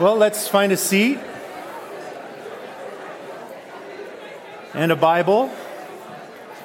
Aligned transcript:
Well, 0.00 0.14
let's 0.14 0.46
find 0.46 0.70
a 0.70 0.76
seat 0.76 1.18
and 4.72 4.92
a 4.92 4.96
Bible 4.96 5.50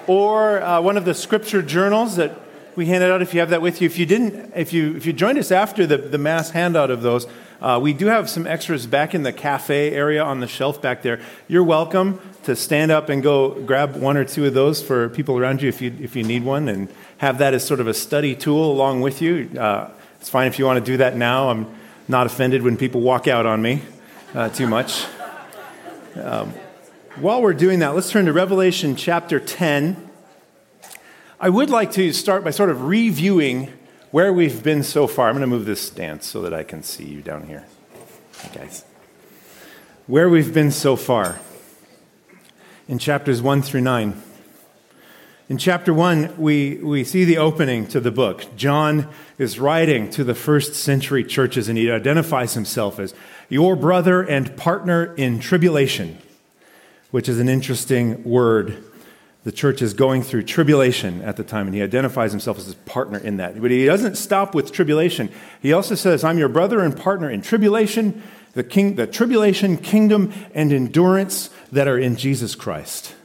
or 0.06 0.62
uh, 0.62 0.82
one 0.82 0.98
of 0.98 1.06
the 1.06 1.16
scripture 1.16 1.64
journals 1.64 2.17
that 2.17 2.40
we 2.75 2.85
handed 2.85 3.09
out 3.09 3.24
if 3.24 3.33
you 3.33 3.40
have 3.40 3.50
that 3.50 3.64
with 3.64 3.82
you. 3.82 3.88
If 3.88 3.98
you 3.98 4.06
didn't, 4.06 4.54
if 4.56 4.72
you, 4.72 4.96
if 4.96 5.08
you 5.08 5.14
joined 5.14 5.40
us 5.40 5.51
after 5.51 5.88
the, 5.88 5.98
the 5.98 6.19
mass 6.19 6.51
handout 6.51 6.92
of 6.92 7.01
those, 7.01 7.25
uh, 7.59 7.80
we 7.82 7.92
do 7.92 8.05
have 8.05 8.30
some 8.30 8.46
extras 8.46 8.86
back 8.86 9.15
in 9.15 9.23
the 9.23 9.34
cafe 9.34 9.93
area 9.93 10.23
on 10.23 10.39
the 10.39 10.47
shelf 10.47 10.79
back 10.79 11.02
there. 11.02 11.20
You're 11.47 11.63
welcome 11.63 12.20
to 12.43 12.55
stand 12.55 12.91
up 12.91 13.09
and 13.09 13.23
go 13.23 13.59
grab 13.61 13.95
one 13.95 14.15
or 14.15 14.25
two 14.25 14.45
of 14.45 14.54
those 14.54 14.79
for 14.79 15.09
people 15.09 15.39
around 15.39 15.59
you 15.63 15.70
if 15.70 15.81
you, 15.81 15.91
if 16.00 16.15
you 16.15 16.21
need 16.21 16.43
one 16.43 16.70
and 16.70 16.88
have 17.18 17.39
that 17.39 17.55
as 17.55 17.65
sort 17.65 17.79
of 17.79 17.88
a 17.88 17.95
study 17.95 18.36
tool 18.36 18.71
along 18.71 19.02
with 19.02 19.23
you. 19.23 19.50
Uh, 19.57 19.89
it's 20.21 20.29
fine 20.29 20.45
if 20.45 20.59
you 20.59 20.65
want 20.65 20.77
to 20.77 20.86
do 20.86 20.97
that 20.97 21.18
now. 21.18 21.50
I'm 21.50 21.82
not 22.07 22.25
offended 22.25 22.61
when 22.61 22.77
people 22.77 23.01
walk 23.01 23.27
out 23.27 23.45
on 23.45 23.61
me 23.61 23.81
uh, 24.33 24.49
too 24.49 24.67
much. 24.67 25.05
Um, 26.15 26.54
while 27.15 27.41
we're 27.41 27.54
doing 27.54 27.79
that, 27.79 27.95
let's 27.95 28.09
turn 28.09 28.25
to 28.25 28.33
Revelation 28.33 28.95
chapter 28.95 29.39
10. 29.39 30.09
I 31.39 31.50
would 31.50 31.69
like 31.69 31.92
to 31.93 32.12
start 32.14 32.44
by 32.44 32.52
sort 32.52 32.70
of 32.70 32.86
reviewing 32.86 33.72
where 34.12 34.34
we've 34.34 34.64
been 34.64 34.84
so 34.84 35.08
far. 35.08 35.28
I'm 35.28 35.34
going 35.34 35.42
to 35.42 35.48
move 35.48 35.66
this 35.66 35.81
stance 35.81 36.26
so 36.26 36.42
that 36.42 36.54
I 36.54 36.64
can 36.64 36.84
see 36.84 37.05
you 37.05 37.22
down 37.22 37.48
here. 37.48 37.66
guys. 38.54 38.84
Where 40.08 40.28
we've 40.30 40.54
been 40.54 40.72
so 40.72 40.95
far 40.95 41.40
in 42.88 43.00
chapters 43.00 43.42
1 43.42 43.62
through 43.62 43.81
9. 43.81 44.22
In 45.50 45.58
chapter 45.58 45.94
1, 45.94 46.38
we, 46.38 46.78
we 46.78 47.04
see 47.04 47.26
the 47.26 47.38
opening 47.38 47.86
to 47.88 48.00
the 48.00 48.12
book. 48.12 48.56
John 48.56 49.10
is 49.38 49.60
writing 49.60 50.10
to 50.12 50.24
the 50.24 50.34
first 50.34 50.74
century 50.74 51.22
churches, 51.22 51.68
and 51.68 51.78
he 51.78 51.92
identifies 51.92 52.54
himself 52.54 52.98
as 52.98 53.14
your 53.50 53.76
brother 53.76 54.22
and 54.22 54.56
partner 54.56 55.14
in 55.16 55.40
tribulation, 55.40 56.18
which 57.12 57.28
is 57.28 57.42
an 57.42 57.50
interesting 57.50 58.23
word. 58.23 58.86
The 59.44 59.52
church 59.52 59.82
is 59.82 59.94
going 59.94 60.23
through 60.23 60.44
tribulation 60.44 61.22
at 61.22 61.36
the 61.36 61.44
time, 61.44 61.67
and 61.67 61.76
he 61.76 61.82
identifies 61.82 62.32
himself 62.32 62.58
as 62.58 62.67
his 62.67 62.76
partner 62.76 63.20
in 63.20 63.36
that. 63.38 63.62
But 63.62 63.70
he 63.70 63.84
doesn't 63.84 64.16
stop 64.16 64.56
with 64.56 64.72
tribulation. 64.72 65.30
He 65.62 65.73
also 65.73 65.95
says, 65.95 66.23
I'm 66.23 66.38
your 66.38 66.48
brother 66.48 66.80
and 66.80 66.95
partner 66.95 67.30
in 67.30 67.42
tribulation, 67.42 68.23
the, 68.54 68.64
king, 68.64 68.95
the 68.95 69.08
tribulation, 69.08 69.76
kingdom, 69.76 70.32
and 70.56 70.72
endurance 70.72 71.50
that 71.70 71.89
are 71.89 72.00
in 72.00 72.16
Jesus 72.16 72.56
Christ. 72.56 73.16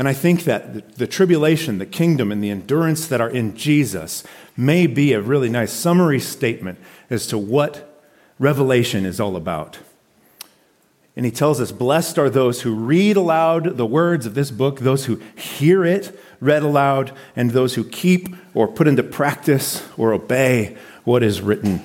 And 0.00 0.08
I 0.08 0.14
think 0.14 0.44
that 0.44 0.96
the 0.96 1.06
tribulation, 1.06 1.76
the 1.76 1.84
kingdom, 1.84 2.32
and 2.32 2.42
the 2.42 2.48
endurance 2.48 3.06
that 3.08 3.20
are 3.20 3.28
in 3.28 3.54
Jesus 3.54 4.24
may 4.56 4.86
be 4.86 5.12
a 5.12 5.20
really 5.20 5.50
nice 5.50 5.74
summary 5.74 6.20
statement 6.20 6.78
as 7.10 7.26
to 7.26 7.36
what 7.36 8.02
Revelation 8.38 9.04
is 9.04 9.20
all 9.20 9.36
about. 9.36 9.78
And 11.14 11.26
he 11.26 11.30
tells 11.30 11.60
us, 11.60 11.70
Blessed 11.70 12.18
are 12.18 12.30
those 12.30 12.62
who 12.62 12.74
read 12.74 13.18
aloud 13.18 13.76
the 13.76 13.84
words 13.84 14.24
of 14.24 14.32
this 14.32 14.50
book, 14.50 14.80
those 14.80 15.04
who 15.04 15.20
hear 15.36 15.84
it 15.84 16.18
read 16.40 16.62
aloud, 16.62 17.12
and 17.36 17.50
those 17.50 17.74
who 17.74 17.84
keep 17.84 18.34
or 18.54 18.66
put 18.66 18.88
into 18.88 19.02
practice 19.02 19.86
or 19.98 20.14
obey 20.14 20.78
what 21.04 21.22
is 21.22 21.42
written 21.42 21.82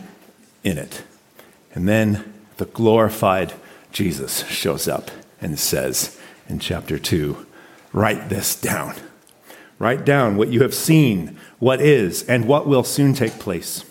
in 0.64 0.78
it. 0.78 1.04
And 1.74 1.86
then 1.86 2.34
the 2.56 2.66
glorified 2.66 3.52
Jesus 3.92 4.48
shows 4.48 4.88
up 4.88 5.12
and 5.42 5.60
says 5.60 6.18
in 6.48 6.60
chapter 6.60 6.98
2 6.98 7.46
Write 7.96 8.28
this 8.28 8.58
down. 8.58 8.94
Write 9.80 10.04
down 10.04 10.36
what 10.36 10.50
you 10.50 10.62
have 10.64 10.74
seen, 10.74 11.38
what 11.60 11.80
is, 11.80 12.24
and 12.24 12.46
what 12.46 12.68
will 12.68 12.84
soon 12.84 13.14
take 13.14 13.40
place. 13.40 13.86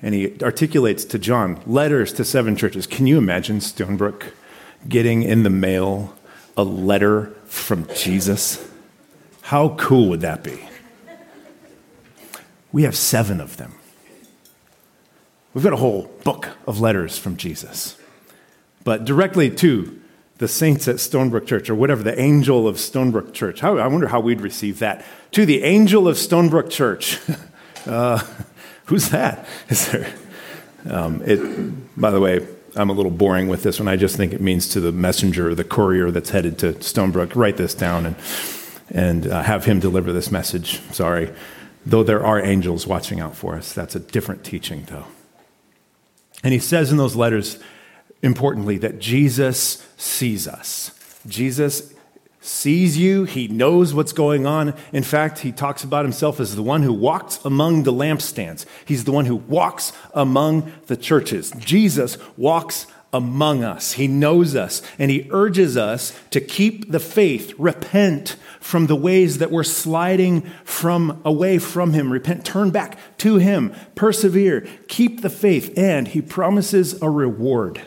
And 0.00 0.14
he 0.14 0.40
articulates 0.40 1.04
to 1.06 1.18
John 1.18 1.60
letters 1.66 2.12
to 2.12 2.24
seven 2.24 2.54
churches. 2.54 2.86
Can 2.86 3.08
you 3.08 3.18
imagine 3.18 3.58
Stonebrook 3.58 4.30
getting 4.88 5.24
in 5.24 5.42
the 5.42 5.50
mail 5.50 6.14
a 6.56 6.62
letter 6.62 7.34
from 7.46 7.88
Jesus? 7.92 8.70
How 9.42 9.70
cool 9.70 10.08
would 10.10 10.20
that 10.20 10.44
be? 10.44 10.60
We 12.70 12.84
have 12.84 12.96
seven 12.96 13.40
of 13.40 13.56
them. 13.56 13.74
We've 15.54 15.64
got 15.64 15.72
a 15.72 15.78
whole 15.78 16.08
book 16.22 16.50
of 16.68 16.78
letters 16.78 17.18
from 17.18 17.36
Jesus. 17.36 17.96
But 18.84 19.04
directly 19.04 19.50
to 19.56 20.00
the 20.44 20.48
saints 20.48 20.86
at 20.88 20.96
Stonebrook 20.96 21.46
Church, 21.46 21.70
or 21.70 21.74
whatever, 21.74 22.02
the 22.02 22.20
angel 22.20 22.68
of 22.68 22.76
Stonebrook 22.76 23.32
Church. 23.32 23.60
How, 23.60 23.78
I 23.78 23.86
wonder 23.86 24.08
how 24.08 24.20
we'd 24.20 24.42
receive 24.42 24.78
that. 24.80 25.02
To 25.30 25.46
the 25.46 25.64
angel 25.64 26.06
of 26.06 26.16
Stonebrook 26.16 26.70
Church. 26.70 27.18
Uh, 27.86 28.18
who's 28.86 29.10
that? 29.10 29.46
Is 29.68 29.92
there? 29.92 30.10
Um, 30.88 31.20
it, 31.26 32.00
by 32.00 32.10
the 32.10 32.18
way, 32.18 32.40
I'm 32.74 32.88
a 32.88 32.94
little 32.94 33.10
boring 33.10 33.48
with 33.48 33.62
this 33.62 33.78
one. 33.78 33.88
I 33.88 33.96
just 33.96 34.16
think 34.16 34.32
it 34.32 34.40
means 34.40 34.68
to 34.68 34.80
the 34.80 34.90
messenger 34.90 35.54
the 35.54 35.64
courier 35.64 36.10
that's 36.10 36.30
headed 36.30 36.58
to 36.60 36.72
Stonebrook, 36.72 37.36
write 37.36 37.58
this 37.58 37.74
down 37.74 38.06
and, 38.06 38.16
and 38.88 39.26
uh, 39.26 39.42
have 39.42 39.66
him 39.66 39.80
deliver 39.80 40.14
this 40.14 40.30
message. 40.30 40.80
Sorry. 40.92 41.30
Though 41.84 42.04
there 42.04 42.24
are 42.24 42.40
angels 42.40 42.86
watching 42.86 43.20
out 43.20 43.36
for 43.36 43.54
us, 43.54 43.74
that's 43.74 43.94
a 43.94 44.00
different 44.00 44.44
teaching, 44.44 44.86
though. 44.86 45.04
And 46.42 46.54
he 46.54 46.58
says 46.58 46.90
in 46.90 46.96
those 46.96 47.16
letters, 47.16 47.58
importantly, 48.24 48.78
that 48.78 48.98
Jesus 48.98 49.86
sees 49.96 50.48
us. 50.48 50.90
Jesus 51.26 51.92
sees 52.40 52.98
you, 52.98 53.24
he 53.24 53.48
knows 53.48 53.94
what's 53.94 54.12
going 54.12 54.46
on. 54.46 54.74
In 54.92 55.02
fact, 55.02 55.38
he 55.40 55.52
talks 55.52 55.84
about 55.84 56.04
himself 56.04 56.40
as 56.40 56.56
the 56.56 56.62
one 56.62 56.82
who 56.82 56.92
walks 56.92 57.42
among 57.44 57.84
the 57.84 57.92
lampstands. 57.92 58.66
He's 58.84 59.04
the 59.04 59.12
one 59.12 59.24
who 59.24 59.36
walks 59.36 59.92
among 60.12 60.72
the 60.86 60.96
churches. 60.96 61.52
Jesus 61.52 62.18
walks 62.36 62.86
among 63.14 63.64
us. 63.64 63.92
He 63.92 64.08
knows 64.08 64.56
us 64.56 64.82
and 64.98 65.10
he 65.10 65.28
urges 65.30 65.76
us 65.76 66.18
to 66.30 66.40
keep 66.40 66.90
the 66.90 67.00
faith, 67.00 67.54
repent 67.58 68.36
from 68.60 68.88
the 68.88 68.96
ways 68.96 69.38
that 69.38 69.50
we're 69.50 69.62
sliding 69.62 70.42
from 70.64 71.22
away 71.24 71.58
from 71.58 71.92
him, 71.92 72.12
repent, 72.12 72.44
turn 72.44 72.70
back 72.70 72.98
to 73.18 73.36
him, 73.36 73.72
persevere, 73.94 74.66
keep 74.88 75.20
the 75.20 75.30
faith, 75.30 75.72
and 75.78 76.08
he 76.08 76.20
promises 76.20 77.00
a 77.00 77.08
reward 77.08 77.82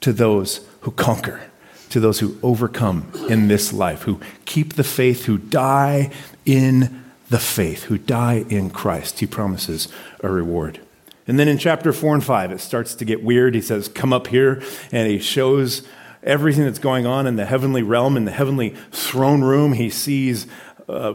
to 0.00 0.12
those 0.12 0.66
who 0.80 0.90
conquer, 0.90 1.42
to 1.90 2.00
those 2.00 2.20
who 2.20 2.38
overcome 2.42 3.10
in 3.28 3.48
this 3.48 3.72
life, 3.72 4.02
who 4.02 4.20
keep 4.44 4.74
the 4.74 4.84
faith, 4.84 5.24
who 5.24 5.38
die 5.38 6.10
in 6.44 7.04
the 7.28 7.38
faith, 7.38 7.84
who 7.84 7.98
die 7.98 8.44
in 8.48 8.70
Christ. 8.70 9.20
He 9.20 9.26
promises 9.26 9.88
a 10.20 10.28
reward. 10.28 10.80
And 11.26 11.38
then 11.38 11.48
in 11.48 11.58
chapter 11.58 11.92
4 11.92 12.14
and 12.14 12.24
5, 12.24 12.52
it 12.52 12.60
starts 12.60 12.94
to 12.96 13.04
get 13.04 13.22
weird. 13.22 13.54
He 13.54 13.60
says, 13.60 13.88
Come 13.88 14.12
up 14.12 14.26
here, 14.26 14.62
and 14.90 15.08
he 15.08 15.18
shows 15.18 15.86
everything 16.22 16.64
that's 16.64 16.78
going 16.78 17.06
on 17.06 17.26
in 17.26 17.36
the 17.36 17.46
heavenly 17.46 17.82
realm, 17.82 18.16
in 18.16 18.24
the 18.24 18.32
heavenly 18.32 18.70
throne 18.90 19.42
room. 19.42 19.74
He 19.74 19.90
sees 19.90 20.46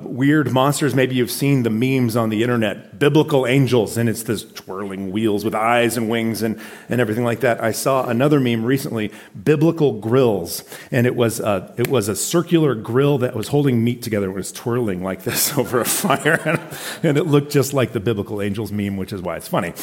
weird 0.04 0.52
monsters. 0.52 0.96
Maybe 0.96 1.16
you've 1.16 1.32
seen 1.32 1.64
the 1.64 1.70
memes 1.70 2.16
on 2.16 2.30
the 2.30 2.42
internet, 2.42 3.00
biblical 3.00 3.46
angels, 3.46 3.98
and 3.98 4.10
it's 4.10 4.24
this 4.24 4.44
twirling 4.44 5.12
wheels 5.12 5.44
with 5.44 5.56
eyes 5.56 5.98
and 5.98 6.10
wings 6.10 6.42
and, 6.42 6.60
and 6.90 7.02
everything 7.02 7.24
like 7.24 7.42
that. 7.42 7.64
I 7.64 7.72
saw 7.72 8.08
another 8.08 8.40
meme 8.40 8.64
recently, 8.66 9.12
biblical 9.44 9.94
grills, 9.94 10.64
and 10.92 11.06
it 11.06 11.16
was, 11.16 11.40
a, 11.40 11.74
it 11.78 11.88
was 11.88 12.08
a 12.08 12.16
circular 12.16 12.76
grill 12.76 13.18
that 13.20 13.36
was 13.36 13.50
holding 13.50 13.84
meat 13.84 14.02
together. 14.02 14.30
It 14.30 14.36
was 14.36 14.52
twirling 14.52 15.04
like 15.04 15.24
this 15.24 15.58
over 15.58 15.80
a 15.82 15.86
fire, 15.86 16.70
and 17.04 17.18
it 17.18 17.26
looked 17.26 17.52
just 17.52 17.74
like 17.74 17.94
the 17.94 18.00
biblical 18.00 18.42
angels 18.42 18.72
meme, 18.72 18.98
which 18.98 19.14
is 19.14 19.22
why 19.22 19.38
it's 19.38 19.48
funny. 19.48 19.74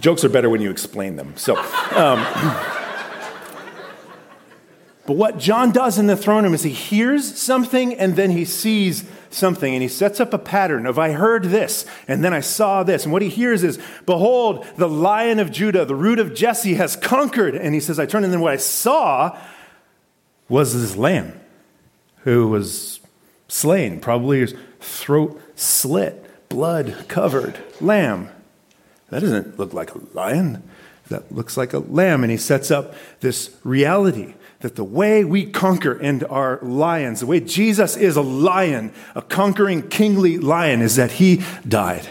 Jokes 0.00 0.24
are 0.24 0.28
better 0.28 0.50
when 0.50 0.60
you 0.60 0.70
explain 0.70 1.16
them. 1.16 1.34
So, 1.36 1.56
um, 1.56 2.24
but 5.06 5.16
what 5.16 5.38
John 5.38 5.70
does 5.70 5.98
in 5.98 6.08
the 6.08 6.16
throne 6.16 6.42
room 6.42 6.54
is 6.54 6.64
he 6.64 6.70
hears 6.70 7.38
something 7.38 7.94
and 7.94 8.16
then 8.16 8.30
he 8.30 8.44
sees 8.44 9.04
something 9.30 9.72
and 9.72 9.82
he 9.82 9.88
sets 9.88 10.18
up 10.18 10.32
a 10.32 10.38
pattern 10.38 10.84
of 10.84 10.98
I 10.98 11.12
heard 11.12 11.44
this 11.44 11.86
and 12.08 12.24
then 12.24 12.34
I 12.34 12.40
saw 12.40 12.82
this. 12.82 13.04
And 13.04 13.12
what 13.12 13.22
he 13.22 13.28
hears 13.28 13.62
is, 13.62 13.78
Behold, 14.04 14.66
the 14.76 14.88
lion 14.88 15.38
of 15.38 15.52
Judah, 15.52 15.84
the 15.84 15.94
root 15.94 16.18
of 16.18 16.34
Jesse 16.34 16.74
has 16.74 16.96
conquered. 16.96 17.54
And 17.54 17.72
he 17.74 17.80
says, 17.80 18.00
I 18.00 18.06
turned 18.06 18.24
and 18.24 18.34
then 18.34 18.40
what 18.40 18.52
I 18.52 18.56
saw 18.56 19.38
was 20.48 20.74
this 20.74 20.96
lamb 20.96 21.38
who 22.18 22.48
was 22.48 22.98
slain, 23.46 24.00
probably 24.00 24.40
his 24.40 24.54
throat 24.80 25.40
slit, 25.54 26.48
blood 26.48 27.04
covered 27.06 27.58
lamb. 27.80 28.28
That 29.10 29.20
doesn't 29.20 29.56
look 29.56 29.72
like 29.72 29.94
a 29.94 30.00
lion. 30.14 30.68
That 31.08 31.30
looks 31.30 31.56
like 31.56 31.72
a 31.72 31.78
lamb. 31.78 32.24
And 32.24 32.30
he 32.32 32.36
sets 32.36 32.72
up 32.72 32.94
this 33.20 33.56
reality 33.62 34.34
that 34.60 34.76
the 34.76 34.84
way 34.84 35.24
we 35.24 35.44
conquer 35.46 35.92
and 35.92 36.24
are 36.24 36.58
lions, 36.62 37.20
the 37.20 37.26
way 37.26 37.40
Jesus 37.40 37.96
is 37.96 38.16
a 38.16 38.22
lion, 38.22 38.92
a 39.14 39.22
conquering 39.22 39.88
kingly 39.88 40.38
lion, 40.38 40.80
is 40.80 40.96
that 40.96 41.12
he 41.12 41.42
died 41.66 42.08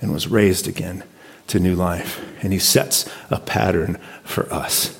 and 0.00 0.12
was 0.12 0.28
raised 0.28 0.66
again 0.66 1.04
to 1.46 1.60
new 1.60 1.74
life. 1.74 2.24
And 2.42 2.52
he 2.52 2.58
sets 2.58 3.08
a 3.30 3.38
pattern 3.38 3.98
for 4.24 4.52
us. 4.52 4.98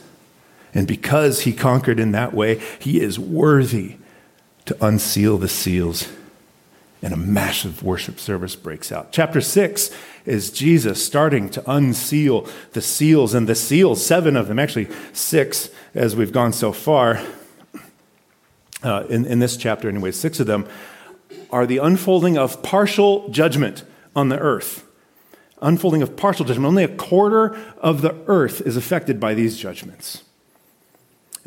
And 0.74 0.86
because 0.86 1.40
he 1.40 1.52
conquered 1.52 1.98
in 1.98 2.12
that 2.12 2.32
way, 2.34 2.60
he 2.78 3.00
is 3.00 3.18
worthy 3.18 3.96
to 4.66 4.84
unseal 4.84 5.38
the 5.38 5.48
seals 5.48 6.08
and 7.02 7.12
a 7.12 7.16
massive 7.16 7.82
worship 7.82 8.18
service 8.18 8.56
breaks 8.56 8.90
out. 8.90 9.12
Chapter 9.12 9.40
6 9.40 9.90
is 10.26 10.50
Jesus 10.50 11.04
starting 11.04 11.48
to 11.50 11.70
unseal 11.70 12.46
the 12.72 12.82
seals, 12.82 13.34
and 13.34 13.48
the 13.48 13.54
seals, 13.54 14.04
seven 14.04 14.36
of 14.36 14.48
them, 14.48 14.58
actually 14.58 14.88
six 15.12 15.70
as 15.94 16.16
we've 16.16 16.32
gone 16.32 16.52
so 16.52 16.72
far 16.72 17.22
uh, 18.82 19.04
in, 19.08 19.24
in 19.26 19.38
this 19.38 19.56
chapter, 19.56 19.88
anyway, 19.88 20.10
six 20.10 20.40
of 20.40 20.46
them, 20.46 20.66
are 21.50 21.66
the 21.66 21.78
unfolding 21.78 22.36
of 22.38 22.62
partial 22.62 23.28
judgment 23.30 23.84
on 24.14 24.28
the 24.28 24.38
earth. 24.38 24.84
Unfolding 25.60 26.02
of 26.02 26.16
partial 26.16 26.44
judgment. 26.44 26.68
Only 26.68 26.84
a 26.84 26.88
quarter 26.88 27.56
of 27.78 28.02
the 28.02 28.14
earth 28.26 28.60
is 28.60 28.76
affected 28.76 29.18
by 29.18 29.34
these 29.34 29.58
judgments. 29.58 30.22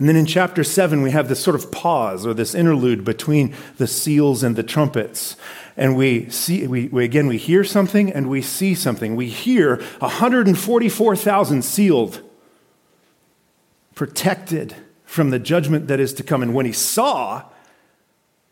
And 0.02 0.10
then 0.10 0.16
in 0.16 0.26
chapter 0.26 0.64
7, 0.64 1.04
we 1.04 1.12
have 1.12 1.30
this 1.30 1.44
sort 1.44 1.56
of 1.56 1.72
pause 1.72 2.26
or 2.26 2.34
this 2.34 2.56
interlude 2.56 3.06
between 3.06 3.54
the 3.78 3.86
seals 3.86 4.42
and 4.42 4.56
the 4.56 4.64
trumpets. 4.64 5.36
And 5.78 5.96
we 5.96 6.28
see, 6.32 6.66
we, 6.66 6.88
we, 6.88 7.06
again, 7.06 7.28
we 7.28 7.38
hear 7.38 7.64
something 7.64 8.12
and 8.12 8.28
we 8.28 8.42
see 8.42 8.74
something. 8.74 9.16
We 9.16 9.30
hear 9.30 9.76
144,000 10.00 11.62
sealed, 11.62 12.20
protected 13.94 14.76
from 15.06 15.30
the 15.30 15.38
judgment 15.38 15.88
that 15.90 16.00
is 16.00 16.16
to 16.16 16.24
come. 16.24 16.42
And 16.42 16.56
when 16.56 16.66
he 16.66 16.74
saw, 16.74 17.44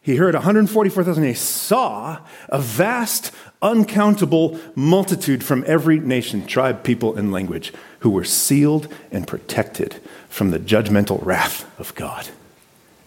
he 0.02 0.16
heard 0.16 0.34
144,000, 0.34 1.24
he 1.24 1.34
saw 1.34 2.20
a 2.48 2.60
vast, 2.60 3.32
uncountable 3.62 4.60
multitude 4.76 5.44
from 5.44 5.64
every 5.68 6.00
nation, 6.00 6.46
tribe, 6.46 6.84
people, 6.84 7.16
and 7.16 7.32
language 7.32 7.74
who 8.00 8.10
were 8.10 8.24
sealed 8.24 8.88
and 9.12 9.28
protected 9.28 10.02
from 10.30 10.52
the 10.52 10.60
judgmental 10.60 11.24
wrath 11.26 11.70
of 11.80 11.94
God. 11.96 12.30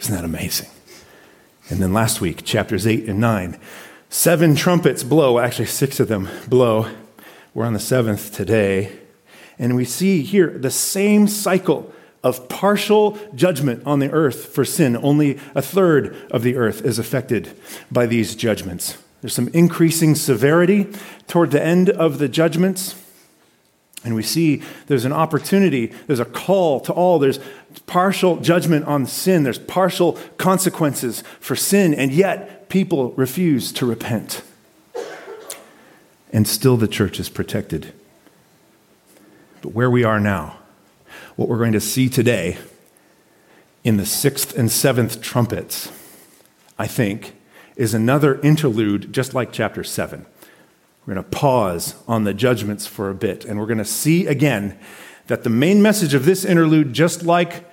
Isn't 0.00 0.14
that 0.14 0.24
amazing? 0.24 0.68
And 1.70 1.80
then 1.80 1.92
last 1.92 2.20
week, 2.20 2.44
chapters 2.44 2.86
8 2.86 3.08
and 3.08 3.20
9, 3.20 3.58
seven 4.10 4.54
trumpets 4.54 5.02
blow, 5.02 5.38
actually, 5.38 5.66
six 5.66 5.98
of 5.98 6.08
them 6.08 6.28
blow. 6.46 6.88
We're 7.54 7.64
on 7.64 7.72
the 7.72 7.80
seventh 7.80 8.34
today. 8.34 8.98
And 9.58 9.76
we 9.76 9.84
see 9.84 10.22
here 10.22 10.50
the 10.50 10.70
same 10.70 11.28
cycle 11.28 11.92
of 12.22 12.48
partial 12.48 13.18
judgment 13.34 13.82
on 13.84 13.98
the 13.98 14.10
earth 14.10 14.46
for 14.46 14.64
sin. 14.64 14.96
Only 14.96 15.38
a 15.54 15.62
third 15.62 16.16
of 16.30 16.42
the 16.42 16.56
earth 16.56 16.84
is 16.84 16.98
affected 16.98 17.50
by 17.90 18.06
these 18.06 18.34
judgments. 18.34 18.96
There's 19.20 19.34
some 19.34 19.48
increasing 19.48 20.14
severity 20.14 20.88
toward 21.28 21.50
the 21.50 21.62
end 21.62 21.90
of 21.90 22.18
the 22.18 22.28
judgments. 22.28 22.96
And 24.04 24.16
we 24.16 24.22
see 24.24 24.62
there's 24.88 25.04
an 25.04 25.12
opportunity, 25.12 25.86
there's 26.08 26.18
a 26.18 26.24
call 26.24 26.80
to 26.80 26.92
all, 26.92 27.20
there's 27.20 27.38
partial 27.86 28.36
judgment 28.38 28.84
on 28.86 29.06
sin, 29.06 29.44
there's 29.44 29.60
partial 29.60 30.18
consequences 30.38 31.22
for 31.38 31.54
sin, 31.54 31.94
and 31.94 32.12
yet 32.12 32.68
people 32.68 33.12
refuse 33.12 33.70
to 33.72 33.86
repent. 33.86 34.42
And 36.32 36.48
still 36.48 36.76
the 36.76 36.88
church 36.88 37.20
is 37.20 37.28
protected. 37.28 37.92
But 39.60 39.72
where 39.72 39.90
we 39.90 40.02
are 40.02 40.18
now, 40.18 40.58
what 41.42 41.48
we're 41.48 41.58
going 41.58 41.72
to 41.72 41.80
see 41.80 42.08
today 42.08 42.56
in 43.82 43.96
the 43.96 44.06
sixth 44.06 44.56
and 44.56 44.70
seventh 44.70 45.20
trumpets, 45.20 45.90
I 46.78 46.86
think, 46.86 47.34
is 47.74 47.94
another 47.94 48.40
interlude 48.42 49.12
just 49.12 49.34
like 49.34 49.50
chapter 49.50 49.82
7. 49.82 50.24
We're 51.04 51.14
going 51.14 51.24
to 51.24 51.30
pause 51.30 51.96
on 52.06 52.22
the 52.22 52.32
judgments 52.32 52.86
for 52.86 53.10
a 53.10 53.14
bit, 53.14 53.44
and 53.44 53.58
we're 53.58 53.66
going 53.66 53.78
to 53.78 53.84
see 53.84 54.28
again 54.28 54.78
that 55.26 55.42
the 55.42 55.50
main 55.50 55.82
message 55.82 56.14
of 56.14 56.26
this 56.26 56.44
interlude, 56.44 56.92
just 56.92 57.24
like 57.24 57.64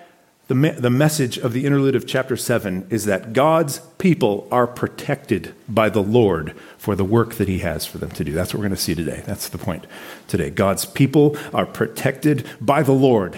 the, 0.48 0.56
me- 0.56 0.72
the 0.72 0.90
message 0.90 1.38
of 1.38 1.54
the 1.54 1.68
interlude 1.68 1.96
of 1.96 2.08
chapter 2.08 2.36
7, 2.36 2.88
is 2.90 3.06
that 3.06 3.34
God's 3.34 3.82
people 4.00 4.48
are 4.52 4.66
protected 4.66 5.54
by 5.68 5.90
the 5.90 6.02
Lord 6.02 6.58
for 6.80 6.96
the 6.96 7.06
work 7.06 7.36
that 7.36 7.48
He 7.48 7.60
has 7.60 7.86
for 7.86 8.00
them 8.00 8.10
to 8.12 8.24
do. 8.24 8.32
That's 8.32 8.52
what 8.52 8.62
we're 8.62 8.70
going 8.70 8.76
to 8.76 8.82
see 8.82 8.96
today. 8.96 9.22
That's 9.28 9.48
the 9.48 9.60
point 9.60 9.86
today. 10.28 10.50
God's 10.50 10.88
people 10.88 11.38
are 11.54 11.68
protected 11.68 12.48
by 12.60 12.82
the 12.82 12.94
Lord 12.94 13.38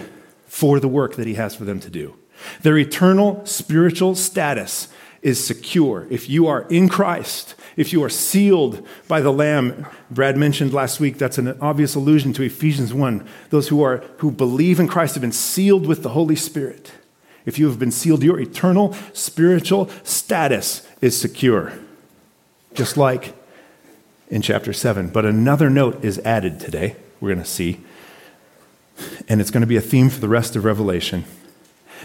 for 0.52 0.78
the 0.78 0.86
work 0.86 1.16
that 1.16 1.26
He 1.26 1.32
has 1.32 1.54
for 1.54 1.64
them 1.64 1.80
to 1.80 1.88
do. 1.88 2.14
Their 2.60 2.76
eternal 2.76 3.40
spiritual 3.46 4.14
status 4.14 4.86
is 5.22 5.42
secure. 5.42 6.06
If 6.10 6.28
you 6.28 6.46
are 6.46 6.66
in 6.68 6.90
Christ, 6.90 7.54
if 7.74 7.90
you 7.90 8.04
are 8.04 8.10
sealed 8.10 8.86
by 9.08 9.22
the 9.22 9.32
Lamb, 9.32 9.86
Brad 10.10 10.36
mentioned 10.36 10.74
last 10.74 11.00
week, 11.00 11.16
that's 11.16 11.38
an 11.38 11.58
obvious 11.62 11.94
allusion 11.94 12.34
to 12.34 12.42
Ephesians 12.42 12.92
1. 12.92 13.26
Those 13.48 13.68
who, 13.68 13.82
are, 13.82 14.04
who 14.18 14.30
believe 14.30 14.78
in 14.78 14.88
Christ 14.88 15.14
have 15.14 15.22
been 15.22 15.32
sealed 15.32 15.86
with 15.86 16.02
the 16.02 16.10
Holy 16.10 16.36
Spirit. 16.36 16.92
If 17.46 17.58
you 17.58 17.66
have 17.68 17.78
been 17.78 17.90
sealed, 17.90 18.22
your 18.22 18.38
eternal 18.38 18.94
spiritual 19.14 19.88
status 20.02 20.86
is 21.00 21.18
secure, 21.18 21.72
just 22.74 22.98
like 22.98 23.34
in 24.28 24.42
chapter 24.42 24.74
7. 24.74 25.08
But 25.08 25.24
another 25.24 25.70
note 25.70 26.04
is 26.04 26.18
added 26.18 26.60
today, 26.60 26.96
we're 27.22 27.30
going 27.30 27.42
to 27.42 27.50
see, 27.50 27.80
and 29.28 29.40
it's 29.40 29.50
going 29.50 29.62
to 29.62 29.66
be 29.66 29.76
a 29.76 29.80
theme 29.80 30.08
for 30.08 30.20
the 30.20 30.28
rest 30.28 30.56
of 30.56 30.64
Revelation 30.64 31.24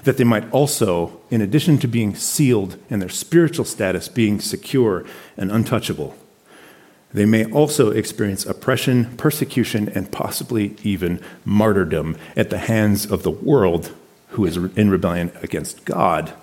that 0.04 0.18
they 0.18 0.24
might 0.24 0.50
also, 0.52 1.20
in 1.30 1.42
addition 1.42 1.78
to 1.80 1.88
being 1.88 2.16
sealed 2.16 2.78
in 2.90 3.00
their 3.00 3.10
spiritual 3.10 3.66
status, 3.66 4.08
being 4.08 4.40
secure 4.40 5.06
and 5.36 5.52
untouchable, 5.52 6.16
they 7.14 7.26
may 7.26 7.46
also 7.52 7.92
experience 7.92 8.46
oppression, 8.46 9.16
persecution, 9.18 9.90
and 9.90 10.12
possibly 10.12 10.76
even 10.84 11.22
martyrdom 11.46 12.18
at 12.36 12.50
the 12.50 12.58
hands 12.58 13.10
of 13.10 13.24
the 13.24 13.32
world 13.32 13.94
who 14.30 14.46
is 14.46 14.58
in 14.58 14.90
rebellion 14.90 15.32
against 15.42 15.86
God. 15.86 16.34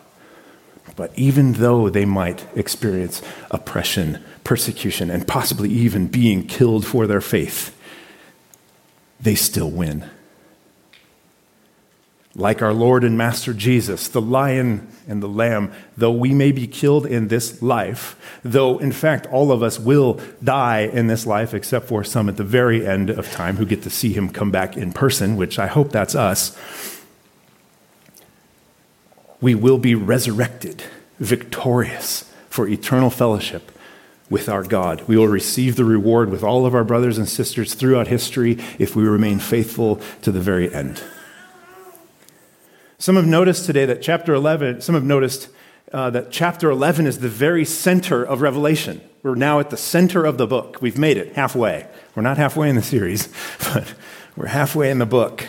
But 0.97 1.13
even 1.17 1.55
though 1.55 1.89
they 1.89 2.05
might 2.05 2.47
experience 2.57 3.21
oppression, 3.51 4.23
persecution, 4.43 5.11
and 5.11 5.27
possibly 5.27 5.71
even 5.71 6.07
being 6.07 6.47
killed 6.47 6.87
for 6.87 7.07
their 7.07 7.21
faith, 7.21 7.77
they 9.21 9.35
still 9.35 9.71
win 9.71 10.09
like 12.37 12.63
our 12.63 12.73
Lord 12.73 13.05
and 13.05 13.17
Master 13.17 13.55
Jesus, 13.55 14.09
the 14.09 14.21
lion 14.21 14.89
and 15.07 15.23
the 15.23 15.29
lamb, 15.29 15.73
though 15.97 16.11
we 16.11 16.35
may 16.35 16.51
be 16.51 16.67
killed 16.67 17.07
in 17.07 17.29
this 17.29 17.63
life, 17.63 18.17
though 18.43 18.79
in 18.79 18.91
fact 18.91 19.27
all 19.27 19.53
of 19.53 19.63
us 19.63 19.79
will 19.79 20.21
die 20.43 20.81
in 20.81 21.07
this 21.07 21.27
life, 21.27 21.55
except 21.55 21.87
for 21.87 22.03
some 22.03 22.29
at 22.29 22.37
the 22.37 22.45
very 22.45 22.85
end 22.87 23.09
of 23.09 23.31
time 23.31 23.57
who 23.57 23.67
get 23.67 23.83
to 23.83 23.91
see 23.91 24.13
him 24.13 24.29
come 24.29 24.51
back 24.51 24.77
in 24.77 24.93
person, 24.93 25.37
which 25.37 25.59
I 25.59 25.69
hope 25.69 25.93
that's 25.93 26.17
us, 26.17 26.59
we 29.41 29.55
will 29.55 29.79
be 29.79 29.95
resurrected, 29.95 30.83
victorious 31.21 32.31
for 32.49 32.67
eternal 32.67 33.11
fellowship 33.11 33.71
with 34.29 34.49
our 34.49 34.65
God. 34.65 35.03
We 35.07 35.17
will 35.17 35.29
receive 35.29 35.77
the 35.77 35.85
reward 35.85 36.31
with 36.31 36.43
all 36.43 36.67
of 36.67 36.75
our 36.75 36.83
brothers 36.83 37.19
and 37.19 37.29
sisters 37.29 37.75
throughout 37.75 38.09
history 38.09 38.59
if 38.79 38.97
we 38.97 39.05
remain 39.05 39.39
faithful 39.39 40.01
to 40.23 40.33
the 40.33 40.41
very 40.41 40.75
end. 40.75 41.03
Some 43.05 43.17
have 43.17 43.27
noticed 43.27 43.67
today 43.67 43.85
that 43.85 44.01
chapter 44.01 44.33
11, 44.33 44.81
some 44.81 44.95
have 44.95 45.05
noticed 45.05 45.51
uh, 45.93 46.09
that 46.09 46.31
chapter 46.31 46.71
11 46.71 47.07
is 47.07 47.19
the 47.19 47.29
very 47.29 47.63
center 47.67 48.25
of 48.25 48.41
Revelation. 48.41 49.03
We're 49.23 49.35
now 49.35 49.61
at 49.61 49.69
the 49.69 49.77
center 49.77 50.25
of 50.25 50.39
the 50.39 50.47
book. 50.47 50.81
We've 50.81 50.97
made 50.97 51.19
it 51.19 51.35
halfway. 51.35 51.87
We're 52.15 52.23
not 52.23 52.39
halfway 52.39 52.71
in 52.71 52.77
the 52.77 52.83
series, 52.83 53.29
but 53.59 53.93
we're 54.37 54.47
halfway 54.47 54.91
in 54.91 55.01
the 55.01 55.05
book. 55.05 55.49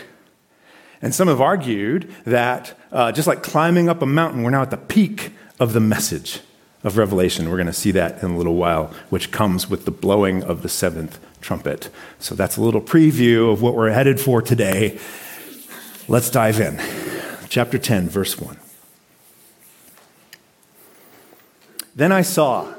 And 1.00 1.14
some 1.14 1.28
have 1.28 1.40
argued 1.40 2.12
that 2.26 2.78
uh, 2.92 3.10
just 3.12 3.26
like 3.26 3.42
climbing 3.42 3.88
up 3.88 4.02
a 4.02 4.06
mountain, 4.06 4.42
we're 4.42 4.50
now 4.50 4.60
at 4.60 4.70
the 4.70 4.76
peak 4.76 5.32
of 5.58 5.72
the 5.72 5.80
message 5.80 6.40
of 6.84 6.98
Revelation. 6.98 7.48
We're 7.48 7.56
going 7.56 7.68
to 7.68 7.72
see 7.72 7.92
that 7.92 8.22
in 8.22 8.32
a 8.32 8.36
little 8.36 8.56
while, 8.56 8.92
which 9.08 9.30
comes 9.30 9.70
with 9.70 9.86
the 9.86 9.90
blowing 9.90 10.42
of 10.42 10.60
the 10.60 10.68
seventh 10.68 11.18
trumpet. 11.40 11.88
So 12.18 12.34
that's 12.34 12.58
a 12.58 12.60
little 12.60 12.82
preview 12.82 13.50
of 13.50 13.62
what 13.62 13.74
we're 13.74 13.92
headed 13.92 14.20
for 14.20 14.42
today. 14.42 14.98
Let's 16.06 16.28
dive 16.28 16.60
in 16.60 17.15
chapter 17.48 17.78
10, 17.78 18.08
verse 18.08 18.38
1. 18.38 18.56
Then 21.94 22.12
I 22.12 22.22
saw 22.22 22.74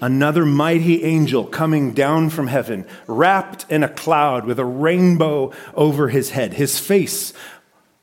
another 0.00 0.44
mighty 0.46 1.04
angel 1.04 1.44
coming 1.44 1.92
down 1.92 2.30
from 2.30 2.46
heaven, 2.46 2.86
wrapped 3.06 3.66
in 3.70 3.82
a 3.82 3.88
cloud 3.88 4.44
with 4.46 4.58
a 4.58 4.64
rainbow 4.64 5.52
over 5.74 6.08
his 6.08 6.30
head. 6.30 6.54
His 6.54 6.78
face 6.78 7.32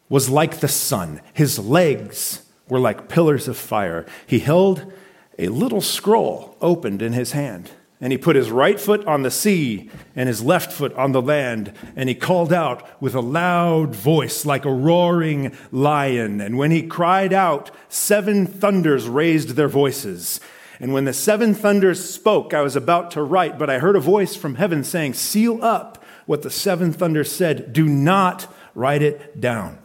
was 0.09 0.29
like 0.29 0.59
the 0.59 0.67
sun, 0.67 1.21
his 1.33 1.59
legs 1.59 2.43
were 2.69 2.79
like 2.79 3.09
pillars 3.09 3.47
of 3.47 3.57
fire. 3.57 4.05
He 4.25 4.39
held 4.39 4.91
a 5.37 5.49
little 5.49 5.81
scroll 5.81 6.55
opened 6.61 7.01
in 7.01 7.13
his 7.13 7.31
hand. 7.31 7.71
And 7.99 8.11
he 8.11 8.17
put 8.17 8.35
his 8.35 8.51
right 8.51 8.79
foot 8.79 9.05
on 9.07 9.23
the 9.23 9.31
sea 9.31 9.89
and 10.15 10.27
his 10.27 10.43
left 10.43 10.71
foot 10.71 10.93
on 10.93 11.13
the 11.13 11.21
land. 11.21 11.73
And 11.95 12.07
he 12.07 12.15
called 12.15 12.53
out 12.53 13.01
with 13.01 13.15
a 13.15 13.21
loud 13.21 13.95
voice 13.95 14.45
like 14.45 14.65
a 14.65 14.71
roaring 14.71 15.55
lion. 15.71 16.39
And 16.39 16.59
when 16.59 16.69
he 16.69 16.83
cried 16.83 17.33
out, 17.33 17.71
seven 17.89 18.45
thunders 18.45 19.07
raised 19.07 19.49
their 19.49 19.67
voices. 19.67 20.39
And 20.79 20.93
when 20.93 21.05
the 21.05 21.13
seven 21.13 21.55
thunders 21.55 22.07
spoke, 22.07 22.53
I 22.53 22.61
was 22.61 22.75
about 22.75 23.09
to 23.11 23.23
write, 23.23 23.57
but 23.57 23.69
I 23.69 23.79
heard 23.79 23.95
a 23.95 23.99
voice 23.99 24.35
from 24.35 24.55
heaven 24.55 24.83
saying, 24.83 25.15
Seal 25.15 25.63
up 25.63 26.03
what 26.27 26.43
the 26.43 26.51
seven 26.51 26.93
thunders 26.93 27.31
said. 27.31 27.73
Do 27.73 27.87
not 27.87 28.53
write 28.75 29.01
it 29.01 29.41
down. 29.41 29.79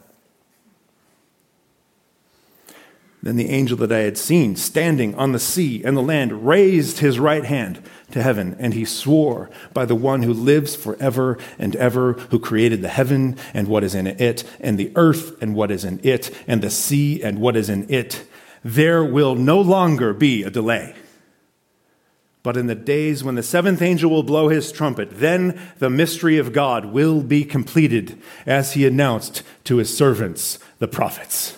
Then 3.22 3.36
the 3.36 3.50
angel 3.50 3.76
that 3.76 3.92
I 3.92 4.00
had 4.00 4.18
seen 4.18 4.56
standing 4.56 5.14
on 5.14 5.30
the 5.30 5.38
sea 5.38 5.84
and 5.84 5.96
the 5.96 6.02
land 6.02 6.44
raised 6.44 6.98
his 6.98 7.20
right 7.20 7.44
hand 7.44 7.80
to 8.10 8.20
heaven, 8.20 8.56
and 8.58 8.74
he 8.74 8.84
swore 8.84 9.48
by 9.72 9.84
the 9.84 9.94
one 9.94 10.24
who 10.24 10.32
lives 10.32 10.74
forever 10.74 11.38
and 11.56 11.76
ever, 11.76 12.14
who 12.14 12.40
created 12.40 12.82
the 12.82 12.88
heaven 12.88 13.36
and 13.54 13.68
what 13.68 13.84
is 13.84 13.94
in 13.94 14.08
it, 14.08 14.42
and 14.58 14.76
the 14.76 14.90
earth 14.96 15.40
and 15.40 15.54
what 15.54 15.70
is 15.70 15.84
in 15.84 16.00
it, 16.02 16.36
and 16.48 16.62
the 16.62 16.70
sea 16.70 17.22
and 17.22 17.38
what 17.38 17.56
is 17.56 17.68
in 17.68 17.88
it. 17.88 18.24
There 18.64 19.04
will 19.04 19.36
no 19.36 19.60
longer 19.60 20.12
be 20.12 20.42
a 20.42 20.50
delay. 20.50 20.96
But 22.42 22.56
in 22.56 22.66
the 22.66 22.74
days 22.74 23.22
when 23.22 23.36
the 23.36 23.42
seventh 23.44 23.80
angel 23.80 24.10
will 24.10 24.24
blow 24.24 24.48
his 24.48 24.72
trumpet, 24.72 25.10
then 25.12 25.60
the 25.78 25.88
mystery 25.88 26.38
of 26.38 26.52
God 26.52 26.86
will 26.86 27.22
be 27.22 27.44
completed, 27.44 28.20
as 28.46 28.72
he 28.72 28.84
announced 28.84 29.44
to 29.62 29.76
his 29.76 29.96
servants, 29.96 30.58
the 30.80 30.88
prophets. 30.88 31.56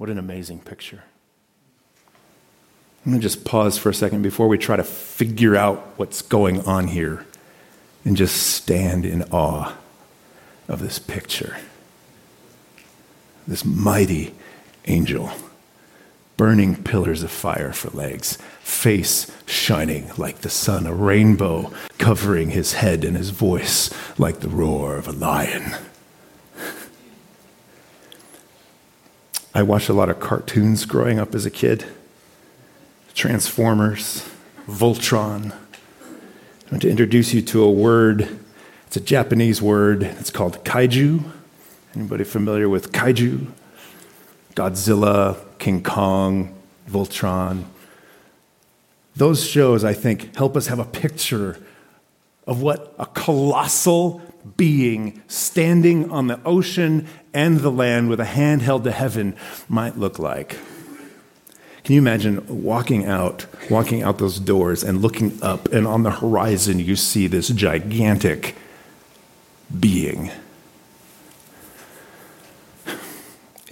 What 0.00 0.08
an 0.08 0.16
amazing 0.16 0.60
picture. 0.60 1.02
I'm 3.04 3.12
going 3.12 3.20
to 3.20 3.22
just 3.22 3.44
pause 3.44 3.76
for 3.76 3.90
a 3.90 3.94
second 3.94 4.22
before 4.22 4.48
we 4.48 4.56
try 4.56 4.76
to 4.76 4.82
figure 4.82 5.56
out 5.56 5.92
what's 5.96 6.22
going 6.22 6.62
on 6.62 6.86
here 6.86 7.26
and 8.02 8.16
just 8.16 8.34
stand 8.34 9.04
in 9.04 9.24
awe 9.24 9.76
of 10.68 10.80
this 10.80 10.98
picture. 10.98 11.58
This 13.46 13.62
mighty 13.62 14.34
angel, 14.86 15.32
burning 16.38 16.82
pillars 16.82 17.22
of 17.22 17.30
fire 17.30 17.74
for 17.74 17.90
legs, 17.90 18.38
face 18.62 19.30
shining 19.44 20.12
like 20.16 20.38
the 20.38 20.48
sun, 20.48 20.86
a 20.86 20.94
rainbow 20.94 21.70
covering 21.98 22.52
his 22.52 22.72
head 22.72 23.04
and 23.04 23.18
his 23.18 23.28
voice 23.28 23.90
like 24.18 24.40
the 24.40 24.48
roar 24.48 24.96
of 24.96 25.06
a 25.06 25.12
lion. 25.12 25.74
I 29.52 29.62
watched 29.62 29.88
a 29.88 29.92
lot 29.92 30.08
of 30.08 30.20
cartoons 30.20 30.84
growing 30.84 31.18
up 31.18 31.34
as 31.34 31.44
a 31.44 31.50
kid 31.50 31.84
Transformers, 33.14 34.28
Voltron. 34.68 35.52
I 35.52 36.70
want 36.70 36.82
to 36.82 36.88
introduce 36.88 37.34
you 37.34 37.42
to 37.42 37.64
a 37.64 37.70
word. 37.70 38.38
It's 38.86 38.96
a 38.96 39.00
Japanese 39.00 39.60
word. 39.60 40.04
It's 40.04 40.30
called 40.30 40.64
kaiju. 40.64 41.28
Anybody 41.96 42.22
familiar 42.22 42.68
with 42.68 42.92
kaiju? 42.92 43.48
Godzilla, 44.54 45.38
King 45.58 45.82
Kong, 45.82 46.54
Voltron. 46.88 47.64
Those 49.16 49.44
shows, 49.44 49.84
I 49.84 49.92
think, 49.92 50.36
help 50.36 50.56
us 50.56 50.68
have 50.68 50.78
a 50.78 50.84
picture 50.84 51.58
of 52.46 52.62
what 52.62 52.94
a 52.98 53.06
colossal 53.06 54.22
being 54.56 55.22
standing 55.28 56.10
on 56.10 56.26
the 56.26 56.40
ocean 56.44 57.06
and 57.32 57.60
the 57.60 57.70
land 57.70 58.08
with 58.08 58.20
a 58.20 58.24
hand 58.24 58.62
held 58.62 58.84
to 58.84 58.90
heaven 58.90 59.36
might 59.68 59.98
look 59.98 60.18
like. 60.18 60.58
Can 61.84 61.94
you 61.94 62.00
imagine 62.00 62.62
walking 62.62 63.06
out, 63.06 63.46
walking 63.70 64.02
out 64.02 64.18
those 64.18 64.38
doors 64.38 64.84
and 64.84 65.00
looking 65.00 65.38
up, 65.42 65.68
and 65.72 65.86
on 65.86 66.02
the 66.02 66.10
horizon 66.10 66.78
you 66.78 66.94
see 66.96 67.26
this 67.26 67.48
gigantic 67.48 68.54
being? 69.78 70.30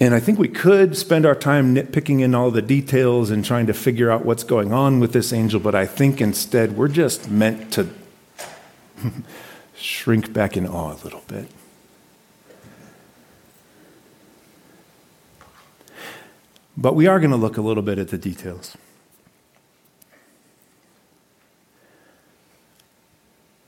And 0.01 0.15
I 0.15 0.19
think 0.21 0.39
we 0.39 0.47
could 0.47 0.95
spend 0.95 1.25
our 1.25 1.35
time 1.35 1.75
nitpicking 1.75 2.21
in 2.21 2.33
all 2.33 2.51
the 2.51 2.61
details 2.61 3.29
and 3.29 3.43
trying 3.43 3.67
to 3.67 3.73
figure 3.73 4.09
out 4.09 4.23
what's 4.23 4.43
going 4.43 4.71
on 4.71 5.01
with 5.01 5.11
this 5.11 5.33
angel, 5.33 5.59
but 5.59 5.75
I 5.75 5.85
think 5.85 6.21
instead 6.21 6.77
we're 6.77 6.87
just 6.87 7.29
meant 7.29 7.73
to 7.73 7.89
shrink 9.79 10.33
back 10.33 10.57
in 10.57 10.67
awe 10.67 10.93
a 10.93 10.99
little 11.03 11.23
bit. 11.27 11.49
But 16.77 16.95
we 16.95 17.07
are 17.07 17.19
going 17.19 17.31
to 17.31 17.37
look 17.37 17.57
a 17.57 17.61
little 17.61 17.83
bit 17.83 17.99
at 17.99 18.07
the 18.07 18.17
details. 18.17 18.77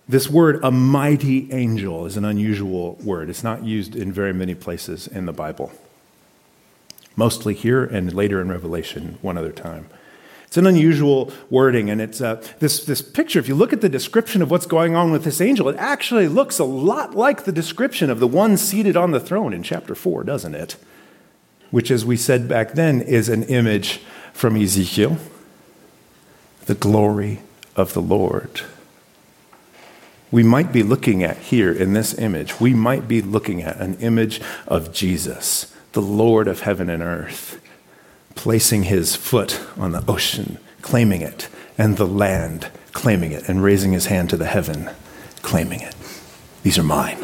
This 0.08 0.30
word, 0.30 0.60
a 0.64 0.72
mighty 0.72 1.52
angel, 1.54 2.06
is 2.06 2.18
an 2.18 2.26
unusual 2.26 2.96
word. 3.04 3.30
It's 3.30 3.44
not 3.44 3.64
used 3.64 3.96
in 3.96 4.12
very 4.12 4.34
many 4.34 4.56
places 4.56 5.08
in 5.08 5.26
the 5.26 5.34
Bible. 5.34 5.72
Mostly 7.16 7.54
here 7.54 7.84
and 7.84 8.14
later 8.14 8.42
in 8.42 8.50
Revelation, 8.50 9.18
one 9.22 9.38
other 9.38 9.52
time. 9.52 9.88
It's 10.52 10.58
an 10.58 10.68
unusual 10.68 11.32
wording, 11.50 11.90
and 11.90 12.02
it's 12.02 12.20
uh, 12.20 12.44
this, 12.60 12.84
this 12.84 13.02
picture. 13.02 13.40
If 13.40 13.48
you 13.48 13.56
look 13.56 13.72
at 13.72 13.80
the 13.80 13.88
description 13.88 14.42
of 14.42 14.52
what's 14.52 14.66
going 14.66 14.98
on 14.98 15.10
with 15.10 15.24
this 15.24 15.40
angel, 15.40 15.70
it 15.70 15.78
actually 15.78 16.28
looks 16.28 16.60
a 16.60 16.66
lot 16.66 17.16
like 17.16 17.46
the 17.46 17.54
description 17.54 18.10
of 18.10 18.20
the 18.20 18.28
one 18.28 18.58
seated 18.58 18.98
on 18.98 19.12
the 19.12 19.22
throne 19.22 19.54
in 19.54 19.64
chapter 19.64 19.96
4, 19.96 20.26
doesn't 20.26 20.54
it? 20.54 20.76
Which, 21.70 21.90
as 21.90 22.04
we 22.04 22.18
said 22.18 22.50
back 22.50 22.74
then, 22.74 23.00
is 23.00 23.30
an 23.30 23.44
image 23.44 24.02
from 24.34 24.58
Ezekiel 24.58 25.20
the 26.66 26.76
glory 26.76 27.40
of 27.78 27.94
the 27.94 28.02
Lord. 28.02 28.60
We 30.32 30.44
might 30.44 30.74
be 30.74 30.84
looking 30.84 31.24
at 31.24 31.38
here 31.38 31.72
in 31.72 31.94
this 31.94 32.14
image, 32.20 32.60
we 32.60 32.74
might 32.74 33.08
be 33.08 33.22
looking 33.22 33.62
at 33.62 33.78
an 33.78 33.96
image 34.02 34.42
of 34.68 34.92
Jesus, 34.92 35.74
the 35.94 36.02
Lord 36.02 36.50
of 36.50 36.64
heaven 36.64 36.90
and 36.90 37.02
earth 37.02 37.61
placing 38.42 38.82
his 38.82 39.16
foot 39.16 39.62
on 39.78 39.92
the 39.92 40.04
ocean, 40.08 40.58
claiming 40.82 41.22
it, 41.22 41.48
and 41.78 41.98
the 41.98 42.08
land, 42.08 42.68
claiming 42.92 43.32
it, 43.32 43.48
and 43.48 43.62
raising 43.62 43.92
his 43.92 44.08
hand 44.08 44.32
to 44.32 44.36
the 44.36 44.48
heaven, 44.48 44.90
claiming 45.44 45.80
it. 45.80 45.96
These 46.64 46.80
are 46.80 46.84
mine. 46.84 47.20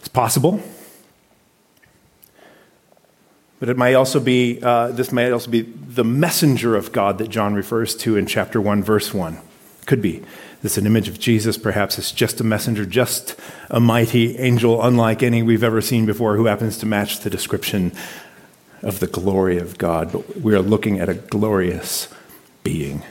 It's 0.00 0.08
possible. 0.12 0.60
But 3.60 3.68
it 3.68 3.76
might 3.76 3.94
also 3.94 4.18
be, 4.18 4.58
uh, 4.60 4.88
this 4.88 5.12
might 5.12 5.30
also 5.30 5.48
be 5.48 5.60
the 5.60 6.02
messenger 6.02 6.74
of 6.74 6.90
God 6.90 7.18
that 7.18 7.28
John 7.28 7.54
refers 7.54 7.94
to 7.98 8.16
in 8.16 8.26
chapter 8.26 8.60
1, 8.60 8.82
verse 8.82 9.14
1. 9.14 9.38
Could 9.86 10.02
be. 10.02 10.24
This 10.60 10.72
is 10.72 10.78
an 10.78 10.86
image 10.86 11.06
of 11.06 11.20
Jesus. 11.20 11.56
Perhaps 11.56 11.98
it's 11.98 12.10
just 12.10 12.40
a 12.40 12.44
messenger, 12.44 12.84
just 12.84 13.36
a 13.70 13.78
mighty 13.78 14.36
angel, 14.38 14.82
unlike 14.82 15.22
any 15.22 15.40
we've 15.40 15.62
ever 15.62 15.80
seen 15.80 16.04
before, 16.04 16.36
who 16.36 16.46
happens 16.46 16.78
to 16.78 16.86
match 16.86 17.20
the 17.20 17.30
description 17.30 17.92
of 18.82 19.00
the 19.00 19.06
glory 19.06 19.58
of 19.58 19.78
God, 19.78 20.12
but 20.12 20.40
we 20.40 20.54
are 20.54 20.62
looking 20.62 20.98
at 21.00 21.08
a 21.08 21.14
glorious 21.14 22.08
being. 22.62 23.02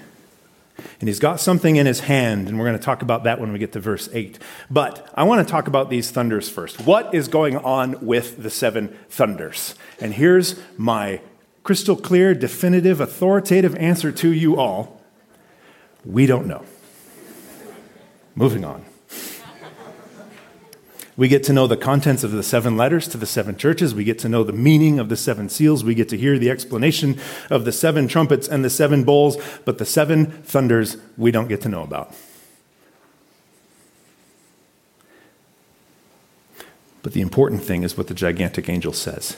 And 1.00 1.08
he's 1.08 1.20
got 1.20 1.40
something 1.40 1.76
in 1.76 1.86
his 1.86 2.02
hand, 2.02 2.48
and 2.48 2.58
we're 2.58 2.66
going 2.66 2.78
to 2.78 2.84
talk 2.84 3.02
about 3.02 3.24
that 3.24 3.40
when 3.40 3.52
we 3.52 3.60
get 3.60 3.74
to 3.74 3.80
verse 3.80 4.10
8. 4.12 4.40
But 4.70 5.10
I 5.14 5.24
want 5.24 5.46
to 5.46 5.52
talk 5.52 5.68
about 5.68 5.90
these 5.90 6.12
thunders 6.12 6.50
first. 6.50 6.82
What 6.82 7.14
is 7.14 7.28
going 7.28 7.58
on 7.58 8.06
with 8.06 8.42
the 8.42 8.50
seven 8.50 8.98
thunders? 9.10 9.76
And 10.00 10.14
here's 10.14 10.60
my 10.78 11.22
crystal 11.64 11.96
clear, 11.96 12.34
definitive, 12.34 13.02
authoritative 13.02 13.76
answer 13.76 14.12
to 14.12 14.32
you 14.32 14.58
all 14.58 15.00
we 16.06 16.26
don't 16.26 16.48
know. 16.48 16.64
Moving 18.36 18.64
on. 18.64 18.86
We 21.20 21.28
get 21.28 21.44
to 21.44 21.54
know 21.54 21.68
the 21.68 21.76
contents 21.76 22.24
of 22.24 22.32
the 22.32 22.42
seven 22.42 22.78
letters 22.78 23.06
to 23.10 23.18
the 23.18 23.26
seven 23.26 23.58
churches. 23.58 23.94
We 23.94 24.06
get 24.06 24.20
to 24.20 24.30
know 24.30 24.46
the 24.46 24.54
meaning 24.54 25.00
of 25.00 25.10
the 25.10 25.18
seven 25.18 25.50
seals. 25.50 25.84
We 25.84 25.94
get 25.94 26.08
to 26.10 26.18
hear 26.18 26.40
the 26.40 26.50
explanation 26.50 27.20
of 27.50 27.66
the 27.66 27.74
seven 27.74 28.08
trumpets 28.08 28.48
and 28.48 28.64
the 28.64 28.70
seven 28.70 29.04
bowls. 29.04 29.36
But 29.66 29.80
the 29.80 29.86
seven 29.86 30.28
thunders, 30.28 30.96
we 31.18 31.32
don't 31.32 31.50
get 31.50 31.60
to 31.64 31.68
know 31.68 31.84
about. 31.84 32.16
But 37.04 37.12
the 37.12 37.20
important 37.20 37.64
thing 37.64 37.84
is 37.84 37.98
what 37.98 38.08
the 38.08 38.14
gigantic 38.14 38.70
angel 38.70 38.94
says 38.94 39.36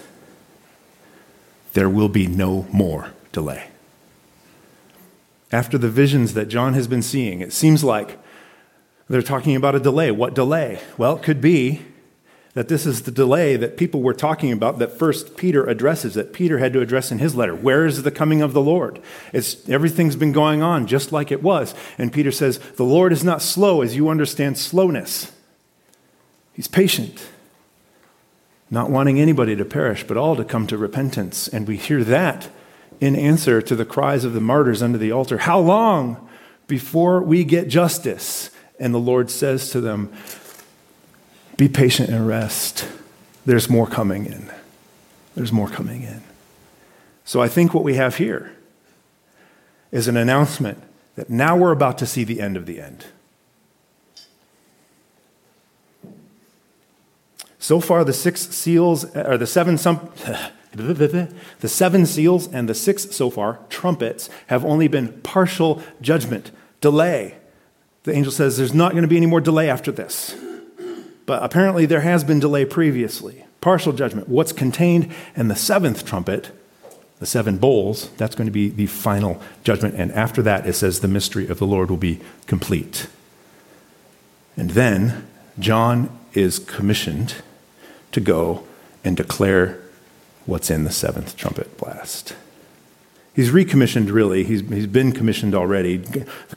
there 1.74 1.90
will 1.90 2.10
be 2.10 2.28
no 2.28 2.68
more 2.72 3.12
delay. 3.32 3.70
After 5.52 5.80
the 5.80 5.90
visions 5.90 6.36
that 6.36 6.48
John 6.48 6.76
has 6.76 6.88
been 6.88 7.02
seeing, 7.02 7.42
it 7.42 7.52
seems 7.52 7.84
like 7.84 8.20
they're 9.12 9.22
talking 9.22 9.56
about 9.56 9.76
a 9.76 9.80
delay. 9.80 10.12
What 10.12 10.34
delay? 10.34 10.82
Well, 10.98 11.18
it 11.18 11.24
could 11.24 11.42
be 11.42 11.82
that 12.54 12.68
this 12.68 12.86
is 12.86 13.04
the 13.04 13.12
delay 13.12 13.56
that 13.56 13.78
people 13.78 14.02
were 14.02 14.14
talking 14.14 14.52
about 14.52 14.80
that 14.80 14.98
first 14.98 15.38
Peter 15.38 15.66
addresses, 15.66 16.16
that 16.16 16.34
Peter 16.34 16.58
had 16.58 16.74
to 16.74 16.82
address 16.82 17.12
in 17.12 17.20
his 17.20 17.34
letter. 17.34 17.56
Where 17.56 17.86
is 17.86 18.04
the 18.04 18.12
coming 18.12 18.42
of 18.42 18.54
the 18.54 18.62
Lord? 18.62 19.00
It's, 19.32 19.68
everything's 19.70 20.18
been 20.18 20.34
going 20.34 20.62
on 20.62 20.86
just 20.86 21.12
like 21.12 21.32
it 21.32 21.42
was. 21.42 21.74
And 21.98 22.12
Peter 22.12 22.32
says, 22.32 22.60
The 22.76 22.84
Lord 22.84 23.14
is 23.14 23.24
not 23.24 23.42
slow 23.42 23.82
as 23.82 23.96
you 23.96 24.10
understand 24.10 24.58
slowness. 24.58 25.32
He's 26.54 26.68
patient, 26.68 27.26
not 28.70 28.90
wanting 28.90 29.20
anybody 29.20 29.56
to 29.56 29.64
perish, 29.64 30.04
but 30.04 30.18
all 30.18 30.36
to 30.36 30.44
come 30.44 30.68
to 30.68 30.78
repentance. 30.78 31.48
And 31.48 31.68
we 31.68 31.78
hear 31.78 32.04
that 32.04 32.50
in 33.00 33.16
answer 33.16 33.62
to 33.62 33.76
the 33.76 33.86
cries 33.86 34.26
of 34.26 34.34
the 34.34 34.42
martyrs 34.42 34.82
under 34.82 34.98
the 34.98 35.12
altar. 35.12 35.40
How 35.40 35.60
long 35.60 36.30
before 36.68 37.24
we 37.24 37.46
get 37.46 37.70
justice? 37.70 38.50
And 38.82 38.96
the 38.96 39.00
Lord 39.00 39.30
says 39.30 39.70
to 39.70 39.80
them, 39.80 40.12
Be 41.56 41.70
patient 41.70 42.10
and 42.10 42.28
rest. 42.28 42.90
There's 43.46 43.70
more 43.70 43.86
coming 43.86 44.26
in. 44.26 44.52
There's 45.36 45.52
more 45.52 45.70
coming 45.70 46.02
in. 46.02 46.24
So 47.24 47.42
I 47.42 47.48
think 47.48 47.76
what 47.76 47.84
we 47.84 47.94
have 47.94 48.16
here 48.16 48.54
is 49.92 50.08
an 50.08 50.18
announcement 50.18 50.82
that 51.16 51.30
now 51.30 51.56
we're 51.56 51.72
about 51.72 52.00
to 52.00 52.08
see 52.08 52.24
the 52.24 52.42
end 52.42 52.58
of 52.58 52.66
the 52.66 52.82
end. 52.82 53.06
So 57.60 57.80
far, 57.80 58.04
the 58.04 58.14
six 58.14 58.42
seals, 58.50 59.16
or 59.16 59.38
the 59.38 59.46
seven, 59.46 59.78
some, 59.78 60.10
the 60.74 61.30
seven 61.68 62.08
seals 62.08 62.52
and 62.52 62.68
the 62.68 62.74
six 62.74 63.12
so 63.12 63.30
far 63.30 63.60
trumpets 63.70 64.28
have 64.48 64.66
only 64.66 64.88
been 64.88 65.22
partial 65.22 65.84
judgment, 66.02 66.50
delay. 66.82 67.36
The 68.04 68.14
angel 68.14 68.32
says 68.32 68.58
there's 68.58 68.74
not 68.74 68.94
going 68.94 69.04
to 69.04 69.08
be 69.08 69.18
any 69.18 69.26
more 69.26 69.42
delay 69.42 69.70
after 69.70 69.92
this. 69.92 70.36
But 71.26 71.44
apparently, 71.44 71.86
there 71.86 72.02
has 72.02 72.24
been 72.24 72.40
delay 72.40 72.66
previously. 72.66 73.46
Partial 73.62 73.94
judgment. 73.94 74.28
What's 74.28 74.52
contained 74.52 75.14
in 75.36 75.48
the 75.48 75.56
seventh 75.56 76.04
trumpet, 76.06 76.52
the 77.20 77.28
seven 77.28 77.58
bowls, 77.58 78.10
that's 78.18 78.36
going 78.36 78.48
to 78.48 78.52
be 78.52 78.70
the 78.70 78.88
final 78.88 79.42
judgment. 79.64 79.96
And 79.96 80.12
after 80.14 80.42
that, 80.42 80.66
it 80.66 80.74
says 80.74 81.00
the 81.00 81.08
mystery 81.08 81.48
of 81.48 81.60
the 81.60 81.68
Lord 81.68 81.90
will 81.90 81.98
be 81.98 82.20
complete. 82.48 83.08
And 84.58 84.72
then 84.72 85.28
John 85.60 86.10
is 86.34 86.58
commissioned 86.58 87.36
to 88.12 88.20
go 88.20 88.64
and 89.04 89.16
declare 89.16 89.80
what's 90.46 90.72
in 90.72 90.84
the 90.84 90.92
seventh 90.92 91.38
trumpet 91.38 91.78
blast. 91.78 92.36
He's 93.34 93.50
recommissioned, 93.50 94.10
really. 94.10 94.44
He's, 94.44 94.62
he's 94.62 94.88
been 94.88 95.14
commissioned 95.14 95.56
already. 95.56 96.04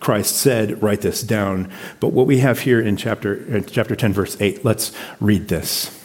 Christ 0.00 0.36
said, 0.36 0.82
Write 0.82 1.02
this 1.02 1.22
down. 1.22 1.70
But 2.00 2.08
what 2.08 2.26
we 2.26 2.38
have 2.38 2.60
here 2.60 2.80
in 2.80 2.96
chapter, 2.96 3.34
in 3.34 3.64
chapter 3.64 3.94
10, 3.94 4.12
verse 4.12 4.36
8, 4.40 4.64
let's 4.64 4.92
read 5.20 5.48
this. 5.48 6.00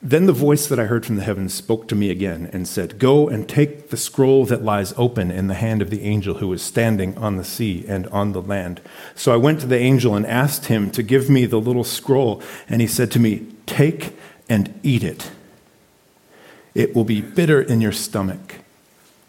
Then 0.00 0.26
the 0.26 0.32
voice 0.32 0.66
that 0.66 0.78
I 0.78 0.84
heard 0.84 1.06
from 1.06 1.16
the 1.16 1.22
heavens 1.22 1.54
spoke 1.54 1.88
to 1.88 1.94
me 1.94 2.10
again 2.10 2.50
and 2.52 2.68
said, 2.68 2.98
Go 2.98 3.26
and 3.26 3.48
take 3.48 3.88
the 3.88 3.96
scroll 3.96 4.44
that 4.46 4.62
lies 4.62 4.92
open 4.98 5.30
in 5.30 5.46
the 5.46 5.54
hand 5.54 5.80
of 5.80 5.88
the 5.88 6.02
angel 6.02 6.36
who 6.36 6.52
is 6.52 6.60
standing 6.60 7.16
on 7.16 7.36
the 7.36 7.44
sea 7.44 7.86
and 7.88 8.06
on 8.08 8.32
the 8.32 8.42
land. 8.42 8.82
So 9.14 9.32
I 9.32 9.38
went 9.38 9.60
to 9.60 9.66
the 9.66 9.78
angel 9.78 10.14
and 10.14 10.26
asked 10.26 10.66
him 10.66 10.90
to 10.90 11.02
give 11.02 11.30
me 11.30 11.46
the 11.46 11.60
little 11.60 11.84
scroll. 11.84 12.42
And 12.68 12.82
he 12.82 12.86
said 12.86 13.10
to 13.12 13.18
me, 13.18 13.46
Take 13.64 14.14
and 14.46 14.78
eat 14.82 15.02
it. 15.02 15.30
It 16.74 16.94
will 16.94 17.04
be 17.04 17.20
bitter 17.20 17.62
in 17.62 17.80
your 17.80 17.92
stomach, 17.92 18.56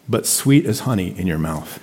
but 0.08 0.26
sweet 0.26 0.66
as 0.66 0.80
honey 0.80 1.16
in 1.16 1.26
your 1.26 1.38
mouth. 1.38 1.80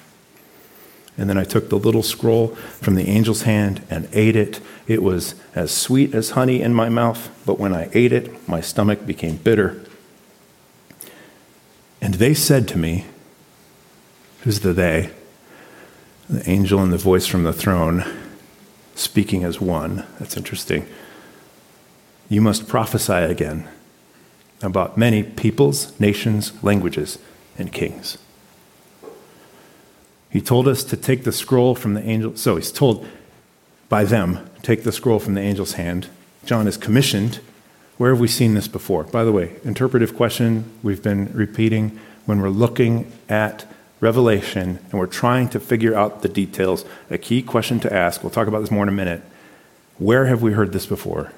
And 1.17 1.29
then 1.29 1.38
I 1.38 1.43
took 1.43 1.70
the 1.70 1.77
little 1.77 2.03
scroll 2.03 2.50
from 2.82 2.96
the 2.96 3.08
angel's 3.08 3.43
hand 3.43 3.86
and 3.89 4.10
ate 4.13 4.36
it. 4.36 4.60
It 4.88 5.03
was 5.03 5.36
as 5.55 5.72
sweet 5.72 6.13
as 6.13 6.32
honey 6.32 6.62
in 6.62 6.74
my 6.74 6.89
mouth, 6.89 7.29
but 7.46 7.60
when 7.60 7.74
I 7.74 7.89
ate 7.93 8.12
it, 8.12 8.48
my 8.48 8.62
stomach 8.62 9.05
became 9.05 9.38
bitter. 9.38 9.82
And 12.01 12.15
they 12.15 12.34
said 12.34 12.67
to 12.70 12.77
me, 12.77 13.05
Who's 14.41 14.60
the 14.60 14.74
they? 14.74 15.12
The 16.29 16.50
angel 16.50 16.82
and 16.82 16.91
the 16.91 16.98
voice 16.98 17.27
from 17.27 17.43
the 17.43 17.53
throne, 17.53 18.03
speaking 18.96 19.46
as 19.46 19.62
one. 19.62 20.05
That's 20.20 20.36
interesting. 20.36 20.86
You 22.27 22.41
must 22.41 22.67
prophesy 22.67 23.13
again 23.13 23.70
about 24.63 24.98
many 24.98 25.24
peoples, 25.24 25.98
nations, 26.00 26.51
languages, 26.63 27.20
and 27.58 27.72
kings. 27.72 28.17
He 30.29 30.41
told 30.41 30.67
us 30.67 30.84
to 30.86 30.98
take 30.98 31.25
the 31.25 31.32
scroll 31.32 31.75
from 31.75 31.93
the 31.93 32.01
angel. 32.01 32.36
So 32.36 32.55
he's 32.55 32.72
told 32.72 33.05
by 33.89 34.03
them, 34.03 34.50
take 34.63 34.84
the 34.84 34.91
scroll 34.91 35.20
from 35.20 35.36
the 35.36 35.41
angel's 35.41 35.74
hand. 35.74 36.08
John 36.46 36.67
is 36.67 36.77
commissioned. 36.77 37.39
Where 37.98 38.10
have 38.10 38.20
we 38.20 38.27
seen 38.27 38.55
this 38.55 38.67
before? 38.67 39.03
By 39.03 39.24
the 39.24 39.32
way, 39.32 39.58
interpretive 39.63 40.15
question 40.15 40.72
we've 40.82 41.03
been 41.03 41.32
repeating 41.34 42.00
when 42.25 42.41
we're 42.41 42.50
looking 42.50 43.12
at 43.29 43.67
Revelation 44.00 44.79
and 44.89 44.93
we're 44.93 45.05
trying 45.05 45.50
to 45.50 45.60
figure 45.60 45.96
out 45.96 46.24
the 46.24 46.29
details. 46.29 46.84
A 47.12 47.17
key 47.17 47.43
question 47.43 47.79
to 47.82 47.93
ask, 47.93 48.24
we'll 48.24 48.32
talk 48.32 48.48
about 48.48 48.62
this 48.62 48.72
more 48.72 48.84
in 48.84 48.89
a 48.89 48.93
minute. 48.93 49.22
Where 50.00 50.25
have 50.25 50.41
we 50.41 50.53
heard 50.53 50.74
this 50.74 50.88
before? 50.88 51.32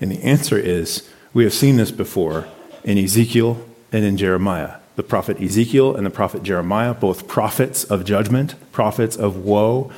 And 0.00 0.10
the 0.10 0.22
answer 0.22 0.58
is 0.58 1.08
we 1.38 1.44
have 1.44 1.54
seen 1.54 1.76
this 1.76 1.92
before 1.92 2.48
in 2.82 2.98
Ezekiel 2.98 3.64
and 3.92 4.04
in 4.04 4.16
Jeremiah. 4.16 4.78
The 4.96 5.04
prophet 5.04 5.40
Ezekiel 5.40 5.94
and 5.94 6.04
the 6.04 6.10
prophet 6.10 6.42
Jeremiah, 6.42 6.94
both 6.94 7.28
prophets 7.28 7.84
of 7.84 8.04
judgment, 8.04 8.56
prophets 8.72 9.14
of 9.14 9.44
woe 9.44 9.92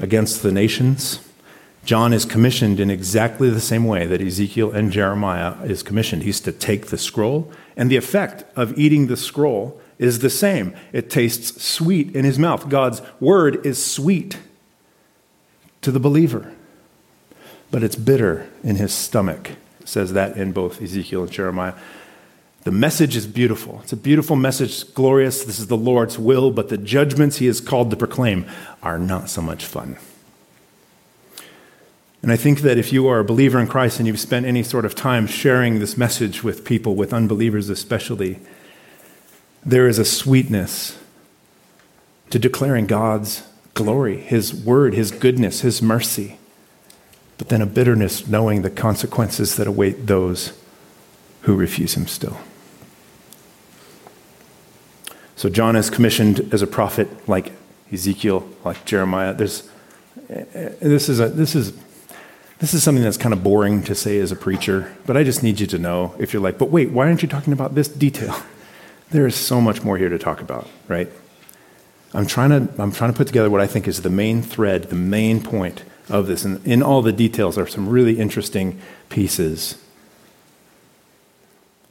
against 0.00 0.42
the 0.42 0.50
nations. 0.50 1.20
John 1.84 2.12
is 2.12 2.24
commissioned 2.24 2.80
in 2.80 2.90
exactly 2.90 3.50
the 3.50 3.60
same 3.60 3.84
way 3.84 4.04
that 4.04 4.20
Ezekiel 4.20 4.72
and 4.72 4.90
Jeremiah 4.90 5.62
is 5.62 5.84
commissioned. 5.84 6.24
He's 6.24 6.40
to 6.40 6.50
take 6.50 6.86
the 6.86 6.98
scroll, 6.98 7.52
and 7.76 7.88
the 7.88 7.96
effect 7.96 8.42
of 8.56 8.76
eating 8.76 9.06
the 9.06 9.16
scroll 9.16 9.80
is 9.96 10.18
the 10.18 10.28
same. 10.28 10.74
It 10.92 11.08
tastes 11.08 11.62
sweet 11.62 12.16
in 12.16 12.24
his 12.24 12.36
mouth. 12.36 12.68
God's 12.68 13.00
word 13.20 13.64
is 13.64 13.80
sweet 13.80 14.38
to 15.82 15.92
the 15.92 16.00
believer, 16.00 16.52
but 17.70 17.84
it's 17.84 17.94
bitter 17.94 18.50
in 18.64 18.74
his 18.74 18.92
stomach 18.92 19.52
says 19.86 20.12
that 20.12 20.36
in 20.36 20.52
both 20.52 20.82
Ezekiel 20.82 21.22
and 21.22 21.32
Jeremiah. 21.32 21.74
The 22.64 22.72
message 22.72 23.14
is 23.14 23.26
beautiful. 23.26 23.80
It's 23.84 23.92
a 23.92 23.96
beautiful 23.96 24.34
message, 24.34 24.92
glorious. 24.92 25.44
This 25.44 25.60
is 25.60 25.68
the 25.68 25.76
Lord's 25.76 26.18
will, 26.18 26.50
but 26.50 26.68
the 26.68 26.76
judgments 26.76 27.36
he 27.36 27.46
is 27.46 27.60
called 27.60 27.90
to 27.90 27.96
proclaim 27.96 28.44
are 28.82 28.98
not 28.98 29.30
so 29.30 29.40
much 29.40 29.64
fun. 29.64 29.96
And 32.22 32.32
I 32.32 32.36
think 32.36 32.62
that 32.62 32.76
if 32.76 32.92
you 32.92 33.06
are 33.06 33.20
a 33.20 33.24
believer 33.24 33.60
in 33.60 33.68
Christ 33.68 34.00
and 34.00 34.06
you've 34.08 34.18
spent 34.18 34.46
any 34.46 34.64
sort 34.64 34.84
of 34.84 34.96
time 34.96 35.28
sharing 35.28 35.78
this 35.78 35.96
message 35.96 36.42
with 36.42 36.64
people, 36.64 36.96
with 36.96 37.12
unbelievers 37.12 37.68
especially, 37.68 38.40
there 39.64 39.86
is 39.86 40.00
a 40.00 40.04
sweetness 40.04 40.98
to 42.30 42.40
declaring 42.40 42.86
God's 42.86 43.46
glory, 43.74 44.18
His 44.18 44.52
word, 44.52 44.94
His 44.94 45.12
goodness, 45.12 45.60
His 45.60 45.80
mercy 45.80 46.38
but 47.38 47.48
then 47.48 47.60
a 47.60 47.66
bitterness 47.66 48.26
knowing 48.26 48.62
the 48.62 48.70
consequences 48.70 49.56
that 49.56 49.66
await 49.66 50.06
those 50.06 50.52
who 51.42 51.54
refuse 51.54 51.94
him 51.94 52.06
still. 52.06 52.38
So 55.36 55.50
John 55.50 55.76
is 55.76 55.90
commissioned 55.90 56.52
as 56.52 56.62
a 56.62 56.66
prophet 56.66 57.28
like 57.28 57.52
Ezekiel, 57.92 58.48
like 58.64 58.84
Jeremiah. 58.86 59.34
There's, 59.34 59.68
eh, 60.30 60.44
eh, 60.54 60.68
this, 60.80 61.08
is 61.08 61.20
a, 61.20 61.28
this, 61.28 61.54
is, 61.54 61.76
this 62.58 62.72
is 62.72 62.82
something 62.82 63.04
that's 63.04 63.18
kind 63.18 63.34
of 63.34 63.42
boring 63.42 63.82
to 63.84 63.94
say 63.94 64.18
as 64.18 64.32
a 64.32 64.36
preacher, 64.36 64.96
but 65.04 65.16
I 65.16 65.24
just 65.24 65.42
need 65.42 65.60
you 65.60 65.66
to 65.68 65.78
know 65.78 66.14
if 66.18 66.32
you're 66.32 66.42
like, 66.42 66.58
but 66.58 66.70
wait, 66.70 66.90
why 66.90 67.06
aren't 67.06 67.22
you 67.22 67.28
talking 67.28 67.52
about 67.52 67.74
this 67.74 67.88
detail? 67.88 68.36
There 69.08 69.24
is 69.24 69.36
so 69.36 69.60
much 69.60 69.84
more 69.84 69.96
here 69.96 70.08
to 70.08 70.18
talk 70.18 70.40
about, 70.40 70.68
right? 70.88 71.08
I'm 72.12 72.26
trying 72.26 72.50
to, 72.50 72.82
I'm 72.82 72.90
trying 72.90 73.12
to 73.12 73.16
put 73.16 73.28
together 73.28 73.48
what 73.48 73.60
I 73.60 73.68
think 73.68 73.86
is 73.86 74.02
the 74.02 74.10
main 74.10 74.42
thread, 74.42 74.84
the 74.84 74.96
main 74.96 75.40
point 75.40 75.84
of 76.08 76.26
this. 76.26 76.44
And 76.44 76.64
in 76.66 76.82
all 76.82 77.02
the 77.02 77.12
details 77.12 77.58
are 77.58 77.66
some 77.66 77.88
really 77.88 78.18
interesting 78.18 78.80
pieces. 79.08 79.78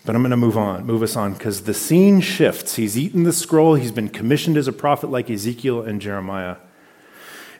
But 0.06 0.15
I'm 0.15 0.21
going 0.21 0.32
to 0.32 0.38
move 0.38 0.58
on, 0.58 0.86
move 0.86 1.01
us 1.01 1.15
on, 1.15 1.34
because 1.34 1.63
the 1.63 1.73
scene 1.73 2.21
shifts. 2.21 2.75
He's 2.75 2.97
eaten 2.97 3.23
the 3.23 3.34
scroll, 3.34 3.75
he's 3.75 3.91
been 3.91 4.10
commissioned 4.10 4.56
as 4.56 4.67
a 4.67 4.73
prophet 4.73 5.10
like 5.10 5.30
Ezekiel 5.30 5.82
and 5.82 5.99
Jeremiah. 5.99 6.58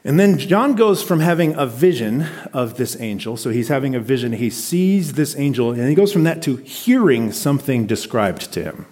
And 0.04 0.20
then 0.20 0.38
John 0.38 0.76
goes 0.76 1.02
from 1.02 1.18
having 1.18 1.56
a 1.56 1.66
vision 1.66 2.28
of 2.52 2.76
this 2.76 2.98
angel. 3.00 3.36
So 3.36 3.50
he's 3.50 3.66
having 3.66 3.96
a 3.96 4.00
vision. 4.00 4.34
He 4.34 4.50
sees 4.50 5.14
this 5.14 5.36
angel, 5.36 5.72
and 5.72 5.88
he 5.88 5.96
goes 5.96 6.12
from 6.12 6.22
that 6.22 6.42
to 6.42 6.56
hearing 6.56 7.32
something 7.32 7.86
described 7.88 8.52
to 8.52 8.62
him. 8.62 8.86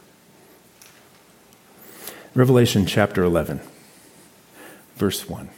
Revelation 2.34 2.84
chapter 2.84 3.22
11, 3.22 3.60
verse 4.96 5.28
1. 5.28 5.50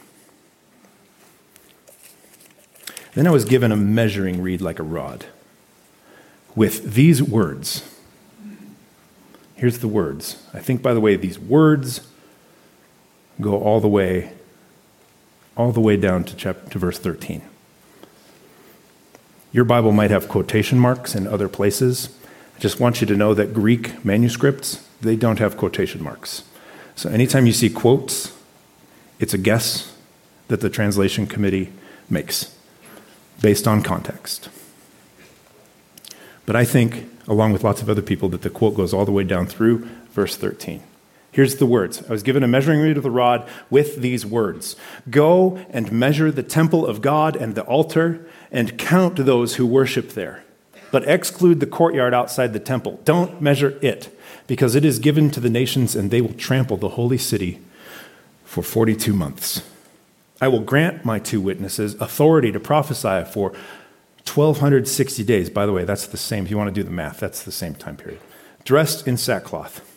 Then 3.17 3.25
I 3.25 3.31
was 3.31 3.45
given 3.45 3.71
a 3.71 3.75
measuring 3.75 4.43
reed 4.43 4.61
like 4.61 4.77
a 4.77 4.83
rod 4.83 5.25
with 6.55 6.93
these 6.93 7.23
words. 7.23 7.81
Here's 9.55 9.79
the 9.79 9.87
words. 9.87 10.43
I 10.53 10.59
think, 10.59 10.83
by 10.83 10.93
the 10.93 10.99
way, 10.99 11.15
these 11.15 11.39
words 11.39 12.07
go 13.41 13.59
all 13.59 13.81
the 13.81 13.87
way, 13.87 14.33
all 15.55 15.71
the 15.71 15.79
way 15.79 15.97
down 15.97 16.25
to, 16.25 16.35
chapter, 16.35 16.69
to 16.69 16.77
verse 16.77 16.99
13. 16.99 17.41
Your 19.51 19.65
Bible 19.65 19.91
might 19.91 20.11
have 20.11 20.29
quotation 20.29 20.77
marks 20.77 21.15
in 21.15 21.25
other 21.25 21.49
places. 21.49 22.15
I 22.55 22.59
just 22.59 22.79
want 22.79 23.01
you 23.01 23.07
to 23.07 23.15
know 23.15 23.33
that 23.33 23.51
Greek 23.51 24.05
manuscripts, 24.05 24.87
they 25.01 25.15
don't 25.15 25.39
have 25.39 25.57
quotation 25.57 26.03
marks. 26.03 26.43
So 26.95 27.09
anytime 27.09 27.47
you 27.47 27.53
see 27.53 27.71
quotes, 27.71 28.31
it's 29.19 29.33
a 29.33 29.39
guess 29.39 29.91
that 30.49 30.61
the 30.61 30.69
translation 30.69 31.25
committee 31.25 31.73
makes 32.11 32.53
based 33.41 33.67
on 33.67 33.83
context. 33.83 34.49
But 36.45 36.55
I 36.55 36.65
think, 36.65 37.09
along 37.27 37.53
with 37.53 37.63
lots 37.63 37.81
of 37.81 37.89
other 37.89 38.01
people, 38.01 38.29
that 38.29 38.41
the 38.41 38.49
quote 38.49 38.75
goes 38.75 38.93
all 38.93 39.05
the 39.05 39.11
way 39.11 39.23
down 39.23 39.47
through 39.47 39.87
verse 40.11 40.35
13. 40.35 40.81
Here's 41.31 41.57
the 41.57 41.67
words 41.67 42.01
I 42.09 42.11
was 42.11 42.23
given 42.23 42.41
a 42.41 42.47
measuring 42.47 42.79
reed 42.79 42.97
of 42.97 43.03
the 43.03 43.11
rod 43.11 43.47
with 43.69 43.97
these 43.97 44.25
words 44.25 44.75
Go 45.09 45.63
and 45.69 45.91
measure 45.91 46.31
the 46.31 46.41
temple 46.41 46.85
of 46.85 47.01
God 47.01 47.35
and 47.35 47.53
the 47.53 47.63
altar, 47.63 48.25
and 48.51 48.77
count 48.79 49.17
those 49.17 49.55
who 49.55 49.67
worship 49.67 50.13
there. 50.13 50.43
But 50.89 51.07
exclude 51.07 51.59
the 51.59 51.67
courtyard 51.67 52.13
outside 52.13 52.53
the 52.53 52.59
temple. 52.59 53.01
Don't 53.03 53.41
measure 53.41 53.77
it, 53.81 54.09
because 54.47 54.73
it 54.73 54.85
is 54.85 54.99
given 54.99 55.29
to 55.31 55.39
the 55.39 55.49
nations, 55.49 55.95
and 55.95 56.09
they 56.09 56.21
will 56.21 56.33
trample 56.33 56.77
the 56.77 56.89
holy 56.89 57.17
city 57.17 57.59
for 58.45 58.63
42 58.63 59.13
months. 59.13 59.61
I 60.39 60.47
will 60.47 60.59
grant 60.59 61.03
my 61.03 61.19
two 61.19 61.41
witnesses 61.41 61.95
authority 61.95 62.51
to 62.51 62.59
prophesy 62.59 63.23
for 63.31 63.53
1260 64.25 65.23
days. 65.23 65.49
By 65.49 65.65
the 65.65 65.71
way, 65.71 65.83
that's 65.83 66.07
the 66.07 66.17
same, 66.17 66.45
if 66.45 66.51
you 66.51 66.57
want 66.57 66.67
to 66.67 66.73
do 66.73 66.83
the 66.83 66.91
math, 66.91 67.19
that's 67.19 67.43
the 67.43 67.51
same 67.51 67.73
time 67.73 67.97
period. 67.97 68.19
Dressed 68.63 69.07
in 69.07 69.17
sackcloth. 69.17 69.96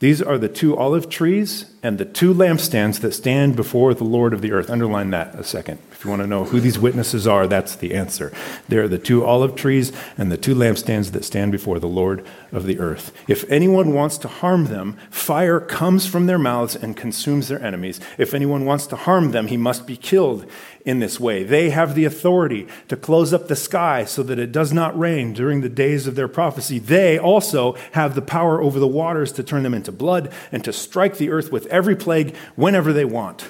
These 0.00 0.22
are 0.22 0.38
the 0.38 0.48
two 0.48 0.76
olive 0.76 1.08
trees 1.08 1.74
and 1.82 1.98
the 1.98 2.04
two 2.04 2.32
lampstands 2.32 3.00
that 3.00 3.12
stand 3.12 3.56
before 3.56 3.94
the 3.94 4.04
Lord 4.04 4.32
of 4.32 4.42
the 4.42 4.52
earth. 4.52 4.70
Underline 4.70 5.10
that 5.10 5.34
a 5.34 5.42
second. 5.42 5.80
If 5.90 6.04
you 6.04 6.10
want 6.10 6.22
to 6.22 6.28
know 6.28 6.44
who 6.44 6.60
these 6.60 6.78
witnesses 6.78 7.26
are, 7.26 7.48
that's 7.48 7.74
the 7.74 7.94
answer. 7.94 8.32
They 8.68 8.76
are 8.76 8.86
the 8.86 8.98
two 8.98 9.24
olive 9.24 9.56
trees 9.56 9.92
and 10.16 10.30
the 10.30 10.36
two 10.36 10.54
lampstands 10.54 11.10
that 11.12 11.24
stand 11.24 11.50
before 11.50 11.80
the 11.80 11.88
Lord 11.88 12.24
of 12.52 12.66
the 12.66 12.78
earth. 12.78 13.12
If 13.26 13.48
anyone 13.50 13.92
wants 13.92 14.18
to 14.18 14.28
harm 14.28 14.66
them, 14.66 14.96
fire 15.10 15.58
comes 15.58 16.06
from 16.06 16.26
their 16.26 16.38
mouths 16.38 16.76
and 16.76 16.96
consumes 16.96 17.48
their 17.48 17.60
enemies. 17.60 17.98
If 18.18 18.34
anyone 18.34 18.64
wants 18.64 18.86
to 18.88 18.96
harm 18.96 19.32
them, 19.32 19.48
he 19.48 19.56
must 19.56 19.84
be 19.84 19.96
killed 19.96 20.46
in 20.88 21.00
this 21.00 21.20
way. 21.20 21.42
They 21.42 21.68
have 21.68 21.94
the 21.94 22.06
authority 22.06 22.66
to 22.88 22.96
close 22.96 23.34
up 23.34 23.46
the 23.46 23.54
sky 23.54 24.06
so 24.06 24.22
that 24.22 24.38
it 24.38 24.52
does 24.52 24.72
not 24.72 24.98
rain 24.98 25.34
during 25.34 25.60
the 25.60 25.68
days 25.68 26.06
of 26.06 26.14
their 26.14 26.28
prophecy. 26.28 26.78
They 26.78 27.18
also 27.18 27.74
have 27.92 28.14
the 28.14 28.22
power 28.22 28.62
over 28.62 28.80
the 28.80 28.88
waters 28.88 29.30
to 29.32 29.42
turn 29.42 29.64
them 29.64 29.74
into 29.74 29.92
blood 29.92 30.32
and 30.50 30.64
to 30.64 30.72
strike 30.72 31.18
the 31.18 31.28
earth 31.28 31.52
with 31.52 31.66
every 31.66 31.94
plague 31.94 32.34
whenever 32.56 32.94
they 32.94 33.04
want. 33.04 33.46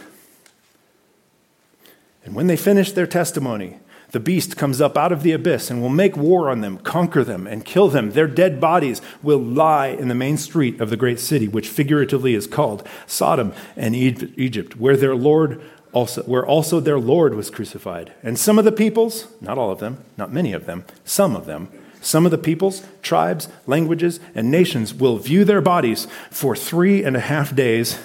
And 2.25 2.35
when 2.35 2.49
they 2.49 2.57
finish 2.57 2.91
their 2.91 3.07
testimony, 3.07 3.79
the 4.11 4.21
beast 4.21 4.57
comes 4.57 4.81
up 4.81 4.97
out 4.97 5.13
of 5.13 5.23
the 5.23 5.33
abyss 5.33 5.71
and 5.71 5.81
will 5.81 5.91
make 5.91 6.17
war 6.17 6.51
on 6.51 6.61
them, 6.61 6.79
conquer 6.79 7.23
them, 7.23 7.47
and 7.47 7.65
kill 7.65 7.89
them. 7.89 8.11
Their 8.11 8.27
dead 8.27 8.61
bodies 8.61 9.01
will 9.23 9.39
lie 9.39 9.89
in 9.89 10.09
the 10.09 10.15
main 10.15 10.39
street 10.39 10.81
of 10.81 10.91
the 10.91 10.97
great 10.97 11.21
city, 11.21 11.47
which 11.47 11.69
figuratively 11.69 12.35
is 12.35 12.49
called 12.49 12.85
Sodom 13.07 13.53
and 13.77 13.95
Egypt, 13.95 14.77
where 14.77 14.97
their 14.97 15.15
Lord 15.15 15.63
also, 15.93 16.23
where 16.25 16.47
also 16.47 16.81
their 16.81 16.99
Lord 16.99 17.35
was 17.35 17.51
crucified. 17.51 18.13
And 18.23 18.39
some 18.39 18.59
of 18.59 18.65
the 18.65 18.73
peoples, 18.73 19.27
not 19.41 19.59
all 19.59 19.71
of 19.71 19.81
them, 19.81 20.05
not 20.17 20.33
many 20.33 20.53
of 20.53 20.67
them, 20.67 20.85
some 21.05 21.35
of 21.35 21.47
them, 21.47 21.69
some 22.01 22.25
of 22.25 22.31
the 22.31 22.39
peoples, 22.39 22.87
tribes, 23.03 23.49
languages, 23.67 24.21
and 24.35 24.51
nations 24.51 24.95
will 24.95 25.17
view 25.17 25.45
their 25.45 25.61
bodies 25.61 26.07
for 26.31 26.55
three 26.55 27.03
and 27.03 27.17
a 27.17 27.21
half 27.21 27.55
days 27.55 27.99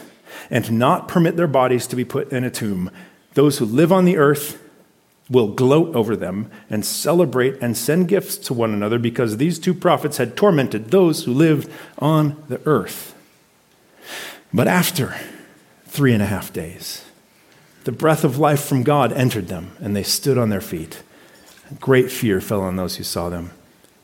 and 0.50 0.72
not 0.72 1.08
permit 1.08 1.38
their 1.38 1.48
bodies 1.48 1.88
to 1.88 1.96
be 1.96 2.06
put 2.06 2.32
in 2.32 2.44
a 2.44 2.50
tomb 2.50 2.90
those 3.34 3.58
who 3.58 3.66
live 3.66 3.92
on 3.92 4.06
the 4.06 4.18
earth 4.18 4.62
will 5.30 5.48
gloat 5.48 5.96
over 5.96 6.16
them 6.16 6.52
and 6.70 6.86
celebrate 6.86 7.56
and 7.62 7.76
send 7.78 8.08
gifts 8.08 8.38
to 8.38 8.54
one 8.54 8.74
another 8.74 9.00
because 9.00 9.38
these 9.38 9.58
two 9.58 9.74
prophets 9.74 10.18
had 10.18 10.36
tormented 10.36 10.92
those 10.92 11.24
who 11.24 11.34
lived 11.34 11.70
on 11.98 12.44
the 12.50 12.62
earth. 12.68 13.16
But 14.54 14.68
after 14.68 15.16
three 15.86 16.14
and 16.14 16.22
a 16.22 16.28
half 16.28 16.54
days, 16.54 17.03
the 17.84 17.92
breath 17.92 18.24
of 18.24 18.38
life 18.38 18.64
from 18.64 18.84
God 18.84 19.12
entered 19.14 19.48
them, 19.48 19.76
and 19.80 19.96
they 19.96 20.04
stood 20.04 20.38
on 20.38 20.50
their 20.50 20.62
feet. 20.62 21.04
Great 21.80 22.12
fear 22.12 22.40
fell 22.40 22.62
on 22.62 22.76
those 22.76 22.98
who 22.98 23.04
saw 23.04 23.30
them. 23.30 23.52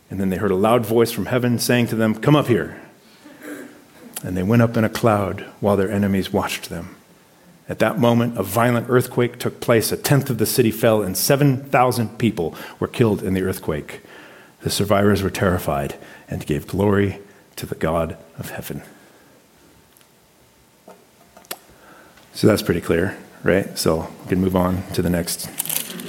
And 0.09 0.19
then 0.19 0.29
they 0.29 0.37
heard 0.37 0.51
a 0.51 0.55
loud 0.55 0.85
voice 0.85 1.11
from 1.11 1.27
heaven 1.27 1.59
saying 1.59 1.87
to 1.87 1.95
them, 1.95 2.15
Come 2.15 2.35
up 2.35 2.47
here. 2.47 2.81
And 4.23 4.35
they 4.35 4.43
went 4.43 4.61
up 4.61 4.75
in 4.75 4.83
a 4.83 4.89
cloud 4.89 5.45
while 5.59 5.77
their 5.77 5.91
enemies 5.91 6.33
watched 6.33 6.69
them. 6.69 6.95
At 7.69 7.79
that 7.79 7.99
moment, 7.99 8.37
a 8.37 8.43
violent 8.43 8.87
earthquake 8.89 9.37
took 9.37 9.61
place. 9.61 9.91
A 9.91 9.97
tenth 9.97 10.29
of 10.31 10.39
the 10.39 10.47
city 10.47 10.71
fell, 10.71 11.03
and 11.03 11.15
7,000 11.15 12.17
people 12.17 12.55
were 12.79 12.87
killed 12.87 13.21
in 13.21 13.35
the 13.35 13.43
earthquake. 13.43 14.01
The 14.61 14.71
survivors 14.71 15.21
were 15.21 15.29
terrified 15.29 15.95
and 16.27 16.45
gave 16.45 16.67
glory 16.67 17.19
to 17.57 17.65
the 17.67 17.75
God 17.75 18.17
of 18.39 18.49
heaven. 18.49 18.81
So 22.33 22.47
that's 22.47 22.63
pretty 22.63 22.81
clear, 22.81 23.17
right? 23.43 23.77
So 23.77 24.11
we 24.23 24.29
can 24.29 24.39
move 24.41 24.55
on 24.55 24.83
to 24.93 25.01
the 25.01 25.09
next 25.09 25.49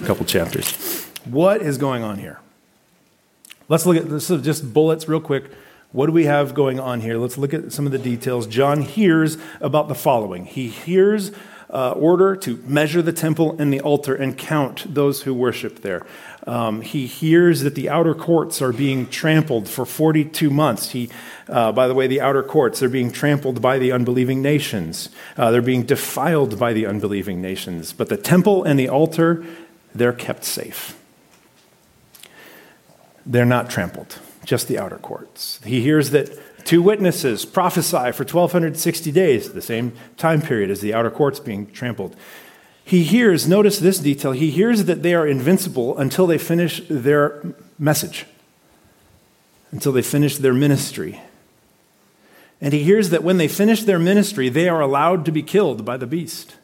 couple 0.05 0.25
chapters. 0.25 1.07
What 1.25 1.62
is 1.62 1.79
going 1.79 2.03
on 2.03 2.19
here? 2.19 2.40
Let's 3.69 3.87
look 3.87 3.97
at 3.97 4.09
this, 4.09 4.31
is 4.31 4.43
just 4.43 4.73
bullets 4.73 5.09
real 5.09 5.21
quick. 5.21 5.45
What 5.93 6.07
do 6.07 6.12
we 6.12 6.25
have 6.25 6.55
going 6.55 6.81
on 6.81 7.01
here? 7.01 7.19
Let's 7.19 7.37
look 7.37 7.53
at 7.53 7.73
some 7.73 7.87
of 7.87 7.93
the 7.93 7.99
details. 7.99 8.47
John 8.47 8.83
hears 8.83 9.38
about 9.61 9.88
the 9.88 9.95
following. 9.95 10.45
He 10.45 10.69
hears 10.69 11.33
uh, 11.72 11.92
order 11.92 12.35
to 12.37 12.56
measure 12.66 13.00
the 13.00 13.12
temple 13.12 13.56
and 13.59 13.72
the 13.72 13.80
altar 13.80 14.14
and 14.14 14.37
count 14.37 14.92
those 14.92 15.22
who 15.22 15.33
worship 15.33 15.83
there. 15.83 16.04
Um, 16.46 16.80
he 16.80 17.06
hears 17.06 17.62
that 17.62 17.74
the 17.74 17.88
outer 17.88 18.14
courts 18.14 18.61
are 18.61 18.72
being 18.72 19.06
trampled 19.09 19.68
for 19.68 19.85
42 19.85 20.50
months. 20.50 20.90
He, 20.90 21.11
uh, 21.48 21.70
by 21.72 21.87
the 21.87 21.94
way, 21.94 22.06
the 22.06 22.20
outer 22.20 22.42
courts, 22.42 22.80
they're 22.80 22.88
being 22.88 23.12
trampled 23.12 23.62
by 23.62 23.78
the 23.78 23.92
unbelieving 23.92 24.42
nations. 24.42 25.11
Uh, 25.37 25.50
they're 25.50 25.62
being 25.62 25.85
defiled 25.85 26.59
by 26.59 26.72
the 26.72 26.87
unbelieving 26.87 27.40
nations. 27.40 27.92
But 27.92 28.09
the 28.09 28.16
temple 28.16 28.64
and 28.64 28.78
the 28.78 28.88
altar, 28.88 29.44
they're 29.94 30.12
kept 30.12 30.44
safe. 30.44 30.98
They're 33.26 33.44
not 33.44 33.70
trampled 33.70 34.18
just 34.44 34.66
the 34.68 34.78
outer 34.78 34.96
courts. 34.96 35.61
He 35.64 35.80
hears 35.83 36.11
that 36.11 36.37
two 36.64 36.83
witnesses 36.83 37.44
prophesy 37.44 38.12
for 38.12 38.25
1260 38.25 39.12
days, 39.12 39.53
the 39.53 39.62
same 39.62 39.92
time 40.16 40.42
period 40.42 40.70
as 40.70 40.81
the 40.81 40.94
outer 40.94 41.11
courts 41.11 41.40
being 41.40 41.70
trampled. 41.70 42.16
He 42.85 43.05
hears, 43.05 43.46
notice 43.46 43.79
this 43.79 43.99
detail, 43.99 44.33
he 44.33 44.51
hears 44.51 44.85
that 44.87 45.03
they 45.03 45.14
are 45.14 45.27
invincible 45.27 45.96
until 45.96 46.27
they 46.27 46.38
finish 46.38 46.83
their 46.88 47.55
message, 47.79 48.27
until 49.70 49.92
they 49.92 50.03
finish 50.03 50.38
their 50.38 50.55
ministry. 50.55 51.20
And 52.61 52.73
he 52.75 52.83
hears 52.83 53.11
that 53.11 53.23
when 53.23 53.37
they 53.37 53.49
finish 53.49 53.85
their 53.85 53.99
ministry, 53.99 54.49
they 54.49 54.68
are 54.68 54.81
allowed 54.81 55.25
to 55.27 55.33
be 55.33 55.42
killed 55.42 55.85
by 55.85 55.96
the 55.96 56.07
beast. 56.07 56.57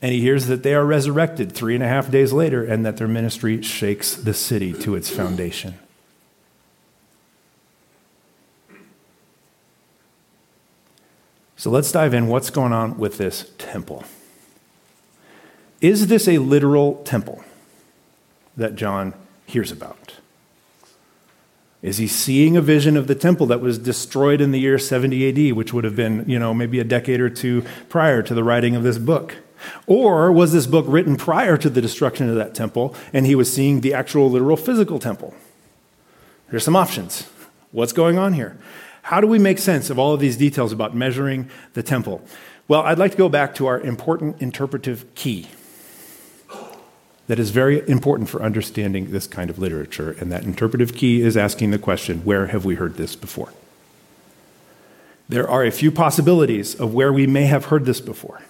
And 0.00 0.12
he 0.12 0.20
hears 0.20 0.46
that 0.46 0.62
they 0.62 0.74
are 0.74 0.84
resurrected 0.84 1.52
three 1.52 1.74
and 1.74 1.82
a 1.82 1.88
half 1.88 2.10
days 2.10 2.32
later 2.32 2.64
and 2.64 2.86
that 2.86 2.96
their 2.96 3.08
ministry 3.08 3.60
shakes 3.62 4.14
the 4.14 4.34
city 4.34 4.72
to 4.74 4.94
its 4.94 5.10
foundation. 5.10 5.74
So 11.58 11.70
let's 11.70 11.90
dive 11.90 12.14
in. 12.14 12.28
What's 12.28 12.50
going 12.50 12.72
on 12.72 12.98
with 12.98 13.18
this 13.18 13.50
temple? 13.58 14.04
Is 15.80 16.06
this 16.06 16.28
a 16.28 16.38
literal 16.38 17.02
temple 17.02 17.42
that 18.56 18.76
John 18.76 19.12
hears 19.44 19.72
about? 19.72 20.14
Is 21.82 21.98
he 21.98 22.06
seeing 22.06 22.56
a 22.56 22.60
vision 22.60 22.96
of 22.96 23.08
the 23.08 23.14
temple 23.16 23.46
that 23.46 23.60
was 23.60 23.76
destroyed 23.76 24.40
in 24.40 24.52
the 24.52 24.60
year 24.60 24.78
70 24.78 25.50
AD, 25.50 25.56
which 25.56 25.72
would 25.72 25.82
have 25.82 25.96
been, 25.96 26.24
you 26.28 26.38
know, 26.38 26.54
maybe 26.54 26.78
a 26.78 26.84
decade 26.84 27.20
or 27.20 27.28
two 27.28 27.64
prior 27.88 28.22
to 28.22 28.34
the 28.34 28.44
writing 28.44 28.76
of 28.76 28.84
this 28.84 28.98
book? 28.98 29.38
Or 29.88 30.30
was 30.30 30.52
this 30.52 30.68
book 30.68 30.84
written 30.88 31.16
prior 31.16 31.56
to 31.56 31.68
the 31.68 31.80
destruction 31.80 32.28
of 32.28 32.36
that 32.36 32.54
temple 32.54 32.94
and 33.12 33.26
he 33.26 33.34
was 33.34 33.52
seeing 33.52 33.80
the 33.80 33.94
actual 33.94 34.30
literal 34.30 34.56
physical 34.56 35.00
temple? 35.00 35.34
There's 36.50 36.64
some 36.64 36.76
options. 36.76 37.28
What's 37.72 37.92
going 37.92 38.16
on 38.16 38.34
here? 38.34 38.56
How 39.08 39.22
do 39.22 39.26
we 39.26 39.38
make 39.38 39.58
sense 39.58 39.88
of 39.88 39.98
all 39.98 40.12
of 40.12 40.20
these 40.20 40.36
details 40.36 40.70
about 40.70 40.94
measuring 40.94 41.48
the 41.72 41.82
temple? 41.82 42.20
Well, 42.68 42.82
I'd 42.82 42.98
like 42.98 43.12
to 43.12 43.16
go 43.16 43.30
back 43.30 43.54
to 43.54 43.64
our 43.64 43.80
important 43.80 44.42
interpretive 44.42 45.14
key 45.14 45.48
that 47.26 47.38
is 47.38 47.48
very 47.48 47.88
important 47.88 48.28
for 48.28 48.42
understanding 48.42 49.10
this 49.10 49.26
kind 49.26 49.48
of 49.48 49.58
literature. 49.58 50.14
And 50.20 50.30
that 50.30 50.44
interpretive 50.44 50.94
key 50.94 51.22
is 51.22 51.38
asking 51.38 51.70
the 51.70 51.78
question 51.78 52.18
where 52.26 52.48
have 52.48 52.66
we 52.66 52.74
heard 52.74 52.96
this 52.96 53.16
before? 53.16 53.50
There 55.26 55.48
are 55.48 55.64
a 55.64 55.70
few 55.70 55.90
possibilities 55.90 56.74
of 56.74 56.92
where 56.92 57.10
we 57.10 57.26
may 57.26 57.46
have 57.46 57.66
heard 57.66 57.86
this 57.86 58.02
before. 58.02 58.42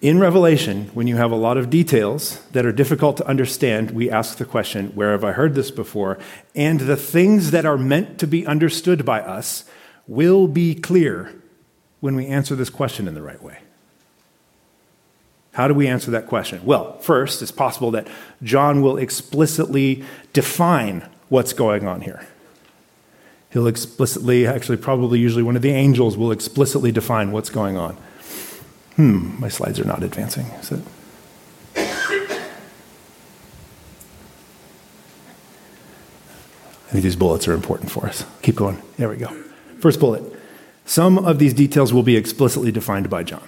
In 0.00 0.20
Revelation, 0.20 0.90
when 0.94 1.08
you 1.08 1.16
have 1.16 1.32
a 1.32 1.36
lot 1.36 1.56
of 1.56 1.70
details 1.70 2.40
that 2.52 2.64
are 2.64 2.70
difficult 2.70 3.16
to 3.16 3.26
understand, 3.26 3.90
we 3.90 4.08
ask 4.08 4.38
the 4.38 4.44
question, 4.44 4.92
Where 4.94 5.10
have 5.10 5.24
I 5.24 5.32
heard 5.32 5.54
this 5.54 5.72
before? 5.72 6.18
And 6.54 6.80
the 6.80 6.96
things 6.96 7.50
that 7.50 7.66
are 7.66 7.76
meant 7.76 8.18
to 8.20 8.28
be 8.28 8.46
understood 8.46 9.04
by 9.04 9.20
us 9.20 9.64
will 10.06 10.46
be 10.46 10.76
clear 10.76 11.34
when 11.98 12.14
we 12.14 12.26
answer 12.26 12.54
this 12.54 12.70
question 12.70 13.08
in 13.08 13.14
the 13.14 13.22
right 13.22 13.42
way. 13.42 13.58
How 15.52 15.66
do 15.66 15.74
we 15.74 15.88
answer 15.88 16.12
that 16.12 16.28
question? 16.28 16.64
Well, 16.64 16.96
first, 17.00 17.42
it's 17.42 17.50
possible 17.50 17.90
that 17.90 18.06
John 18.40 18.80
will 18.80 18.96
explicitly 18.96 20.04
define 20.32 21.08
what's 21.28 21.52
going 21.52 21.88
on 21.88 22.02
here. 22.02 22.24
He'll 23.50 23.66
explicitly, 23.66 24.46
actually, 24.46 24.76
probably 24.76 25.18
usually 25.18 25.42
one 25.42 25.56
of 25.56 25.62
the 25.62 25.72
angels 25.72 26.16
will 26.16 26.30
explicitly 26.30 26.92
define 26.92 27.32
what's 27.32 27.50
going 27.50 27.76
on. 27.76 27.96
Hmm, 28.98 29.40
my 29.40 29.48
slides 29.48 29.78
are 29.78 29.84
not 29.84 30.02
advancing. 30.02 30.46
Is 30.60 30.72
it? 30.72 30.80
I 36.88 36.90
think 36.90 37.04
these 37.04 37.14
bullets 37.14 37.46
are 37.46 37.52
important 37.52 37.92
for 37.92 38.06
us. 38.06 38.24
Keep 38.42 38.56
going. 38.56 38.82
There 38.96 39.08
we 39.08 39.16
go. 39.16 39.28
First 39.78 40.00
bullet. 40.00 40.24
Some 40.84 41.16
of 41.16 41.38
these 41.38 41.54
details 41.54 41.92
will 41.92 42.02
be 42.02 42.16
explicitly 42.16 42.72
defined 42.72 43.08
by 43.08 43.22
John. 43.22 43.46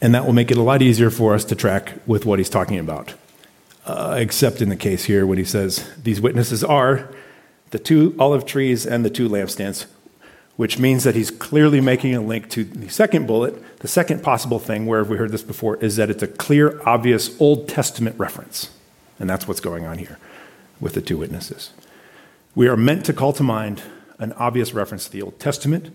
And 0.00 0.14
that 0.14 0.24
will 0.24 0.32
make 0.32 0.50
it 0.50 0.56
a 0.56 0.62
lot 0.62 0.80
easier 0.80 1.10
for 1.10 1.34
us 1.34 1.44
to 1.46 1.54
track 1.54 1.92
with 2.06 2.24
what 2.24 2.38
he's 2.38 2.48
talking 2.48 2.78
about. 2.78 3.12
Uh, 3.84 4.16
except 4.18 4.62
in 4.62 4.70
the 4.70 4.76
case 4.76 5.04
here 5.04 5.26
when 5.26 5.36
he 5.36 5.44
says, 5.44 5.92
These 6.02 6.22
witnesses 6.22 6.64
are 6.64 7.14
the 7.70 7.78
two 7.78 8.16
olive 8.18 8.46
trees 8.46 8.86
and 8.86 9.04
the 9.04 9.10
two 9.10 9.28
lampstands 9.28 9.84
which 10.56 10.78
means 10.78 11.04
that 11.04 11.14
he's 11.14 11.30
clearly 11.30 11.80
making 11.80 12.14
a 12.14 12.20
link 12.20 12.48
to 12.50 12.64
the 12.64 12.88
second 12.88 13.26
bullet. 13.26 13.78
The 13.80 13.88
second 13.88 14.22
possible 14.22 14.58
thing, 14.58 14.86
where 14.86 15.00
have 15.00 15.10
we 15.10 15.18
heard 15.18 15.30
this 15.30 15.42
before, 15.42 15.76
is 15.76 15.96
that 15.96 16.10
it's 16.10 16.22
a 16.22 16.26
clear, 16.26 16.80
obvious 16.86 17.38
Old 17.40 17.68
Testament 17.68 18.18
reference. 18.18 18.70
And 19.20 19.28
that's 19.28 19.46
what's 19.46 19.60
going 19.60 19.84
on 19.84 19.98
here 19.98 20.18
with 20.80 20.94
the 20.94 21.02
two 21.02 21.18
witnesses. 21.18 21.72
We 22.54 22.68
are 22.68 22.76
meant 22.76 23.04
to 23.06 23.12
call 23.12 23.34
to 23.34 23.42
mind 23.42 23.82
an 24.18 24.32
obvious 24.34 24.72
reference 24.72 25.04
to 25.06 25.12
the 25.12 25.20
Old 25.20 25.38
Testament. 25.38 25.94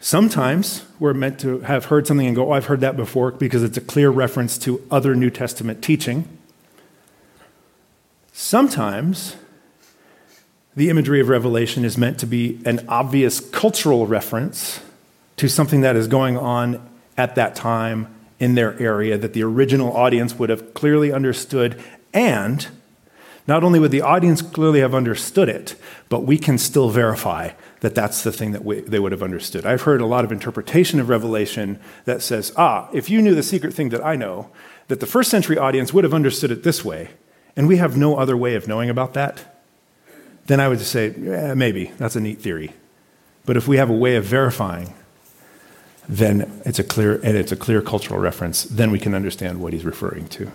Sometimes 0.00 0.84
we're 0.98 1.14
meant 1.14 1.38
to 1.40 1.60
have 1.60 1.84
heard 1.84 2.08
something 2.08 2.26
and 2.26 2.34
go, 2.34 2.48
Oh, 2.48 2.52
I've 2.52 2.66
heard 2.66 2.80
that 2.80 2.96
before, 2.96 3.30
because 3.30 3.62
it's 3.62 3.76
a 3.76 3.80
clear 3.80 4.10
reference 4.10 4.58
to 4.58 4.84
other 4.90 5.14
New 5.14 5.30
Testament 5.30 5.82
teaching. 5.82 6.26
Sometimes 8.32 9.36
the 10.74 10.88
imagery 10.88 11.20
of 11.20 11.28
Revelation 11.28 11.84
is 11.84 11.98
meant 11.98 12.18
to 12.20 12.26
be 12.26 12.60
an 12.64 12.84
obvious 12.88 13.40
cultural 13.40 14.06
reference 14.06 14.80
to 15.36 15.48
something 15.48 15.82
that 15.82 15.96
is 15.96 16.06
going 16.06 16.36
on 16.36 16.88
at 17.16 17.34
that 17.34 17.54
time 17.54 18.12
in 18.38 18.54
their 18.54 18.78
area 18.80 19.18
that 19.18 19.34
the 19.34 19.42
original 19.42 19.94
audience 19.94 20.38
would 20.38 20.48
have 20.48 20.74
clearly 20.74 21.12
understood. 21.12 21.80
And 22.14 22.66
not 23.46 23.62
only 23.62 23.78
would 23.78 23.90
the 23.90 24.00
audience 24.00 24.40
clearly 24.40 24.80
have 24.80 24.94
understood 24.94 25.48
it, 25.48 25.74
but 26.08 26.20
we 26.20 26.38
can 26.38 26.56
still 26.56 26.88
verify 26.88 27.50
that 27.80 27.94
that's 27.94 28.22
the 28.22 28.32
thing 28.32 28.52
that 28.52 28.64
we, 28.64 28.80
they 28.80 28.98
would 28.98 29.12
have 29.12 29.22
understood. 29.22 29.66
I've 29.66 29.82
heard 29.82 30.00
a 30.00 30.06
lot 30.06 30.24
of 30.24 30.32
interpretation 30.32 31.00
of 31.00 31.08
Revelation 31.08 31.78
that 32.04 32.22
says, 32.22 32.52
ah, 32.56 32.88
if 32.92 33.10
you 33.10 33.20
knew 33.20 33.34
the 33.34 33.42
secret 33.42 33.74
thing 33.74 33.90
that 33.90 34.04
I 34.04 34.16
know, 34.16 34.50
that 34.88 35.00
the 35.00 35.06
first 35.06 35.30
century 35.30 35.58
audience 35.58 35.92
would 35.92 36.04
have 36.04 36.14
understood 36.14 36.50
it 36.50 36.62
this 36.62 36.84
way, 36.84 37.10
and 37.56 37.68
we 37.68 37.76
have 37.76 37.96
no 37.96 38.16
other 38.16 38.36
way 38.36 38.54
of 38.54 38.68
knowing 38.68 38.88
about 38.88 39.14
that 39.14 39.51
then 40.46 40.60
I 40.60 40.68
would 40.68 40.78
just 40.78 40.92
say, 40.92 41.14
yeah, 41.18 41.54
maybe, 41.54 41.92
that's 41.98 42.16
a 42.16 42.20
neat 42.20 42.40
theory. 42.40 42.72
But 43.44 43.56
if 43.56 43.68
we 43.68 43.76
have 43.76 43.90
a 43.90 43.94
way 43.94 44.16
of 44.16 44.24
verifying, 44.24 44.94
then 46.08 46.62
it's 46.64 46.78
a 46.78 46.84
clear 46.84 47.14
and 47.22 47.36
it's 47.36 47.52
a 47.52 47.56
clear 47.56 47.80
cultural 47.80 48.20
reference, 48.20 48.64
then 48.64 48.90
we 48.90 48.98
can 48.98 49.14
understand 49.14 49.60
what 49.60 49.72
he's 49.72 49.84
referring 49.84 50.28
to. 50.28 50.50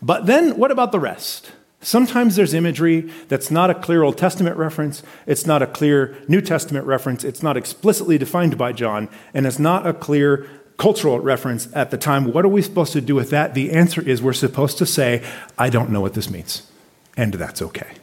But 0.00 0.26
then 0.26 0.56
what 0.56 0.70
about 0.70 0.92
the 0.92 1.00
rest? 1.00 1.52
Sometimes 1.80 2.36
there's 2.36 2.54
imagery 2.54 3.12
that's 3.28 3.50
not 3.50 3.70
a 3.70 3.74
clear 3.74 4.02
Old 4.02 4.16
Testament 4.16 4.56
reference, 4.56 5.02
it's 5.26 5.46
not 5.46 5.62
a 5.62 5.66
clear 5.66 6.16
New 6.26 6.40
Testament 6.40 6.86
reference, 6.86 7.22
it's 7.22 7.42
not 7.42 7.56
explicitly 7.56 8.18
defined 8.18 8.56
by 8.56 8.72
John, 8.72 9.08
and 9.34 9.46
it's 9.46 9.58
not 9.58 9.86
a 9.86 9.92
clear 9.92 10.48
cultural 10.78 11.20
reference 11.20 11.68
at 11.74 11.90
the 11.90 11.98
time. 11.98 12.32
What 12.32 12.44
are 12.44 12.48
we 12.48 12.62
supposed 12.62 12.92
to 12.94 13.00
do 13.00 13.14
with 13.14 13.30
that? 13.30 13.54
The 13.54 13.72
answer 13.72 14.02
is 14.02 14.22
we're 14.22 14.32
supposed 14.32 14.78
to 14.78 14.86
say, 14.86 15.24
I 15.58 15.68
don't 15.68 15.90
know 15.90 16.00
what 16.00 16.14
this 16.14 16.30
means. 16.30 16.70
And 17.16 17.34
that's 17.34 17.62
okay 17.62 17.96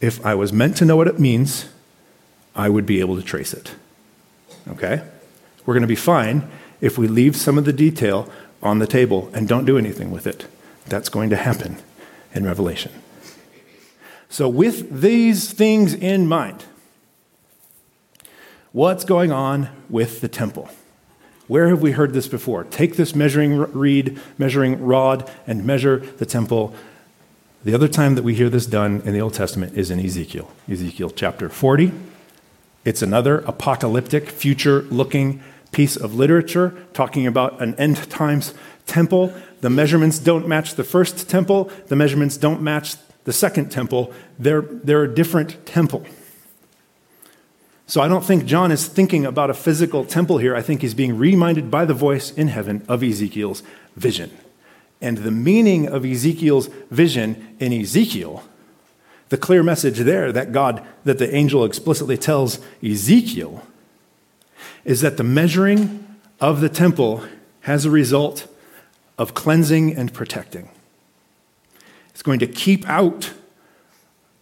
if 0.00 0.24
I 0.24 0.34
was 0.34 0.52
meant 0.52 0.76
to 0.78 0.84
know 0.84 0.96
what 0.96 1.08
it 1.08 1.18
means, 1.18 1.66
I 2.54 2.68
would 2.68 2.86
be 2.86 3.00
able 3.00 3.16
to 3.16 3.22
trace 3.22 3.52
it. 3.52 3.74
Okay? 4.68 5.02
We're 5.66 5.74
going 5.74 5.82
to 5.82 5.88
be 5.88 5.96
fine 5.96 6.48
if 6.80 6.96
we 6.96 7.06
leave 7.06 7.36
some 7.36 7.58
of 7.58 7.64
the 7.64 7.72
detail 7.72 8.30
on 8.62 8.78
the 8.78 8.86
table 8.86 9.30
and 9.32 9.46
don't 9.46 9.64
do 9.64 9.78
anything 9.78 10.10
with 10.10 10.26
it. 10.26 10.46
That's 10.86 11.08
going 11.08 11.30
to 11.30 11.36
happen 11.36 11.76
in 12.34 12.44
Revelation. 12.44 12.92
So, 14.28 14.48
with 14.48 15.00
these 15.00 15.52
things 15.52 15.92
in 15.92 16.26
mind, 16.26 16.64
what's 18.72 19.04
going 19.04 19.32
on 19.32 19.68
with 19.88 20.20
the 20.20 20.28
temple? 20.28 20.70
Where 21.48 21.68
have 21.68 21.82
we 21.82 21.92
heard 21.92 22.12
this 22.12 22.28
before? 22.28 22.62
Take 22.62 22.94
this 22.94 23.14
measuring 23.14 23.56
reed, 23.72 24.20
measuring 24.38 24.80
rod, 24.80 25.28
and 25.48 25.64
measure 25.64 25.98
the 25.98 26.26
temple 26.26 26.74
the 27.62 27.74
other 27.74 27.88
time 27.88 28.14
that 28.14 28.22
we 28.22 28.34
hear 28.34 28.48
this 28.48 28.66
done 28.66 29.02
in 29.04 29.12
the 29.12 29.20
Old 29.20 29.34
Testament 29.34 29.76
is 29.76 29.90
in 29.90 30.00
Ezekiel, 30.00 30.50
Ezekiel 30.68 31.10
chapter 31.10 31.48
40. 31.48 31.92
It's 32.84 33.02
another 33.02 33.40
apocalyptic, 33.40 34.30
future 34.30 34.82
looking 34.82 35.42
piece 35.70 35.94
of 35.96 36.14
literature 36.14 36.74
talking 36.94 37.26
about 37.26 37.60
an 37.60 37.74
end 37.74 38.10
times 38.10 38.54
temple. 38.86 39.34
The 39.60 39.68
measurements 39.68 40.18
don't 40.18 40.48
match 40.48 40.74
the 40.74 40.84
first 40.84 41.28
temple, 41.28 41.70
the 41.88 41.96
measurements 41.96 42.38
don't 42.38 42.62
match 42.62 42.96
the 43.24 43.32
second 43.32 43.70
temple. 43.70 44.12
They're, 44.38 44.62
they're 44.62 45.02
a 45.02 45.14
different 45.14 45.66
temple. 45.66 46.06
So 47.86 48.00
I 48.00 48.08
don't 48.08 48.24
think 48.24 48.46
John 48.46 48.72
is 48.72 48.86
thinking 48.86 49.26
about 49.26 49.50
a 49.50 49.54
physical 49.54 50.06
temple 50.06 50.38
here. 50.38 50.56
I 50.56 50.62
think 50.62 50.80
he's 50.80 50.94
being 50.94 51.18
reminded 51.18 51.70
by 51.70 51.84
the 51.84 51.92
voice 51.92 52.30
in 52.32 52.48
heaven 52.48 52.84
of 52.88 53.02
Ezekiel's 53.02 53.62
vision 53.96 54.30
and 55.00 55.18
the 55.18 55.30
meaning 55.30 55.86
of 55.86 56.04
Ezekiel's 56.04 56.68
vision 56.90 57.56
in 57.58 57.72
Ezekiel, 57.72 58.44
the 59.30 59.36
clear 59.36 59.62
message 59.62 59.98
there 59.98 60.32
that 60.32 60.52
God, 60.52 60.86
that 61.04 61.18
the 61.18 61.34
angel 61.34 61.64
explicitly 61.64 62.18
tells 62.18 62.58
Ezekiel, 62.82 63.66
is 64.84 65.00
that 65.00 65.16
the 65.16 65.24
measuring 65.24 66.18
of 66.40 66.60
the 66.60 66.68
temple 66.68 67.24
has 67.62 67.84
a 67.84 67.90
result 67.90 68.46
of 69.18 69.34
cleansing 69.34 69.94
and 69.94 70.12
protecting. 70.12 70.70
It's 72.10 72.22
going 72.22 72.38
to 72.40 72.46
keep 72.46 72.88
out 72.88 73.32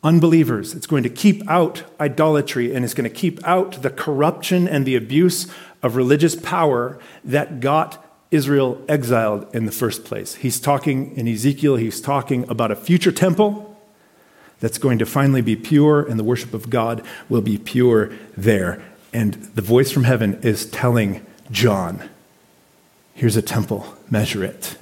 unbelievers. 0.02 0.74
It's 0.74 0.86
going 0.86 1.02
to 1.02 1.10
keep 1.10 1.48
out 1.48 1.82
idolatry 2.00 2.74
and 2.74 2.84
it's 2.84 2.94
going 2.94 3.08
to 3.08 3.14
keep 3.14 3.44
out 3.46 3.82
the 3.82 3.90
corruption 3.90 4.68
and 4.68 4.86
the 4.86 4.96
abuse 4.96 5.46
of 5.82 5.96
religious 5.96 6.34
power 6.34 6.98
that 7.24 7.60
got 7.60 8.04
Israel 8.30 8.82
exiled 8.88 9.54
in 9.54 9.64
the 9.64 9.72
first 9.72 10.04
place. 10.04 10.36
He's 10.36 10.60
talking 10.60 11.16
in 11.16 11.26
Ezekiel, 11.26 11.76
he's 11.76 12.00
talking 12.00 12.48
about 12.50 12.70
a 12.70 12.76
future 12.76 13.12
temple 13.12 13.64
that's 14.60 14.78
going 14.78 14.98
to 14.98 15.06
finally 15.06 15.40
be 15.40 15.56
pure, 15.56 16.02
and 16.02 16.18
the 16.18 16.24
worship 16.24 16.52
of 16.52 16.68
God 16.68 17.02
will 17.28 17.40
be 17.40 17.58
pure 17.58 18.10
there. 18.36 18.82
And 19.12 19.34
the 19.34 19.62
voice 19.62 19.90
from 19.90 20.04
heaven 20.04 20.38
is 20.42 20.66
telling 20.66 21.24
John, 21.50 22.08
Here's 23.14 23.36
a 23.36 23.42
temple, 23.42 23.96
measure 24.08 24.44
it, 24.44 24.76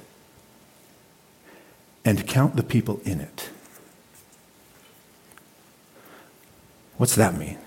and 2.05 2.27
count 2.27 2.55
the 2.55 2.61
people 2.61 3.01
in 3.03 3.19
it. 3.19 3.49
What's 6.97 7.15
that 7.15 7.35
mean? 7.35 7.57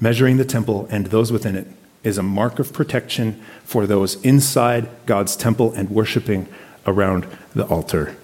Measuring 0.00 0.36
the 0.36 0.44
temple 0.44 0.86
and 0.90 1.06
those 1.06 1.32
within 1.32 1.56
it 1.56 1.66
is 2.04 2.18
a 2.18 2.22
mark 2.22 2.58
of 2.58 2.72
protection 2.72 3.42
for 3.64 3.86
those 3.86 4.22
inside 4.22 4.88
God's 5.06 5.34
temple 5.34 5.72
and 5.72 5.90
worshiping 5.90 6.46
around 6.86 7.26
the 7.54 7.66
altar, 7.66 8.16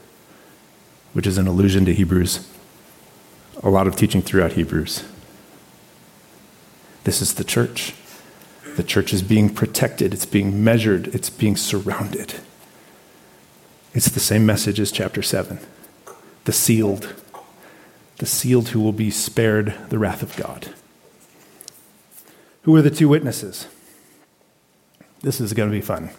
which 1.15 1.27
is 1.27 1.39
an 1.39 1.47
allusion 1.47 1.87
to 1.87 1.95
Hebrews. 1.95 2.47
A 3.63 3.71
lot 3.71 3.87
of 3.87 3.97
teaching 3.97 4.23
throughout 4.23 4.53
Hebrews. 4.53 5.05
This 7.05 7.23
is 7.23 7.35
the 7.35 7.45
church. 7.45 7.95
The 8.77 8.83
church 8.85 9.13
is 9.13 9.23
being 9.23 9.53
protected, 9.53 10.15
it's 10.15 10.27
being 10.27 10.63
measured, 10.63 11.09
it's 11.09 11.31
being 11.31 11.57
surrounded. 11.57 12.35
It's 13.93 14.09
the 14.09 14.21
same 14.21 14.47
message 14.47 14.79
as 14.79 14.93
chapter 14.93 15.23
7 15.23 15.59
the 16.45 16.53
sealed, 16.53 17.15
the 18.19 18.27
sealed 18.27 18.69
who 18.69 18.81
will 18.81 18.93
be 18.93 19.11
spared 19.11 19.75
the 19.91 19.99
wrath 19.99 20.23
of 20.23 20.35
God. 20.37 20.71
Who 22.63 22.77
are 22.77 22.83
the 22.83 22.91
two 22.91 23.09
witnesses? 23.09 23.67
This 25.23 25.41
is 25.41 25.53
going 25.53 25.71
to 25.71 25.77
be 25.77 25.81
fun. 25.81 26.11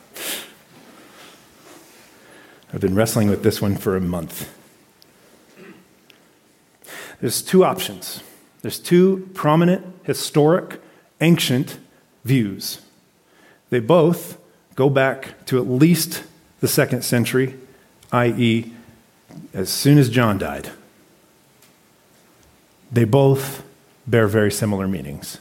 I've 2.73 2.81
been 2.81 2.95
wrestling 2.95 3.29
with 3.29 3.43
this 3.43 3.61
one 3.61 3.75
for 3.75 3.95
a 3.95 4.01
month. 4.01 4.51
There's 7.19 7.41
two 7.41 7.63
options. 7.63 8.23
There's 8.61 8.79
two 8.79 9.29
prominent, 9.33 9.85
historic, 10.03 10.81
ancient 11.19 11.77
views. 12.23 12.81
They 13.69 13.79
both 13.79 14.37
go 14.75 14.89
back 14.89 15.45
to 15.45 15.57
at 15.59 15.67
least 15.67 16.23
the 16.59 16.67
second 16.67 17.03
century, 17.03 17.55
i.e., 18.11 18.73
as 19.53 19.69
soon 19.69 19.97
as 19.97 20.09
John 20.09 20.37
died. 20.37 20.71
They 22.91 23.05
both 23.05 23.63
bear 24.07 24.27
very 24.27 24.51
similar 24.51 24.87
meanings. 24.87 25.39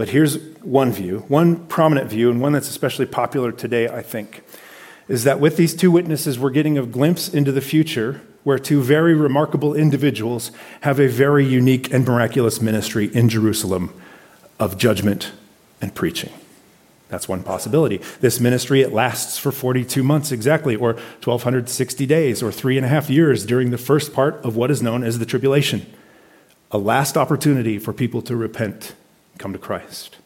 But 0.00 0.08
here's 0.08 0.38
one 0.62 0.92
view, 0.92 1.26
one 1.28 1.66
prominent 1.66 2.08
view, 2.08 2.30
and 2.30 2.40
one 2.40 2.54
that's 2.54 2.70
especially 2.70 3.04
popular 3.04 3.52
today, 3.52 3.86
I 3.86 4.00
think, 4.00 4.42
is 5.08 5.24
that 5.24 5.40
with 5.40 5.58
these 5.58 5.74
two 5.74 5.90
witnesses, 5.90 6.38
we're 6.38 6.48
getting 6.48 6.78
a 6.78 6.86
glimpse 6.86 7.28
into 7.28 7.52
the 7.52 7.60
future 7.60 8.22
where 8.42 8.58
two 8.58 8.80
very 8.80 9.12
remarkable 9.14 9.74
individuals 9.74 10.52
have 10.80 10.98
a 10.98 11.06
very 11.06 11.44
unique 11.44 11.92
and 11.92 12.06
miraculous 12.06 12.62
ministry 12.62 13.14
in 13.14 13.28
Jerusalem 13.28 13.92
of 14.58 14.78
judgment 14.78 15.32
and 15.82 15.94
preaching. 15.94 16.32
That's 17.10 17.28
one 17.28 17.42
possibility. 17.42 18.00
This 18.22 18.40
ministry, 18.40 18.80
it 18.80 18.94
lasts 18.94 19.36
for 19.36 19.52
42 19.52 20.02
months 20.02 20.32
exactly, 20.32 20.76
or 20.76 20.94
1,260 20.94 22.06
days, 22.06 22.42
or 22.42 22.50
three 22.50 22.78
and 22.78 22.86
a 22.86 22.88
half 22.88 23.10
years 23.10 23.44
during 23.44 23.68
the 23.68 23.76
first 23.76 24.14
part 24.14 24.36
of 24.36 24.56
what 24.56 24.70
is 24.70 24.80
known 24.80 25.04
as 25.04 25.18
the 25.18 25.26
tribulation. 25.26 25.84
A 26.70 26.78
last 26.78 27.18
opportunity 27.18 27.78
for 27.78 27.92
people 27.92 28.22
to 28.22 28.34
repent 28.34 28.94
come 29.40 29.52
to 29.52 29.58
Christ. 29.58 30.18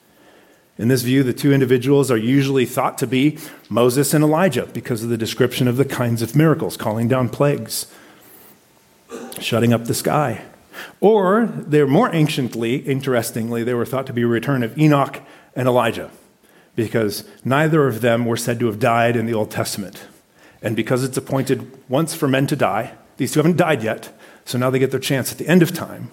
In 0.77 0.89
this 0.89 1.03
view, 1.03 1.23
the 1.23 1.33
two 1.33 1.53
individuals 1.53 2.11
are 2.11 2.17
usually 2.17 2.67
thought 2.67 2.99
to 2.99 3.07
be 3.07 3.39
Moses 3.69 4.13
and 4.13 4.25
Elijah 4.25 4.67
because 4.67 5.05
of 5.05 5.09
the 5.09 5.17
description 5.17 5.69
of 5.69 5.77
the 5.77 5.85
kinds 5.85 6.21
of 6.21 6.35
miracles 6.35 6.77
calling 6.77 7.07
down 7.07 7.29
plagues, 7.29 7.87
shutting 9.39 9.73
up 9.73 9.85
the 9.85 9.95
sky, 9.95 10.43
Or 11.01 11.47
they're 11.47 11.87
more 11.87 12.13
anciently, 12.13 12.77
interestingly, 12.77 13.63
they 13.63 13.75
were 13.75 13.87
thought 13.87 14.07
to 14.07 14.13
be 14.13 14.23
a 14.23 14.27
return 14.27 14.63
of 14.63 14.77
Enoch 14.77 15.21
and 15.55 15.69
Elijah, 15.69 16.11
because 16.75 17.25
neither 17.45 17.87
of 17.87 18.01
them 18.01 18.27
were 18.27 18.37
said 18.37 18.59
to 18.59 18.67
have 18.67 18.81
died 18.81 19.17
in 19.17 19.27
the 19.27 19.35
Old 19.35 19.51
Testament. 19.51 20.07
And 20.63 20.75
because 20.75 21.05
it's 21.05 21.17
appointed 21.17 21.71
once 21.89 22.15
for 22.15 22.27
men 22.27 22.47
to 22.49 22.57
die, 22.57 22.95
these 23.17 23.33
two 23.33 23.39
haven't 23.39 23.59
died 23.59 23.83
yet, 23.83 24.13
so 24.45 24.59
now 24.59 24.71
they 24.71 24.79
get 24.81 24.91
their 24.91 25.01
chance 25.01 25.31
at 25.31 25.39
the 25.39 25.47
end 25.47 25.63
of 25.63 25.73
time 25.73 26.11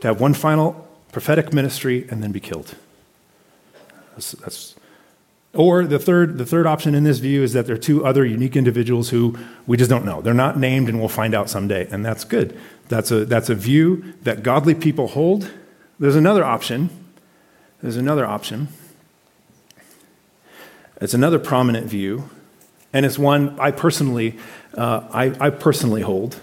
to 0.00 0.06
have 0.06 0.20
one 0.20 0.34
final 0.34 0.85
prophetic 1.12 1.52
ministry 1.52 2.06
and 2.10 2.22
then 2.22 2.32
be 2.32 2.40
killed. 2.40 2.74
That's, 4.12 4.32
that's, 4.32 4.74
or 5.54 5.84
the 5.84 5.98
third, 5.98 6.38
the 6.38 6.46
third 6.46 6.66
option 6.66 6.94
in 6.94 7.04
this 7.04 7.18
view 7.18 7.42
is 7.42 7.52
that 7.54 7.66
there 7.66 7.74
are 7.74 7.78
two 7.78 8.04
other 8.04 8.24
unique 8.24 8.56
individuals 8.56 9.10
who 9.10 9.38
we 9.66 9.76
just 9.76 9.88
don't 9.88 10.04
know. 10.04 10.20
They're 10.20 10.34
not 10.34 10.58
named, 10.58 10.88
and 10.88 10.98
we'll 10.98 11.08
find 11.08 11.34
out 11.34 11.48
someday, 11.48 11.88
and 11.90 12.04
that's 12.04 12.24
good. 12.24 12.58
That's 12.88 13.10
a, 13.10 13.24
that's 13.24 13.48
a 13.48 13.54
view 13.54 14.14
that 14.22 14.42
godly 14.42 14.74
people 14.74 15.08
hold. 15.08 15.50
There's 15.98 16.16
another 16.16 16.44
option. 16.44 16.90
There's 17.80 17.96
another 17.96 18.26
option. 18.26 18.68
It's 21.00 21.14
another 21.14 21.38
prominent 21.38 21.86
view, 21.86 22.30
and 22.92 23.04
it's 23.06 23.18
one 23.18 23.58
I 23.60 23.70
personally, 23.70 24.38
uh, 24.74 25.08
I, 25.10 25.46
I 25.46 25.50
personally 25.50 26.02
hold 26.02 26.40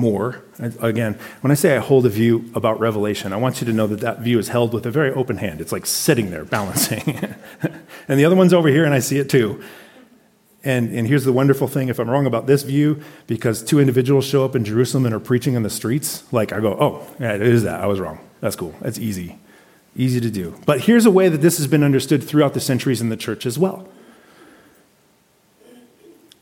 more. 0.00 0.42
Again, 0.80 1.18
when 1.42 1.50
I 1.50 1.54
say 1.54 1.76
I 1.76 1.78
hold 1.78 2.06
a 2.06 2.08
view 2.08 2.50
about 2.54 2.80
Revelation, 2.80 3.32
I 3.32 3.36
want 3.36 3.60
you 3.60 3.66
to 3.66 3.72
know 3.72 3.86
that 3.86 4.00
that 4.00 4.20
view 4.20 4.38
is 4.38 4.48
held 4.48 4.72
with 4.72 4.86
a 4.86 4.90
very 4.90 5.12
open 5.12 5.36
hand. 5.36 5.60
It's 5.60 5.72
like 5.72 5.86
sitting 5.86 6.30
there 6.30 6.44
balancing. 6.44 7.02
and 8.08 8.18
the 8.18 8.24
other 8.24 8.36
one's 8.36 8.52
over 8.52 8.68
here, 8.68 8.84
and 8.84 8.94
I 8.94 8.98
see 8.98 9.18
it 9.18 9.28
too. 9.28 9.62
And, 10.62 10.92
and 10.92 11.06
here's 11.06 11.24
the 11.24 11.32
wonderful 11.32 11.68
thing 11.68 11.88
if 11.88 11.98
I'm 11.98 12.10
wrong 12.10 12.26
about 12.26 12.46
this 12.46 12.62
view, 12.62 13.02
because 13.26 13.62
two 13.62 13.78
individuals 13.78 14.26
show 14.26 14.44
up 14.44 14.56
in 14.56 14.64
Jerusalem 14.64 15.06
and 15.06 15.14
are 15.14 15.20
preaching 15.20 15.54
in 15.54 15.62
the 15.62 15.70
streets, 15.70 16.30
like 16.32 16.52
I 16.52 16.60
go, 16.60 16.76
oh, 16.78 17.06
yeah, 17.18 17.34
it 17.34 17.42
is 17.42 17.62
that. 17.62 17.80
I 17.80 17.86
was 17.86 18.00
wrong. 18.00 18.18
That's 18.40 18.56
cool. 18.56 18.74
That's 18.80 18.98
easy. 18.98 19.38
Easy 19.96 20.20
to 20.20 20.30
do. 20.30 20.54
But 20.66 20.82
here's 20.82 21.06
a 21.06 21.10
way 21.10 21.28
that 21.28 21.40
this 21.40 21.56
has 21.58 21.66
been 21.66 21.82
understood 21.82 22.22
throughout 22.22 22.54
the 22.54 22.60
centuries 22.60 23.00
in 23.00 23.08
the 23.08 23.16
church 23.16 23.46
as 23.46 23.58
well. 23.58 23.88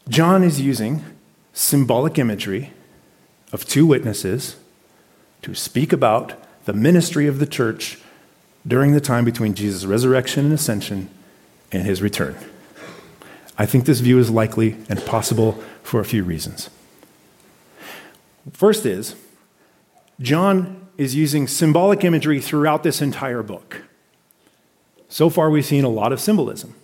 John 0.08 0.42
is 0.42 0.60
using 0.60 1.04
symbolic 1.52 2.18
imagery 2.18 2.72
of 3.52 3.64
two 3.66 3.86
witnesses 3.86 4.56
to 5.42 5.54
speak 5.54 5.92
about 5.92 6.34
the 6.64 6.72
ministry 6.72 7.26
of 7.26 7.38
the 7.38 7.46
church 7.46 7.98
during 8.66 8.92
the 8.92 9.00
time 9.00 9.24
between 9.24 9.54
Jesus' 9.54 9.86
resurrection 9.86 10.46
and 10.46 10.54
ascension 10.54 11.08
and 11.72 11.84
his 11.84 12.02
return. 12.02 12.36
I 13.56 13.66
think 13.66 13.86
this 13.86 14.00
view 14.00 14.18
is 14.18 14.30
likely 14.30 14.76
and 14.88 15.04
possible 15.04 15.52
for 15.82 16.00
a 16.00 16.04
few 16.04 16.22
reasons. 16.22 16.70
First 18.52 18.86
is, 18.86 19.14
John 20.20 20.86
is 20.96 21.14
using 21.14 21.46
symbolic 21.46 22.04
imagery 22.04 22.40
throughout 22.40 22.82
this 22.82 23.00
entire 23.00 23.42
book. 23.42 23.82
So 25.08 25.30
far, 25.30 25.48
we've 25.48 25.64
seen 25.64 25.84
a 25.84 25.88
lot 25.88 26.12
of 26.12 26.20
symbolism. 26.20 26.74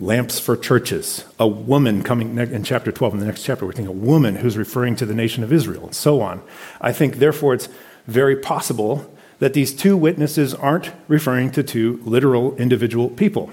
Lamps 0.00 0.40
for 0.40 0.56
churches, 0.56 1.24
a 1.38 1.46
woman 1.46 2.02
coming 2.02 2.36
in 2.38 2.64
chapter 2.64 2.90
12, 2.90 3.14
in 3.14 3.20
the 3.20 3.26
next 3.26 3.44
chapter, 3.44 3.66
we're 3.66 3.72
thinking 3.72 3.94
a 3.94 3.98
woman 3.98 4.36
who's 4.36 4.56
referring 4.56 4.96
to 4.96 5.06
the 5.06 5.14
nation 5.14 5.44
of 5.44 5.52
Israel, 5.52 5.84
and 5.84 5.94
so 5.94 6.22
on. 6.22 6.42
I 6.80 6.92
think, 6.92 7.16
therefore, 7.16 7.54
it's 7.54 7.68
very 8.06 8.34
possible 8.34 9.14
that 9.40 9.52
these 9.52 9.74
two 9.74 9.96
witnesses 9.96 10.54
aren't 10.54 10.90
referring 11.06 11.50
to 11.52 11.62
two 11.62 12.00
literal 12.04 12.56
individual 12.56 13.10
people. 13.10 13.50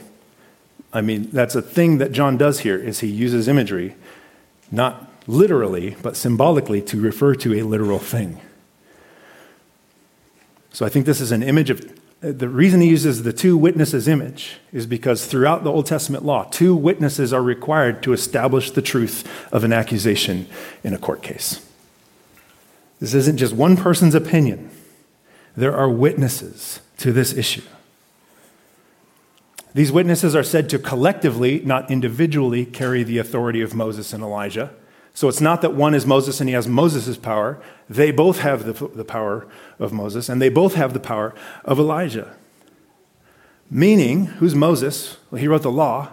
I 0.94 1.02
mean, 1.02 1.30
that's 1.32 1.54
a 1.54 1.62
thing 1.62 1.98
that 1.98 2.14
John 2.14 2.38
does 2.38 2.60
here 2.60 2.78
is 2.78 3.02
he 3.02 3.08
uses 3.08 3.48
imagery, 3.48 3.96
not 4.72 5.12
literally, 5.28 5.98
but 6.02 6.16
symbolically 6.16 6.82
to 6.84 7.00
refer 7.00 7.36
to 7.36 7.60
a 7.60 7.64
literal 7.64 8.00
thing. 8.00 8.40
So 10.72 10.86
I 10.86 10.90
think 10.90 11.06
this 11.06 11.20
is 11.20 11.32
an 11.32 11.44
image 11.44 11.70
of 11.70 11.82
Uh, 12.24 12.32
the 12.32 12.50
reason 12.50 12.82
he 12.82 12.90
uses 12.90 13.24
the 13.24 13.34
two 13.34 13.56
witnesses 13.56 14.08
image 14.08 14.58
is 14.74 14.88
because 14.88 15.26
throughout 15.26 15.64
the 15.64 15.72
Old 15.72 15.86
Testament 15.86 16.26
law, 16.26 16.46
two 16.46 16.76
witnesses 16.76 17.32
are 17.32 17.44
required 17.44 18.02
to 18.04 18.14
establish 18.14 18.72
the 18.72 18.82
truth 18.82 19.28
of 19.54 19.64
an 19.64 19.72
accusation 19.72 20.48
in 20.84 20.94
a 20.94 20.98
court 20.98 21.22
case. 21.22 21.64
This 23.00 23.14
isn't 23.14 23.38
just 23.38 23.54
one 23.54 23.78
person's 23.78 24.16
opinion, 24.16 24.72
there 25.56 25.76
are 25.76 25.90
witnesses 25.90 26.80
to 26.98 27.12
this 27.12 27.34
issue. 27.34 27.62
These 29.76 29.92
witnesses 29.92 30.36
are 30.36 30.44
said 30.44 30.70
to 30.72 30.80
collectively, 30.80 31.62
not 31.64 31.92
individually, 31.92 32.66
carry 32.66 33.04
the 33.04 33.20
authority 33.20 33.62
of 33.62 33.76
Moses 33.76 34.12
and 34.12 34.24
Elijah. 34.24 34.72
So 35.18 35.28
it's 35.28 35.42
not 35.42 35.64
that 35.64 35.74
one 35.74 35.96
is 35.96 36.06
Moses 36.06 36.40
and 36.40 36.48
he 36.48 36.54
has 36.54 36.68
Moses' 36.68 37.18
power. 37.18 37.60
They 37.90 38.12
both 38.12 38.42
have 38.42 38.68
the, 38.68 38.88
the 38.90 39.04
power 39.04 39.48
of 39.80 39.92
Moses 39.92 40.30
and 40.30 40.40
they 40.40 40.50
both 40.50 40.76
have 40.76 40.94
the 40.94 41.00
power 41.00 41.34
of 41.66 41.80
Elijah. 41.80 42.36
Meaning, 43.72 44.26
who's 44.26 44.54
Moses? 44.54 45.18
Well, 45.32 45.42
he 45.42 45.48
wrote 45.48 45.64
the 45.64 45.72
law. 45.72 46.10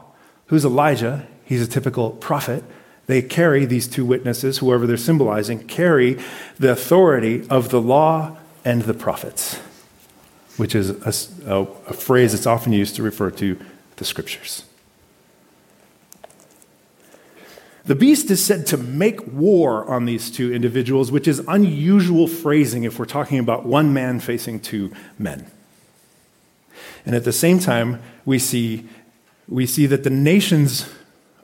Who's 0.46 0.64
Elijah? 0.64 1.26
He's 1.44 1.60
a 1.60 1.66
typical 1.66 2.12
prophet. 2.12 2.64
They 3.04 3.20
carry, 3.20 3.66
these 3.66 3.86
two 3.86 4.06
witnesses, 4.06 4.56
whoever 4.56 4.86
they're 4.86 4.96
symbolizing, 4.96 5.66
carry 5.66 6.18
the 6.58 6.72
authority 6.72 7.46
of 7.50 7.68
the 7.68 7.82
law 7.82 8.38
and 8.64 8.84
the 8.84 8.94
prophets, 8.94 9.56
which 10.56 10.74
is 10.74 10.88
a, 10.88 11.54
a, 11.54 11.62
a 11.88 11.92
phrase 11.92 12.32
that's 12.32 12.46
often 12.46 12.72
used 12.72 12.96
to 12.96 13.02
refer 13.02 13.30
to 13.32 13.60
the 13.96 14.06
scriptures. 14.06 14.64
The 17.86 17.94
beast 17.94 18.30
is 18.30 18.42
said 18.42 18.66
to 18.68 18.78
make 18.78 19.26
war 19.26 19.84
on 19.84 20.06
these 20.06 20.30
two 20.30 20.52
individuals, 20.52 21.12
which 21.12 21.28
is 21.28 21.40
unusual 21.46 22.26
phrasing 22.26 22.84
if 22.84 22.98
we're 22.98 23.04
talking 23.04 23.38
about 23.38 23.66
one 23.66 23.92
man 23.92 24.20
facing 24.20 24.60
two 24.60 24.90
men. 25.18 25.50
And 27.04 27.14
at 27.14 27.24
the 27.24 27.32
same 27.32 27.58
time, 27.58 28.02
we 28.24 28.38
see, 28.38 28.88
we 29.46 29.66
see 29.66 29.84
that 29.86 30.02
the 30.02 30.10
nations 30.10 30.88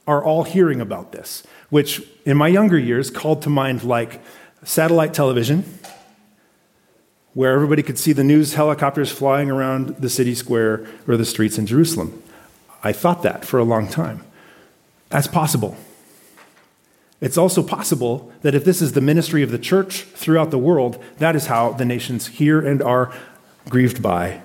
are 0.07 0.25
all 0.25 0.45
hearing 0.45 0.81
about 0.81 1.13
this, 1.13 1.43
which 1.69 2.03
in 2.25 2.39
my 2.39 2.49
younger 2.49 2.79
years 2.79 3.11
called 3.11 3.43
to 3.43 3.51
mind 3.51 3.85
like 3.85 4.23
satellite 4.65 5.13
television, 5.13 5.65
where 7.35 7.53
everybody 7.53 7.83
could 7.83 7.99
see 7.99 8.15
the 8.15 8.25
news 8.25 8.55
helicopters 8.55 9.13
flying 9.13 9.51
around 9.51 9.89
the 9.97 10.09
city 10.09 10.35
square 10.35 10.87
or 11.07 11.19
the 11.19 11.25
streets 11.27 11.59
in 11.59 11.67
Jerusalem. 11.67 12.23
I 12.83 12.93
thought 12.93 13.23
that 13.23 13.45
for 13.45 13.59
a 13.59 13.65
long 13.65 13.89
time. 13.89 14.25
That's 15.11 15.27
possible. 15.27 15.77
It's 17.21 17.37
also 17.37 17.63
possible 17.63 18.33
that 18.43 18.55
if 18.55 18.65
this 18.65 18.81
is 18.81 18.93
the 18.93 19.01
ministry 19.01 19.43
of 19.43 19.51
the 19.51 19.59
church 19.59 20.03
throughout 20.03 20.51
the 20.51 20.59
world, 20.59 21.03
that 21.19 21.37
is 21.37 21.47
how 21.47 21.73
the 21.73 21.85
nations 21.85 22.29
hear 22.29 22.67
and 22.67 22.81
are 22.83 23.13
grieved 23.69 24.03
by 24.03 24.43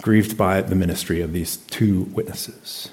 grieved 0.00 0.36
by 0.36 0.62
the 0.62 0.74
ministry 0.74 1.20
of 1.20 1.32
these 1.32 1.58
two 1.58 2.02
witnesses. 2.04 2.90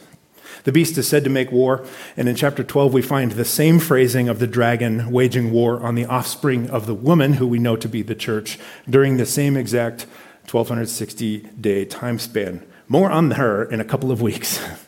The 0.63 0.71
beast 0.71 0.97
is 0.97 1.07
said 1.07 1.23
to 1.23 1.29
make 1.29 1.51
war, 1.51 1.85
and 2.17 2.27
in 2.27 2.35
chapter 2.35 2.63
12 2.63 2.93
we 2.93 3.01
find 3.01 3.31
the 3.31 3.45
same 3.45 3.79
phrasing 3.79 4.27
of 4.27 4.39
the 4.39 4.47
dragon 4.47 5.09
waging 5.11 5.51
war 5.51 5.79
on 5.79 5.95
the 5.95 6.05
offspring 6.05 6.69
of 6.69 6.85
the 6.85 6.93
woman 6.93 7.33
who 7.33 7.47
we 7.47 7.59
know 7.59 7.77
to 7.77 7.87
be 7.87 8.01
the 8.01 8.15
church 8.15 8.59
during 8.89 9.15
the 9.15 9.25
same 9.25 9.55
exact 9.55 10.01
1260 10.49 11.39
day 11.59 11.85
time 11.85 12.19
span. 12.19 12.65
More 12.89 13.09
on 13.09 13.31
her 13.31 13.63
in 13.63 13.79
a 13.79 13.85
couple 13.85 14.11
of 14.11 14.21
weeks. 14.21 14.59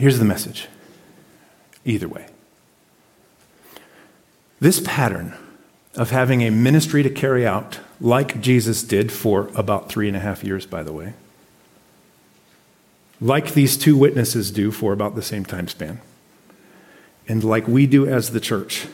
Here's 0.00 0.18
the 0.18 0.24
message 0.24 0.66
either 1.84 2.08
way. 2.08 2.26
This 4.58 4.80
pattern 4.80 5.34
of 5.94 6.08
having 6.08 6.42
a 6.42 6.48
ministry 6.48 7.02
to 7.02 7.10
carry 7.10 7.46
out, 7.46 7.80
like 8.00 8.40
Jesus 8.40 8.82
did 8.82 9.12
for 9.12 9.50
about 9.54 9.90
three 9.90 10.08
and 10.08 10.16
a 10.16 10.20
half 10.20 10.42
years, 10.42 10.64
by 10.64 10.82
the 10.82 10.92
way, 10.94 11.12
like 13.20 13.52
these 13.52 13.76
two 13.76 13.94
witnesses 13.94 14.50
do 14.50 14.70
for 14.70 14.94
about 14.94 15.16
the 15.16 15.22
same 15.22 15.44
time 15.44 15.68
span, 15.68 16.00
and 17.28 17.44
like 17.44 17.68
we 17.68 17.86
do 17.86 18.06
as 18.06 18.30
the 18.30 18.40
church, 18.40 18.86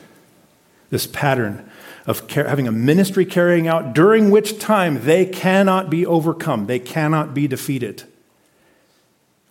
this 0.90 1.06
pattern 1.06 1.70
of 2.04 2.28
having 2.32 2.66
a 2.66 2.72
ministry 2.72 3.24
carrying 3.24 3.68
out 3.68 3.94
during 3.94 4.28
which 4.28 4.58
time 4.58 5.04
they 5.04 5.24
cannot 5.24 5.88
be 5.88 6.04
overcome, 6.04 6.66
they 6.66 6.80
cannot 6.80 7.32
be 7.32 7.46
defeated. 7.46 8.02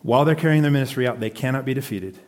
While 0.02 0.24
they're 0.24 0.34
carrying 0.34 0.62
their 0.62 0.70
ministry 0.70 1.06
out, 1.06 1.20
they 1.20 1.30
cannot 1.30 1.64
be 1.64 1.74
defeated. 1.74 2.18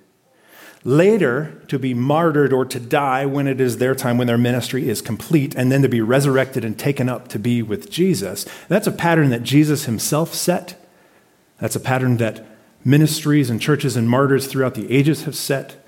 Later, 0.84 1.60
to 1.68 1.78
be 1.78 1.92
martyred 1.92 2.52
or 2.52 2.64
to 2.64 2.78
die 2.78 3.26
when 3.26 3.46
it 3.46 3.60
is 3.60 3.78
their 3.78 3.94
time, 3.94 4.16
when 4.16 4.26
their 4.26 4.38
ministry 4.38 4.88
is 4.88 5.02
complete, 5.02 5.54
and 5.54 5.72
then 5.72 5.82
to 5.82 5.88
be 5.88 6.00
resurrected 6.00 6.64
and 6.64 6.78
taken 6.78 7.08
up 7.08 7.28
to 7.28 7.38
be 7.38 7.62
with 7.62 7.90
Jesus. 7.90 8.46
That's 8.68 8.86
a 8.86 8.92
pattern 8.92 9.30
that 9.30 9.42
Jesus 9.42 9.86
himself 9.86 10.34
set. 10.34 10.80
That's 11.60 11.76
a 11.76 11.80
pattern 11.80 12.18
that 12.18 12.46
ministries 12.84 13.50
and 13.50 13.60
churches 13.60 13.96
and 13.96 14.08
martyrs 14.08 14.46
throughout 14.46 14.74
the 14.74 14.90
ages 14.90 15.24
have 15.24 15.34
set. 15.34 15.84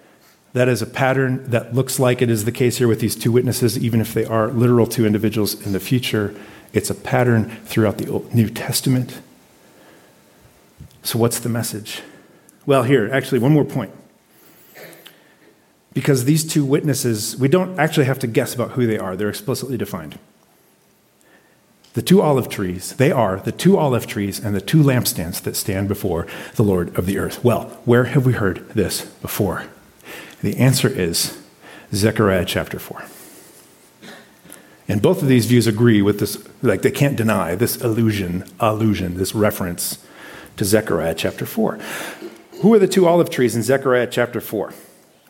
That 0.53 0.69
is 0.69 0.83
a 0.83 0.87
pattern 0.87 1.49
that 1.51 1.75
looks 1.75 2.01
like 2.01 2.21
it 2.21 2.29
is 2.29 2.45
the 2.45 2.53
case 2.53 2.79
here 2.79 2.89
with 2.89 2.99
these 2.99 3.15
two 3.15 3.31
witnesses, 3.31 3.79
even 3.79 4.01
if 4.01 4.13
they 4.13 4.25
are 4.25 4.49
literal 4.49 4.87
two 4.87 5.07
individuals 5.07 5.55
in 5.65 5.73
the 5.73 5.79
future. 5.79 6.35
It's 6.73 6.91
a 6.91 6.95
pattern 6.95 7.49
throughout 7.65 7.99
the 7.99 8.07
New 8.35 8.49
Testament. 8.49 9.21
So, 11.03 11.19
what's 11.19 11.39
the 11.39 11.49
message? 11.49 12.03
Well, 12.67 12.83
here, 12.83 13.11
actually, 13.13 13.39
one 13.39 13.53
more 13.53 13.65
point. 13.65 13.93
because 15.93 16.25
these 16.25 16.45
two 16.45 16.65
witnesses, 16.65 17.37
we 17.37 17.49
don't 17.49 17.79
actually 17.79 18.07
have 18.07 18.19
to 18.21 18.27
guess 18.27 18.55
about 18.55 18.73
who 18.73 18.87
they 18.87 18.99
are, 18.99 19.17
they're 19.17 19.29
explicitly 19.29 19.77
defined. 19.77 20.19
The 21.95 22.03
two 22.03 22.23
olive 22.23 22.49
trees, 22.49 22.95
they 22.95 23.11
are 23.11 23.41
the 23.41 23.51
two 23.51 23.77
olive 23.77 24.07
trees 24.07 24.39
and 24.39 24.55
the 24.55 24.61
two 24.61 24.83
lampstands 24.83 25.43
that 25.43 25.57
stand 25.57 25.89
before 25.89 26.27
the 26.55 26.63
Lord 26.63 26.97
of 26.97 27.07
the 27.07 27.19
earth. 27.19 27.43
Well, 27.43 27.65
where 27.85 28.05
have 28.05 28.25
we 28.25 28.35
heard 28.35 28.69
this 28.71 29.05
before? 29.05 29.65
The 30.41 30.57
answer 30.57 30.89
is 30.89 31.37
Zechariah 31.93 32.45
chapter 32.45 32.79
4. 32.79 33.05
And 34.87 35.03
both 35.03 35.23
of 35.23 35.29
these 35.29 35.47
views 35.47 35.67
agree 35.67 36.03
with 36.03 36.21
this, 36.21 36.39
like 36.63 36.83
they 36.83 36.91
can't 36.91 37.17
deny 37.17 37.57
this 37.57 37.81
allusion, 37.81 38.45
allusion, 38.61 39.17
this 39.17 39.35
reference 39.35 39.99
to 40.61 40.65
Zechariah 40.67 41.15
chapter 41.15 41.47
4. 41.47 41.79
Who 42.61 42.75
are 42.75 42.79
the 42.79 42.87
two 42.87 43.09
olive 43.09 43.31
trees 43.31 43.57
in 43.57 43.63
Zechariah 43.63 44.07
chapter 44.09 44.43
4? 44.43 44.75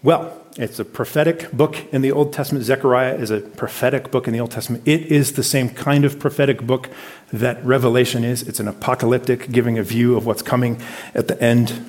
Well, 0.03 0.37
it's 0.57 0.81
a 0.81 0.85
prophetic 0.85 1.53
book 1.53 1.77
in 1.93 2.03
the 2.03 2.11
Old 2.11 2.33
Testament. 2.33 2.65
Zechariah 2.65 3.15
is 3.15 3.31
a 3.31 3.39
prophetic 3.39 4.11
book 4.11 4.27
in 4.27 4.33
the 4.33 4.41
Old 4.41 4.51
Testament. 4.51 4.83
It 4.89 5.03
is 5.03 5.35
the 5.35 5.45
same 5.45 5.69
kind 5.71 6.05
of 6.05 6.19
prophetic 6.19 6.63
book 6.63 6.91
that 7.33 7.65
Revelation 7.65 8.25
is. 8.25 8.43
It's 8.43 8.59
an 8.59 8.67
apocalyptic, 8.67 9.53
giving 9.53 9.79
a 9.79 9.85
view 9.85 10.17
of 10.17 10.27
what's 10.27 10.43
coming 10.43 10.83
at 11.15 11.29
the 11.29 11.41
end 11.41 11.89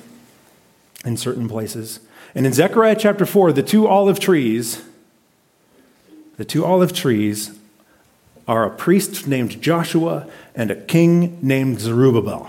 in 1.04 1.16
certain 1.16 1.48
places. 1.48 1.98
And 2.36 2.46
in 2.46 2.52
Zechariah 2.52 2.94
chapter 2.94 3.26
4, 3.26 3.52
the 3.52 3.64
two 3.64 3.88
olive 3.88 4.20
trees, 4.20 4.84
the 6.36 6.44
two 6.44 6.64
olive 6.64 6.92
trees 6.92 7.58
are 8.46 8.64
a 8.64 8.70
priest 8.70 9.26
named 9.26 9.60
Joshua 9.60 10.28
and 10.54 10.70
a 10.70 10.76
king 10.76 11.40
named 11.42 11.80
Zerubbabel. 11.80 12.48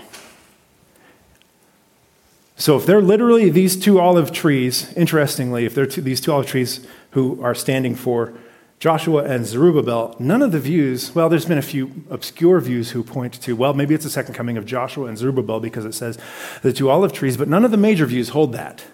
So, 2.56 2.76
if 2.76 2.86
they're 2.86 3.02
literally 3.02 3.50
these 3.50 3.76
two 3.76 3.98
olive 3.98 4.30
trees, 4.30 4.92
interestingly, 4.94 5.64
if 5.64 5.74
they're 5.74 5.86
two, 5.86 6.00
these 6.02 6.20
two 6.20 6.32
olive 6.32 6.46
trees 6.46 6.86
who 7.10 7.42
are 7.42 7.54
standing 7.54 7.96
for 7.96 8.32
Joshua 8.78 9.24
and 9.24 9.46
Zerubbabel, 9.46 10.14
none 10.18 10.42
of 10.42 10.52
the 10.52 10.60
views, 10.60 11.14
well, 11.14 11.28
there's 11.28 11.46
been 11.46 11.58
a 11.58 11.62
few 11.62 12.04
obscure 12.10 12.60
views 12.60 12.90
who 12.90 13.02
point 13.02 13.34
to, 13.42 13.56
well, 13.56 13.74
maybe 13.74 13.94
it's 13.94 14.04
the 14.04 14.10
second 14.10 14.34
coming 14.34 14.56
of 14.56 14.66
Joshua 14.66 15.06
and 15.06 15.18
Zerubbabel 15.18 15.58
because 15.58 15.84
it 15.84 15.94
says 15.94 16.18
the 16.62 16.72
two 16.72 16.90
olive 16.90 17.12
trees, 17.12 17.36
but 17.36 17.48
none 17.48 17.64
of 17.64 17.70
the 17.70 17.76
major 17.76 18.06
views 18.06 18.30
hold 18.30 18.52
that. 18.52 18.84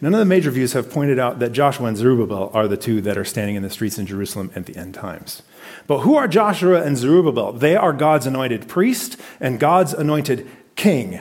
None 0.00 0.14
of 0.14 0.18
the 0.18 0.24
major 0.24 0.50
views 0.50 0.72
have 0.72 0.90
pointed 0.90 1.18
out 1.18 1.40
that 1.40 1.52
Joshua 1.52 1.88
and 1.88 1.96
Zerubbabel 1.96 2.50
are 2.54 2.66
the 2.66 2.78
two 2.78 3.02
that 3.02 3.18
are 3.18 3.24
standing 3.24 3.56
in 3.56 3.62
the 3.62 3.68
streets 3.68 3.98
in 3.98 4.06
Jerusalem 4.06 4.50
at 4.54 4.64
the 4.64 4.76
end 4.76 4.94
times. 4.94 5.42
But 5.86 6.00
who 6.00 6.14
are 6.14 6.26
Joshua 6.26 6.82
and 6.82 6.96
Zerubbabel? 6.96 7.52
They 7.52 7.76
are 7.76 7.92
God's 7.92 8.26
anointed 8.26 8.66
priest 8.66 9.20
and 9.40 9.60
God's 9.60 9.92
anointed 9.92 10.48
king. 10.74 11.20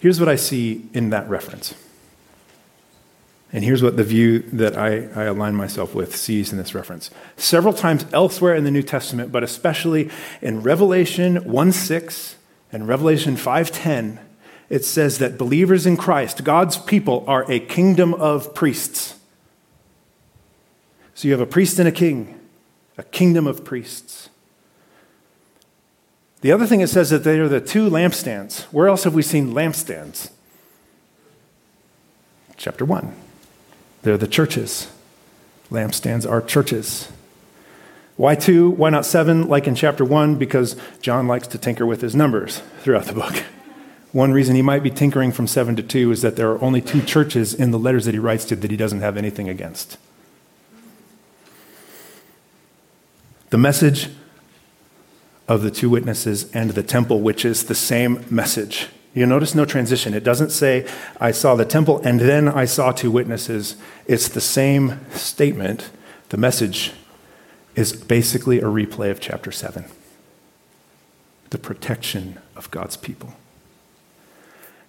Here's 0.00 0.18
what 0.18 0.28
I 0.28 0.36
see 0.36 0.88
in 0.94 1.10
that 1.10 1.28
reference. 1.28 1.74
And 3.52 3.64
here's 3.64 3.82
what 3.82 3.96
the 3.96 4.04
view 4.04 4.40
that 4.52 4.76
I, 4.76 5.08
I, 5.14 5.24
align 5.24 5.54
myself 5.54 5.94
with 5.94 6.14
sees 6.14 6.52
in 6.52 6.58
this 6.58 6.74
reference. 6.74 7.10
Several 7.36 7.74
times 7.74 8.06
elsewhere 8.12 8.54
in 8.54 8.64
the 8.64 8.70
New 8.70 8.82
Testament, 8.82 9.32
but 9.32 9.42
especially 9.42 10.08
in 10.40 10.62
Revelation 10.62 11.36
1 11.50 11.72
6 11.72 12.36
and 12.72 12.86
Revelation 12.86 13.34
5.10, 13.34 14.20
it 14.68 14.84
says 14.84 15.18
that 15.18 15.36
believers 15.36 15.84
in 15.84 15.96
Christ, 15.96 16.44
God's 16.44 16.78
people, 16.78 17.24
are 17.26 17.50
a 17.50 17.58
kingdom 17.58 18.14
of 18.14 18.54
priests. 18.54 19.18
So 21.14 21.26
you 21.26 21.32
have 21.32 21.40
a 21.40 21.46
priest 21.46 21.78
and 21.80 21.88
a 21.88 21.92
king, 21.92 22.40
a 22.96 23.02
kingdom 23.02 23.48
of 23.48 23.64
priests. 23.64 24.30
The 26.40 26.52
other 26.52 26.66
thing 26.66 26.80
it 26.80 26.88
says 26.88 27.10
that 27.10 27.24
they 27.24 27.38
are 27.38 27.48
the 27.48 27.60
two 27.60 27.90
lampstands. 27.90 28.62
Where 28.72 28.88
else 28.88 29.04
have 29.04 29.14
we 29.14 29.22
seen 29.22 29.52
lampstands? 29.52 30.30
Chapter 32.56 32.84
1. 32.84 33.14
They're 34.02 34.16
the 34.16 34.28
churches. 34.28 34.90
Lampstands 35.70 36.28
are 36.30 36.40
churches. 36.40 37.10
Why 38.16 38.34
two? 38.34 38.70
Why 38.70 38.90
not 38.90 39.06
seven, 39.06 39.48
like 39.48 39.66
in 39.66 39.74
chapter 39.74 40.04
1? 40.04 40.36
Because 40.36 40.76
John 41.00 41.26
likes 41.26 41.46
to 41.48 41.58
tinker 41.58 41.86
with 41.86 42.00
his 42.00 42.14
numbers 42.14 42.62
throughout 42.80 43.06
the 43.06 43.14
book. 43.14 43.44
One 44.12 44.32
reason 44.32 44.56
he 44.56 44.62
might 44.62 44.82
be 44.82 44.90
tinkering 44.90 45.30
from 45.30 45.46
seven 45.46 45.76
to 45.76 45.82
two 45.82 46.10
is 46.10 46.20
that 46.22 46.36
there 46.36 46.50
are 46.50 46.62
only 46.62 46.80
two 46.80 47.00
churches 47.00 47.54
in 47.54 47.70
the 47.70 47.78
letters 47.78 48.06
that 48.06 48.14
he 48.14 48.18
writes 48.18 48.44
to 48.46 48.56
that 48.56 48.70
he 48.70 48.76
doesn't 48.76 49.00
have 49.00 49.16
anything 49.16 49.48
against. 49.48 49.98
The 53.50 53.58
message 53.58 54.10
of 55.50 55.62
the 55.62 55.70
two 55.70 55.90
witnesses 55.90 56.48
and 56.52 56.70
the 56.70 56.82
temple, 56.82 57.20
which 57.20 57.44
is 57.44 57.64
the 57.64 57.74
same 57.74 58.24
message. 58.30 58.86
You 59.14 59.26
notice 59.26 59.52
no 59.52 59.64
transition. 59.64 60.14
It 60.14 60.22
doesn't 60.22 60.50
say, 60.50 60.88
I 61.20 61.32
saw 61.32 61.56
the 61.56 61.64
temple 61.64 62.00
and 62.04 62.20
then 62.20 62.48
I 62.48 62.66
saw 62.66 62.92
two 62.92 63.10
witnesses. 63.10 63.74
It's 64.06 64.28
the 64.28 64.40
same 64.40 65.00
statement. 65.10 65.90
The 66.28 66.36
message 66.36 66.92
is 67.74 67.92
basically 67.92 68.60
a 68.60 68.66
replay 68.66 69.10
of 69.10 69.20
chapter 69.20 69.50
7 69.50 69.84
the 71.50 71.58
protection 71.58 72.38
of 72.54 72.70
God's 72.70 72.96
people. 72.96 73.34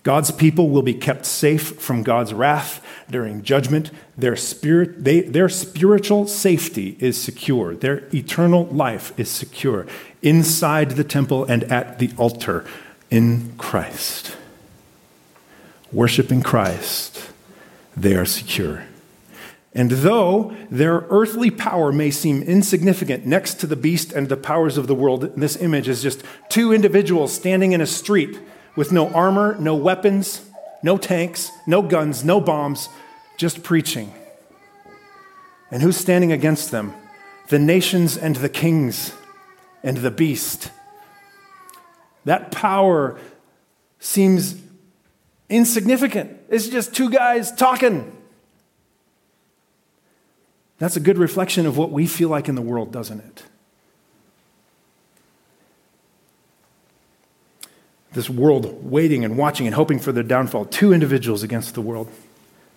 God's 0.03 0.31
people 0.31 0.69
will 0.69 0.81
be 0.81 0.95
kept 0.95 1.25
safe 1.25 1.79
from 1.79 2.01
God's 2.01 2.33
wrath 2.33 2.83
during 3.09 3.43
judgment. 3.43 3.91
Their, 4.17 4.35
spirit, 4.35 5.03
they, 5.03 5.21
their 5.21 5.47
spiritual 5.47 6.27
safety 6.27 6.97
is 6.99 7.21
secure. 7.21 7.75
Their 7.75 8.07
eternal 8.13 8.65
life 8.65 9.17
is 9.19 9.29
secure 9.29 9.85
inside 10.23 10.91
the 10.91 11.03
temple 11.03 11.45
and 11.45 11.63
at 11.65 11.99
the 11.99 12.11
altar 12.17 12.65
in 13.11 13.53
Christ. 13.57 14.35
Worshiping 15.91 16.41
Christ, 16.41 17.29
they 17.95 18.15
are 18.15 18.25
secure. 18.25 18.85
And 19.73 19.91
though 19.91 20.55
their 20.69 21.05
earthly 21.09 21.51
power 21.51 21.91
may 21.91 22.11
seem 22.11 22.41
insignificant 22.41 23.25
next 23.25 23.55
to 23.59 23.67
the 23.67 23.75
beast 23.75 24.11
and 24.11 24.27
the 24.27 24.37
powers 24.37 24.77
of 24.77 24.87
the 24.87 24.95
world, 24.95 25.33
this 25.35 25.55
image 25.57 25.87
is 25.87 26.01
just 26.01 26.23
two 26.49 26.73
individuals 26.73 27.33
standing 27.33 27.71
in 27.71 27.81
a 27.81 27.85
street 27.85 28.39
with 28.75 28.91
no 28.91 29.09
armor, 29.09 29.55
no 29.59 29.75
weapons, 29.75 30.41
no 30.83 30.97
tanks, 30.97 31.51
no 31.67 31.81
guns, 31.81 32.23
no 32.23 32.39
bombs, 32.39 32.89
just 33.37 33.63
preaching. 33.63 34.13
And 35.69 35.81
who's 35.81 35.97
standing 35.97 36.31
against 36.31 36.71
them? 36.71 36.93
The 37.49 37.59
nations 37.59 38.17
and 38.17 38.35
the 38.35 38.49
kings 38.49 39.13
and 39.83 39.97
the 39.97 40.11
beast. 40.11 40.71
That 42.25 42.51
power 42.51 43.19
seems 43.99 44.55
insignificant. 45.49 46.37
It's 46.49 46.67
just 46.67 46.93
two 46.93 47.09
guys 47.09 47.51
talking. 47.51 48.15
That's 50.77 50.95
a 50.95 50.99
good 50.99 51.17
reflection 51.17 51.65
of 51.65 51.77
what 51.77 51.91
we 51.91 52.07
feel 52.07 52.29
like 52.29 52.49
in 52.49 52.55
the 52.55 52.61
world, 52.61 52.91
doesn't 52.91 53.19
it? 53.19 53.43
This 58.13 58.29
world 58.29 58.83
waiting 58.89 59.23
and 59.23 59.37
watching 59.37 59.65
and 59.65 59.75
hoping 59.75 59.99
for 59.99 60.11
their 60.11 60.23
downfall, 60.23 60.65
two 60.65 60.93
individuals 60.93 61.43
against 61.43 61.73
the 61.73 61.81
world. 61.81 62.09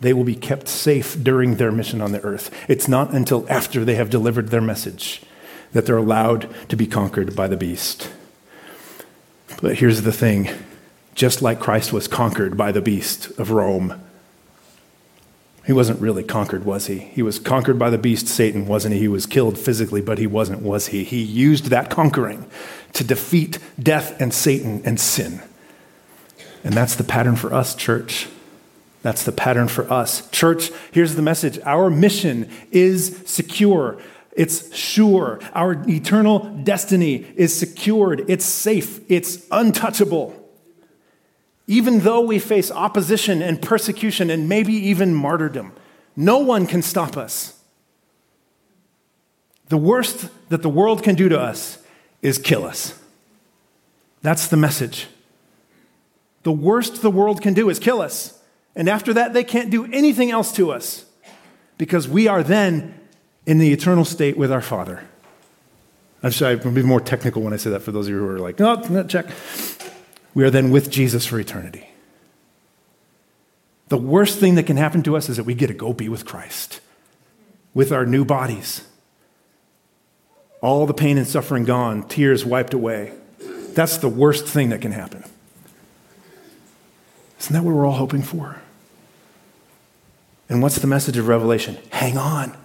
They 0.00 0.12
will 0.12 0.24
be 0.24 0.34
kept 0.34 0.68
safe 0.68 1.16
during 1.22 1.56
their 1.56 1.72
mission 1.72 2.00
on 2.00 2.12
the 2.12 2.20
earth. 2.22 2.50
It's 2.68 2.88
not 2.88 3.12
until 3.12 3.46
after 3.48 3.84
they 3.84 3.94
have 3.94 4.10
delivered 4.10 4.48
their 4.48 4.60
message 4.60 5.22
that 5.72 5.86
they're 5.86 5.96
allowed 5.96 6.48
to 6.68 6.76
be 6.76 6.86
conquered 6.86 7.34
by 7.34 7.48
the 7.48 7.56
beast. 7.56 8.10
But 9.60 9.76
here's 9.76 10.02
the 10.02 10.12
thing 10.12 10.50
just 11.14 11.42
like 11.42 11.60
Christ 11.60 11.92
was 11.92 12.08
conquered 12.08 12.56
by 12.56 12.72
the 12.72 12.82
beast 12.82 13.30
of 13.38 13.50
Rome, 13.50 14.00
he 15.66 15.72
wasn't 15.72 16.00
really 16.00 16.22
conquered, 16.22 16.64
was 16.64 16.86
he? 16.86 16.98
He 16.98 17.22
was 17.22 17.38
conquered 17.38 17.78
by 17.78 17.88
the 17.88 17.98
beast, 17.98 18.28
Satan, 18.28 18.66
wasn't 18.66 18.94
he? 18.94 19.00
He 19.00 19.08
was 19.08 19.24
killed 19.24 19.58
physically, 19.58 20.02
but 20.02 20.18
he 20.18 20.26
wasn't, 20.26 20.62
was 20.62 20.88
he? 20.88 21.04
He 21.04 21.22
used 21.22 21.66
that 21.66 21.88
conquering 21.88 22.46
to 22.92 23.04
defeat 23.04 23.58
death 23.82 24.20
and 24.20 24.32
Satan 24.34 24.82
and 24.84 25.00
sin. 25.00 25.42
And 26.62 26.74
that's 26.74 26.94
the 26.94 27.04
pattern 27.04 27.36
for 27.36 27.52
us, 27.52 27.74
church. 27.74 28.28
That's 29.02 29.24
the 29.24 29.32
pattern 29.32 29.68
for 29.68 29.90
us. 29.90 30.28
Church, 30.30 30.70
here's 30.92 31.14
the 31.14 31.22
message 31.22 31.58
our 31.64 31.90
mission 31.90 32.50
is 32.70 33.22
secure. 33.26 33.98
It's 34.32 34.74
sure. 34.74 35.40
Our 35.54 35.82
eternal 35.88 36.40
destiny 36.64 37.26
is 37.36 37.56
secured. 37.56 38.24
It's 38.28 38.44
safe. 38.44 39.00
It's 39.10 39.46
untouchable. 39.50 40.43
Even 41.66 42.00
though 42.00 42.20
we 42.20 42.38
face 42.38 42.70
opposition 42.70 43.40
and 43.40 43.60
persecution 43.60 44.30
and 44.30 44.48
maybe 44.48 44.74
even 44.74 45.14
martyrdom, 45.14 45.72
no 46.16 46.38
one 46.38 46.66
can 46.66 46.82
stop 46.82 47.16
us. 47.16 47.58
The 49.68 49.78
worst 49.78 50.28
that 50.50 50.62
the 50.62 50.68
world 50.68 51.02
can 51.02 51.14
do 51.14 51.28
to 51.28 51.40
us 51.40 51.78
is 52.20 52.38
kill 52.38 52.64
us. 52.64 53.00
That's 54.22 54.46
the 54.46 54.56
message. 54.56 55.06
The 56.42 56.52
worst 56.52 57.00
the 57.00 57.10
world 57.10 57.40
can 57.40 57.54
do 57.54 57.70
is 57.70 57.78
kill 57.78 58.00
us. 58.00 58.38
And 58.76 58.88
after 58.88 59.14
that, 59.14 59.32
they 59.32 59.44
can't 59.44 59.70
do 59.70 59.86
anything 59.92 60.30
else 60.30 60.52
to 60.52 60.70
us 60.70 61.06
because 61.78 62.08
we 62.08 62.28
are 62.28 62.42
then 62.42 62.98
in 63.46 63.58
the 63.58 63.72
eternal 63.72 64.04
state 64.04 64.36
with 64.36 64.52
our 64.52 64.60
Father. 64.60 65.04
I'm 66.22 66.32
sorry, 66.32 66.58
I'm 66.58 66.74
be 66.74 66.82
more 66.82 67.00
technical 67.00 67.42
when 67.42 67.52
I 67.52 67.56
say 67.56 67.70
that 67.70 67.80
for 67.80 67.92
those 67.92 68.06
of 68.06 68.12
you 68.12 68.18
who 68.18 68.28
are 68.28 68.38
like, 68.38 68.58
no, 68.58 69.04
check. 69.04 69.26
We 70.34 70.44
are 70.44 70.50
then 70.50 70.70
with 70.70 70.90
Jesus 70.90 71.24
for 71.24 71.38
eternity. 71.38 71.88
The 73.88 73.96
worst 73.96 74.38
thing 74.38 74.56
that 74.56 74.66
can 74.66 74.76
happen 74.76 75.02
to 75.04 75.16
us 75.16 75.28
is 75.28 75.36
that 75.36 75.44
we 75.44 75.54
get 75.54 75.68
to 75.68 75.74
go 75.74 75.92
be 75.92 76.08
with 76.08 76.24
Christ 76.24 76.80
with 77.74 77.92
our 77.92 78.06
new 78.06 78.24
bodies. 78.24 78.86
All 80.60 80.86
the 80.86 80.94
pain 80.94 81.18
and 81.18 81.26
suffering 81.26 81.64
gone, 81.64 82.08
tears 82.08 82.44
wiped 82.44 82.72
away. 82.72 83.12
That's 83.74 83.98
the 83.98 84.08
worst 84.08 84.46
thing 84.46 84.70
that 84.70 84.80
can 84.80 84.92
happen. 84.92 85.24
Isn't 87.40 87.52
that 87.52 87.64
what 87.64 87.74
we're 87.74 87.84
all 87.84 87.92
hoping 87.92 88.22
for? 88.22 88.60
And 90.48 90.62
what's 90.62 90.78
the 90.78 90.86
message 90.86 91.16
of 91.16 91.28
Revelation? 91.28 91.76
Hang 91.90 92.16
on. 92.16 92.56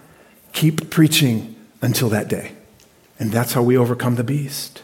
Keep 0.52 0.90
preaching 0.90 1.56
until 1.82 2.08
that 2.10 2.28
day. 2.28 2.52
And 3.18 3.32
that's 3.32 3.52
how 3.52 3.62
we 3.62 3.76
overcome 3.76 4.14
the 4.14 4.24
beast. 4.24 4.82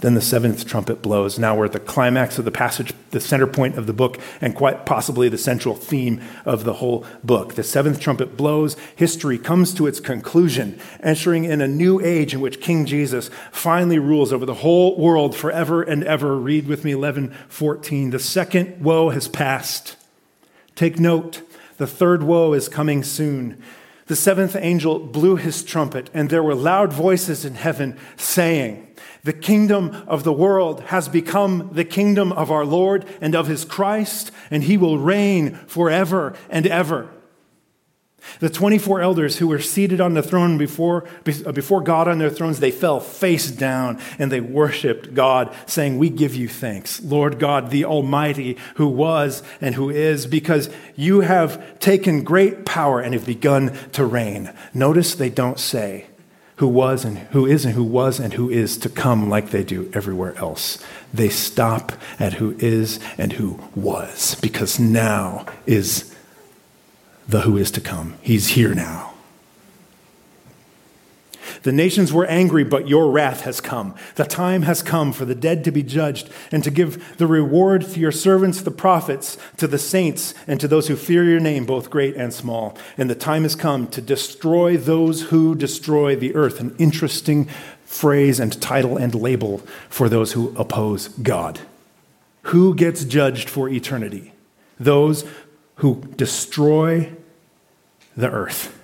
Then 0.00 0.14
the 0.14 0.20
seventh 0.22 0.66
trumpet 0.66 1.02
blows. 1.02 1.38
Now 1.38 1.56
we're 1.56 1.66
at 1.66 1.72
the 1.72 1.80
climax 1.80 2.38
of 2.38 2.44
the 2.44 2.50
passage, 2.50 2.94
the 3.10 3.20
center 3.20 3.46
point 3.46 3.76
of 3.76 3.86
the 3.86 3.92
book, 3.92 4.18
and 4.40 4.54
quite 4.54 4.86
possibly 4.86 5.28
the 5.28 5.38
central 5.38 5.74
theme 5.74 6.22
of 6.44 6.64
the 6.64 6.74
whole 6.74 7.04
book. 7.22 7.54
The 7.54 7.62
seventh 7.62 8.00
trumpet 8.00 8.36
blows. 8.36 8.76
History 8.96 9.38
comes 9.38 9.74
to 9.74 9.86
its 9.86 10.00
conclusion, 10.00 10.80
entering 11.02 11.44
in 11.44 11.60
a 11.60 11.68
new 11.68 12.00
age 12.00 12.32
in 12.32 12.40
which 12.40 12.60
King 12.60 12.86
Jesus 12.86 13.30
finally 13.52 13.98
rules 13.98 14.32
over 14.32 14.46
the 14.46 14.54
whole 14.54 14.98
world 14.98 15.36
forever 15.36 15.82
and 15.82 16.02
ever. 16.04 16.36
Read 16.36 16.66
with 16.66 16.84
me 16.84 16.92
11 16.92 17.34
14. 17.48 18.10
The 18.10 18.18
second 18.18 18.82
woe 18.82 19.10
has 19.10 19.28
passed. 19.28 19.96
Take 20.74 20.98
note, 20.98 21.42
the 21.76 21.86
third 21.86 22.22
woe 22.22 22.54
is 22.54 22.68
coming 22.68 23.02
soon. 23.02 23.62
The 24.06 24.16
seventh 24.16 24.56
angel 24.56 24.98
blew 24.98 25.36
his 25.36 25.62
trumpet, 25.62 26.10
and 26.12 26.30
there 26.30 26.42
were 26.42 26.54
loud 26.54 26.92
voices 26.92 27.44
in 27.44 27.54
heaven 27.54 27.96
saying, 28.16 28.88
the 29.22 29.32
kingdom 29.32 30.04
of 30.06 30.24
the 30.24 30.32
world 30.32 30.80
has 30.84 31.08
become 31.08 31.70
the 31.72 31.84
kingdom 31.84 32.32
of 32.32 32.50
our 32.50 32.64
Lord 32.64 33.04
and 33.20 33.34
of 33.34 33.46
his 33.46 33.64
Christ, 33.64 34.30
and 34.50 34.64
he 34.64 34.76
will 34.76 34.98
reign 34.98 35.54
forever 35.66 36.34
and 36.48 36.66
ever. 36.66 37.10
The 38.38 38.50
24 38.50 39.00
elders 39.00 39.38
who 39.38 39.48
were 39.48 39.60
seated 39.60 40.00
on 40.00 40.14
the 40.14 40.22
throne 40.22 40.58
before, 40.58 41.08
uh, 41.46 41.52
before 41.52 41.80
God 41.80 42.08
on 42.08 42.18
their 42.18 42.30
thrones, 42.30 42.60
they 42.60 42.70
fell 42.70 43.00
face 43.00 43.50
down 43.50 43.98
and 44.18 44.30
they 44.30 44.40
worshiped 44.40 45.14
God, 45.14 45.54
saying, 45.66 45.98
We 45.98 46.10
give 46.10 46.34
you 46.34 46.48
thanks, 46.48 47.02
Lord 47.02 47.38
God, 47.38 47.70
the 47.70 47.84
Almighty, 47.84 48.56
who 48.76 48.88
was 48.88 49.42
and 49.60 49.74
who 49.74 49.90
is, 49.90 50.26
because 50.26 50.70
you 50.96 51.20
have 51.20 51.78
taken 51.80 52.22
great 52.22 52.64
power 52.64 53.00
and 53.00 53.14
have 53.14 53.26
begun 53.26 53.76
to 53.92 54.04
reign. 54.04 54.52
Notice 54.74 55.14
they 55.14 55.30
don't 55.30 55.58
say, 55.58 56.06
who 56.60 56.68
was 56.68 57.06
and 57.06 57.16
who 57.30 57.46
is 57.46 57.64
and 57.64 57.74
who 57.74 57.82
was 57.82 58.20
and 58.20 58.34
who 58.34 58.50
is 58.50 58.76
to 58.76 58.90
come 58.90 59.30
like 59.30 59.48
they 59.48 59.64
do 59.64 59.90
everywhere 59.94 60.36
else. 60.36 60.76
They 61.12 61.30
stop 61.30 61.92
at 62.18 62.34
who 62.34 62.54
is 62.58 63.00
and 63.16 63.32
who 63.32 63.58
was 63.74 64.34
because 64.42 64.78
now 64.78 65.46
is 65.64 66.14
the 67.26 67.40
who 67.40 67.56
is 67.56 67.70
to 67.70 67.80
come. 67.80 68.18
He's 68.20 68.48
here 68.48 68.74
now. 68.74 69.09
The 71.62 71.72
nations 71.72 72.12
were 72.12 72.26
angry, 72.26 72.64
but 72.64 72.88
your 72.88 73.10
wrath 73.10 73.42
has 73.42 73.60
come. 73.60 73.94
The 74.14 74.24
time 74.24 74.62
has 74.62 74.82
come 74.82 75.12
for 75.12 75.24
the 75.24 75.34
dead 75.34 75.62
to 75.64 75.70
be 75.70 75.82
judged 75.82 76.30
and 76.50 76.64
to 76.64 76.70
give 76.70 77.18
the 77.18 77.26
reward 77.26 77.82
to 77.82 78.00
your 78.00 78.12
servants, 78.12 78.62
the 78.62 78.70
prophets, 78.70 79.36
to 79.58 79.66
the 79.66 79.78
saints, 79.78 80.34
and 80.46 80.58
to 80.60 80.68
those 80.68 80.88
who 80.88 80.96
fear 80.96 81.24
your 81.24 81.40
name, 81.40 81.66
both 81.66 81.90
great 81.90 82.16
and 82.16 82.32
small. 82.32 82.76
And 82.96 83.10
the 83.10 83.14
time 83.14 83.42
has 83.42 83.54
come 83.54 83.88
to 83.88 84.00
destroy 84.00 84.76
those 84.76 85.22
who 85.24 85.54
destroy 85.54 86.16
the 86.16 86.34
earth. 86.34 86.60
An 86.60 86.74
interesting 86.78 87.48
phrase 87.84 88.40
and 88.40 88.60
title 88.62 88.96
and 88.96 89.14
label 89.14 89.58
for 89.88 90.08
those 90.08 90.32
who 90.32 90.56
oppose 90.56 91.08
God. 91.08 91.60
Who 92.44 92.74
gets 92.74 93.04
judged 93.04 93.50
for 93.50 93.68
eternity? 93.68 94.32
Those 94.78 95.26
who 95.76 96.02
destroy 96.16 97.12
the 98.16 98.30
earth. 98.30 98.79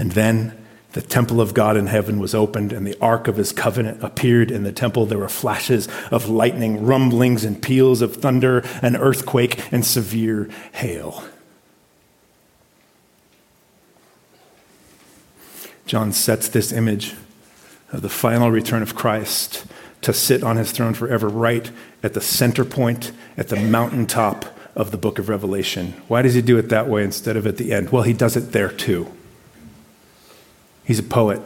And 0.00 0.12
then 0.12 0.56
the 0.92 1.02
temple 1.02 1.42
of 1.42 1.52
God 1.52 1.76
in 1.76 1.86
heaven 1.86 2.18
was 2.18 2.34
opened, 2.34 2.72
and 2.72 2.86
the 2.86 2.98
ark 3.02 3.28
of 3.28 3.36
his 3.36 3.52
covenant 3.52 4.02
appeared 4.02 4.50
in 4.50 4.62
the 4.62 4.72
temple. 4.72 5.04
There 5.04 5.18
were 5.18 5.28
flashes 5.28 5.88
of 6.10 6.26
lightning, 6.26 6.86
rumblings, 6.86 7.44
and 7.44 7.62
peals 7.62 8.00
of 8.00 8.16
thunder, 8.16 8.64
an 8.80 8.96
earthquake, 8.96 9.70
and 9.70 9.84
severe 9.84 10.48
hail. 10.72 11.22
John 15.84 16.12
sets 16.12 16.48
this 16.48 16.72
image 16.72 17.14
of 17.92 18.00
the 18.00 18.08
final 18.08 18.50
return 18.50 18.80
of 18.80 18.94
Christ 18.94 19.66
to 20.00 20.14
sit 20.14 20.42
on 20.42 20.56
his 20.56 20.72
throne 20.72 20.94
forever, 20.94 21.28
right 21.28 21.70
at 22.02 22.14
the 22.14 22.22
center 22.22 22.64
point, 22.64 23.12
at 23.36 23.48
the 23.48 23.56
mountaintop 23.56 24.46
of 24.74 24.92
the 24.92 24.96
book 24.96 25.18
of 25.18 25.28
Revelation. 25.28 25.92
Why 26.08 26.22
does 26.22 26.32
he 26.32 26.40
do 26.40 26.56
it 26.56 26.70
that 26.70 26.88
way 26.88 27.04
instead 27.04 27.36
of 27.36 27.46
at 27.46 27.58
the 27.58 27.74
end? 27.74 27.90
Well, 27.90 28.04
he 28.04 28.14
does 28.14 28.34
it 28.34 28.52
there 28.52 28.70
too. 28.70 29.12
He's 30.90 30.98
a 30.98 31.04
poet 31.04 31.40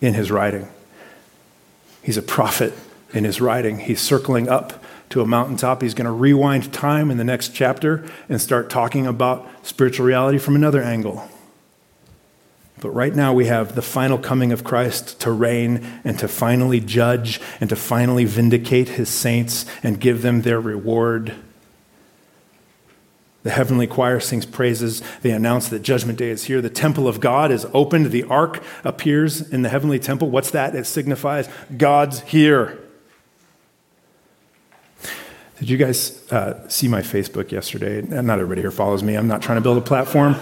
in 0.00 0.14
his 0.14 0.30
writing. 0.30 0.68
He's 2.00 2.16
a 2.16 2.22
prophet 2.22 2.72
in 3.12 3.24
his 3.24 3.40
writing. 3.40 3.80
He's 3.80 4.00
circling 4.00 4.48
up 4.48 4.84
to 5.08 5.20
a 5.20 5.26
mountaintop. 5.26 5.82
He's 5.82 5.94
going 5.94 6.04
to 6.04 6.12
rewind 6.12 6.72
time 6.72 7.10
in 7.10 7.16
the 7.16 7.24
next 7.24 7.48
chapter 7.48 8.08
and 8.28 8.40
start 8.40 8.70
talking 8.70 9.04
about 9.04 9.48
spiritual 9.64 10.06
reality 10.06 10.38
from 10.38 10.54
another 10.54 10.80
angle. 10.80 11.28
But 12.78 12.90
right 12.90 13.12
now, 13.12 13.34
we 13.34 13.46
have 13.46 13.74
the 13.74 13.82
final 13.82 14.16
coming 14.16 14.52
of 14.52 14.62
Christ 14.62 15.20
to 15.22 15.32
reign 15.32 15.84
and 16.04 16.16
to 16.20 16.28
finally 16.28 16.78
judge 16.78 17.40
and 17.60 17.68
to 17.70 17.74
finally 17.74 18.26
vindicate 18.26 18.90
his 18.90 19.08
saints 19.08 19.66
and 19.82 19.98
give 19.98 20.22
them 20.22 20.42
their 20.42 20.60
reward. 20.60 21.34
The 23.44 23.50
heavenly 23.50 23.86
choir 23.86 24.20
sings 24.20 24.46
praises. 24.46 25.02
They 25.20 25.30
announce 25.30 25.68
that 25.68 25.82
Judgment 25.82 26.18
Day 26.18 26.30
is 26.30 26.44
here. 26.44 26.62
The 26.62 26.70
temple 26.70 27.06
of 27.06 27.20
God 27.20 27.52
is 27.52 27.66
opened. 27.74 28.06
The 28.06 28.24
ark 28.24 28.62
appears 28.84 29.52
in 29.52 29.60
the 29.60 29.68
heavenly 29.68 29.98
temple. 29.98 30.30
What's 30.30 30.50
that? 30.52 30.74
It 30.74 30.86
signifies 30.86 31.46
God's 31.76 32.22
here. 32.22 32.78
Did 35.58 35.68
you 35.68 35.76
guys 35.76 36.32
uh, 36.32 36.66
see 36.68 36.88
my 36.88 37.02
Facebook 37.02 37.52
yesterday? 37.52 38.00
Not 38.00 38.38
everybody 38.38 38.62
here 38.62 38.70
follows 38.70 39.02
me. 39.02 39.14
I'm 39.14 39.28
not 39.28 39.42
trying 39.42 39.58
to 39.58 39.62
build 39.62 39.76
a 39.76 39.82
platform. 39.82 40.36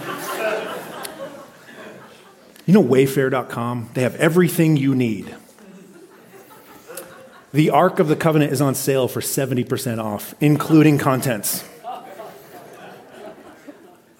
you 2.65 2.73
know 2.73 2.83
Wayfair.com? 2.83 3.89
They 3.95 4.03
have 4.03 4.15
everything 4.15 4.77
you 4.77 4.95
need. 4.95 5.35
The 7.51 7.69
Ark 7.69 7.99
of 7.99 8.07
the 8.07 8.15
Covenant 8.15 8.53
is 8.53 8.61
on 8.61 8.75
sale 8.75 9.09
for 9.09 9.19
70% 9.19 10.01
off, 10.01 10.33
including 10.39 10.97
contents. 10.97 11.65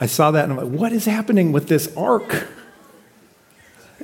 I 0.04 0.06
saw 0.06 0.32
that 0.32 0.44
and 0.44 0.52
I'm 0.52 0.58
like, 0.58 0.82
what 0.82 0.92
is 0.92 1.06
happening 1.06 1.54
with 1.54 1.70
this 1.70 1.96
ark? 1.96 2.46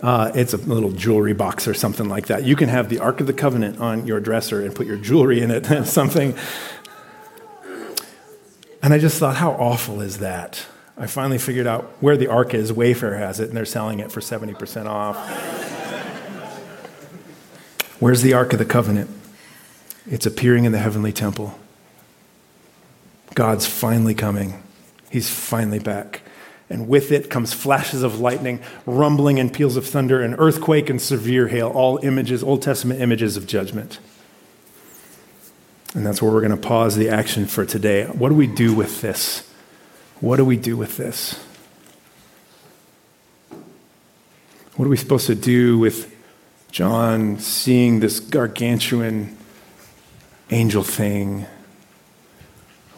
Uh, 0.02 0.32
it's 0.34 0.54
a 0.54 0.58
little 0.58 0.94
jewelry 0.94 1.34
box 1.34 1.68
or 1.68 1.74
something 1.74 2.08
like 2.08 2.28
that. 2.28 2.46
You 2.46 2.56
can 2.56 2.70
have 2.70 2.88
the 2.88 3.00
Ark 3.00 3.20
of 3.20 3.28
the 3.28 3.34
Covenant 3.34 3.82
on 3.82 4.08
your 4.08 4.22
dresser 4.22 4.64
and 4.64 4.74
put 4.74 4.88
your 4.88 4.96
jewelry 4.96 5.42
in 5.42 5.52
it, 5.52 5.66
something. 5.86 6.38
And 8.82 8.94
I 8.94 8.98
just 8.98 9.20
thought, 9.20 9.36
how 9.36 9.52
awful 9.52 10.00
is 10.00 10.20
that? 10.20 10.66
I 10.98 11.06
finally 11.06 11.38
figured 11.38 11.68
out 11.68 11.84
where 12.00 12.16
the 12.16 12.28
Ark 12.28 12.54
is. 12.54 12.72
Wayfair 12.72 13.20
has 13.20 13.42
it, 13.42 13.50
and 13.50 13.58
they're 13.58 13.66
selling 13.66 14.00
it 14.00 14.10
for 14.10 14.22
70% 14.22 14.86
off. 14.86 15.18
Where's 18.00 18.22
the 18.22 18.32
Ark 18.32 18.54
of 18.54 18.60
the 18.60 18.64
Covenant? 18.64 19.10
It's 20.10 20.26
appearing 20.26 20.64
in 20.64 20.72
the 20.72 20.80
heavenly 20.80 21.12
temple. 21.12 21.60
God's 23.36 23.68
finally 23.68 24.16
coming. 24.16 24.64
He's 25.10 25.30
finally 25.30 25.80
back. 25.80 26.22
And 26.70 26.88
with 26.88 27.12
it 27.12 27.30
comes 27.30 27.52
flashes 27.52 28.04
of 28.04 28.20
lightning, 28.20 28.60
rumbling 28.86 29.40
and 29.40 29.52
peals 29.52 29.76
of 29.76 29.88
thunder, 29.88 30.22
an 30.22 30.36
earthquake 30.36 30.90
and 30.90 31.02
severe 31.02 31.48
hail, 31.48 31.70
all 31.70 31.98
images, 32.04 32.44
Old 32.44 32.62
Testament 32.62 33.02
images 33.02 33.36
of 33.38 33.48
judgment. 33.48 34.00
And 35.96 36.06
that's 36.06 36.22
where 36.22 36.32
we're 36.32 36.42
going 36.42 36.52
to 36.52 36.58
pause 36.58 36.96
the 36.96 37.10
action 37.10 37.48
for 37.48 37.66
today. 37.66 38.06
What 38.06 38.30
do 38.30 38.36
we 38.36 38.46
do 38.46 38.76
with 38.76 39.02
this? 39.02 39.52
What 40.20 40.38
do 40.38 40.46
we 40.46 40.58
do 40.58 40.78
with 40.78 40.98
this? 40.98 41.44
What 44.76 44.86
are 44.86 44.90
we 44.90 44.98
supposed 44.98 45.26
to 45.28 45.36
do 45.36 45.80
with 45.80 46.16
John 46.72 47.40
seeing 47.40 48.00
this 48.00 48.20
gargantuan 48.20 49.36
angel 50.52 50.84
thing? 50.84 51.48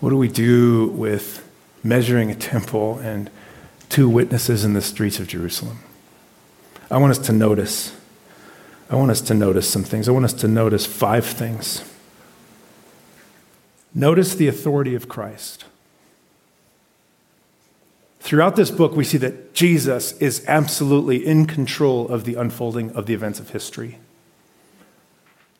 What 0.01 0.09
do 0.09 0.17
we 0.17 0.27
do 0.27 0.87
with 0.87 1.40
measuring 1.83 2.31
a 2.31 2.35
temple 2.35 2.99
and 2.99 3.29
two 3.89 4.07
witnesses 4.07 4.63
in 4.63 4.73
the 4.73 4.81
streets 4.81 5.19
of 5.19 5.27
Jerusalem. 5.27 5.79
I 6.89 6.97
want 6.97 7.11
us 7.11 7.19
to 7.19 7.31
notice. 7.31 7.95
I 8.89 8.95
want 8.95 9.11
us 9.11 9.21
to 9.21 9.33
notice 9.33 9.69
some 9.69 9.83
things. 9.83 10.07
I 10.09 10.11
want 10.11 10.25
us 10.25 10.33
to 10.33 10.47
notice 10.47 10.85
five 10.85 11.25
things. 11.25 11.83
Notice 13.93 14.35
the 14.35 14.47
authority 14.47 14.95
of 14.95 15.09
Christ. 15.09 15.65
Throughout 18.19 18.55
this 18.55 18.71
book, 18.71 18.95
we 18.95 19.03
see 19.03 19.17
that 19.17 19.53
Jesus 19.53 20.13
is 20.19 20.45
absolutely 20.47 21.25
in 21.25 21.47
control 21.47 22.07
of 22.07 22.23
the 22.23 22.35
unfolding 22.35 22.91
of 22.91 23.05
the 23.05 23.13
events 23.13 23.39
of 23.39 23.49
history. 23.49 23.97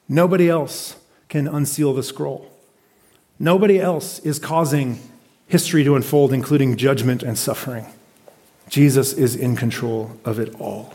Nobody 0.07 0.49
else 0.49 0.95
can 1.27 1.47
unseal 1.47 1.93
the 1.93 2.03
scroll. 2.03 2.51
Nobody 3.39 3.79
else 3.79 4.19
is 4.19 4.37
causing 4.39 4.99
history 5.51 5.83
to 5.83 5.95
unfold, 5.95 6.31
including 6.33 6.77
judgment 6.77 7.23
and 7.23 7.37
suffering. 7.37 7.85
Jesus 8.69 9.11
is 9.11 9.35
in 9.35 9.55
control 9.57 10.17
of 10.23 10.39
it 10.39 10.55
all. 10.59 10.93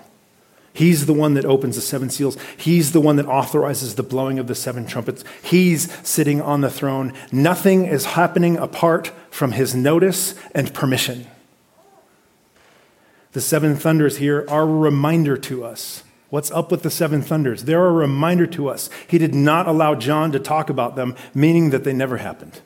He's 0.72 1.07
the 1.07 1.14
one 1.14 1.34
that 1.34 1.44
opens 1.44 1.76
the 1.76 1.82
seven 1.82 2.11
seals. 2.11 2.36
He's 2.57 2.92
the 2.92 3.00
one 3.00 3.16
that 3.16 3.26
authorizes 3.26 3.94
the 3.94 4.02
blowing 4.02 4.38
of 4.38 4.46
the 4.46 4.54
seven 4.54 4.86
trumpets. 4.86 5.24
He's 5.42 5.90
sitting 6.07 6.40
on 6.40 6.61
the 6.61 6.70
throne. 6.70 7.14
Nothing 7.32 7.86
is 7.86 8.04
happening 8.04 8.57
apart 8.57 9.11
from 9.30 9.52
his 9.52 9.74
notice 9.74 10.34
and 10.54 10.74
permission. 10.74 11.26
The 13.32 13.40
seven 13.40 13.76
thunders 13.76 14.18
here 14.18 14.46
are 14.48 14.62
a 14.62 14.66
reminder 14.66 15.36
to 15.38 15.64
us. 15.64 16.02
What's 16.28 16.50
up 16.50 16.70
with 16.70 16.82
the 16.82 16.90
seven 16.90 17.22
thunders? 17.22 17.64
They're 17.64 17.86
a 17.86 17.92
reminder 17.92 18.46
to 18.48 18.68
us. 18.68 18.90
He 19.07 19.18
did 19.18 19.34
not 19.34 19.68
allow 19.68 19.94
John 19.94 20.32
to 20.32 20.38
talk 20.38 20.68
about 20.68 20.96
them, 20.96 21.14
meaning 21.34 21.70
that 21.70 21.84
they 21.84 21.92
never 21.92 22.18
happened. 22.18 22.61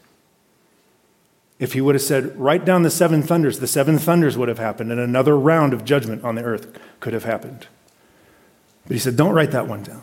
If 1.61 1.75
he 1.75 1.83
would 1.83 1.95
have 1.95 2.03
said, 2.03 2.37
write 2.39 2.65
down 2.65 2.85
the 2.85 2.91
seven 2.91 3.23
thunders, 3.23 3.61
the 3.61 3.67
seven 3.67 3.99
thunders 3.99 4.37
would 4.39 4.49
have 4.49 4.59
happened, 4.59 4.91
and 4.91 4.99
another 4.99 5.39
round 5.39 5.75
of 5.75 5.85
judgment 5.85 6.25
on 6.25 6.35
the 6.35 6.43
earth 6.43 6.77
could 7.01 7.13
have 7.13 7.25
happened. 7.25 7.67
But 8.87 8.95
he 8.95 8.99
said, 8.99 9.15
don't 9.15 9.35
write 9.35 9.51
that 9.51 9.69
one 9.69 9.83
down. 9.83 10.03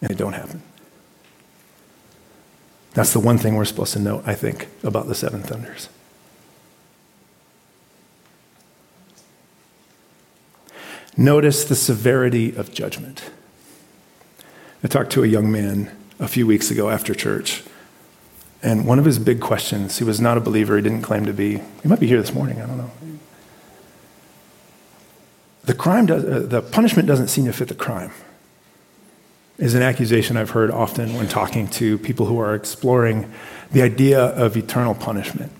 And 0.00 0.12
it 0.12 0.16
don't 0.16 0.34
happen. 0.34 0.62
That's 2.94 3.12
the 3.12 3.18
one 3.18 3.36
thing 3.36 3.56
we're 3.56 3.64
supposed 3.64 3.94
to 3.94 3.98
know, 3.98 4.22
I 4.24 4.34
think, 4.34 4.68
about 4.84 5.08
the 5.08 5.14
seven 5.14 5.42
thunders. 5.42 5.88
Notice 11.16 11.64
the 11.64 11.74
severity 11.74 12.54
of 12.54 12.72
judgment. 12.72 13.30
I 14.84 14.88
talked 14.88 15.10
to 15.12 15.24
a 15.24 15.26
young 15.26 15.50
man 15.50 15.90
a 16.20 16.28
few 16.28 16.46
weeks 16.46 16.70
ago 16.70 16.90
after 16.90 17.12
church, 17.12 17.64
and 18.66 18.84
one 18.84 18.98
of 18.98 19.04
his 19.04 19.20
big 19.20 19.40
questions, 19.40 19.98
he 19.98 20.04
was 20.04 20.20
not 20.20 20.36
a 20.36 20.40
believer, 20.40 20.74
he 20.74 20.82
didn't 20.82 21.02
claim 21.02 21.24
to 21.26 21.32
be. 21.32 21.62
He 21.82 21.88
might 21.88 22.00
be 22.00 22.08
here 22.08 22.20
this 22.20 22.34
morning, 22.34 22.60
I 22.60 22.66
don't 22.66 22.76
know. 22.76 22.90
The 25.62 25.74
crime 25.74 26.06
does, 26.06 26.24
uh, 26.24 26.40
the 26.40 26.62
punishment 26.62 27.06
doesn't 27.06 27.28
seem 27.28 27.44
to 27.44 27.52
fit 27.52 27.68
the 27.68 27.76
crime. 27.76 28.10
Is 29.58 29.74
an 29.74 29.82
accusation 29.82 30.36
I've 30.36 30.50
heard 30.50 30.72
often 30.72 31.14
when 31.14 31.28
talking 31.28 31.68
to 31.68 31.96
people 31.98 32.26
who 32.26 32.40
are 32.40 32.56
exploring 32.56 33.32
the 33.70 33.82
idea 33.82 34.20
of 34.20 34.56
eternal 34.56 34.96
punishment. 34.96 35.52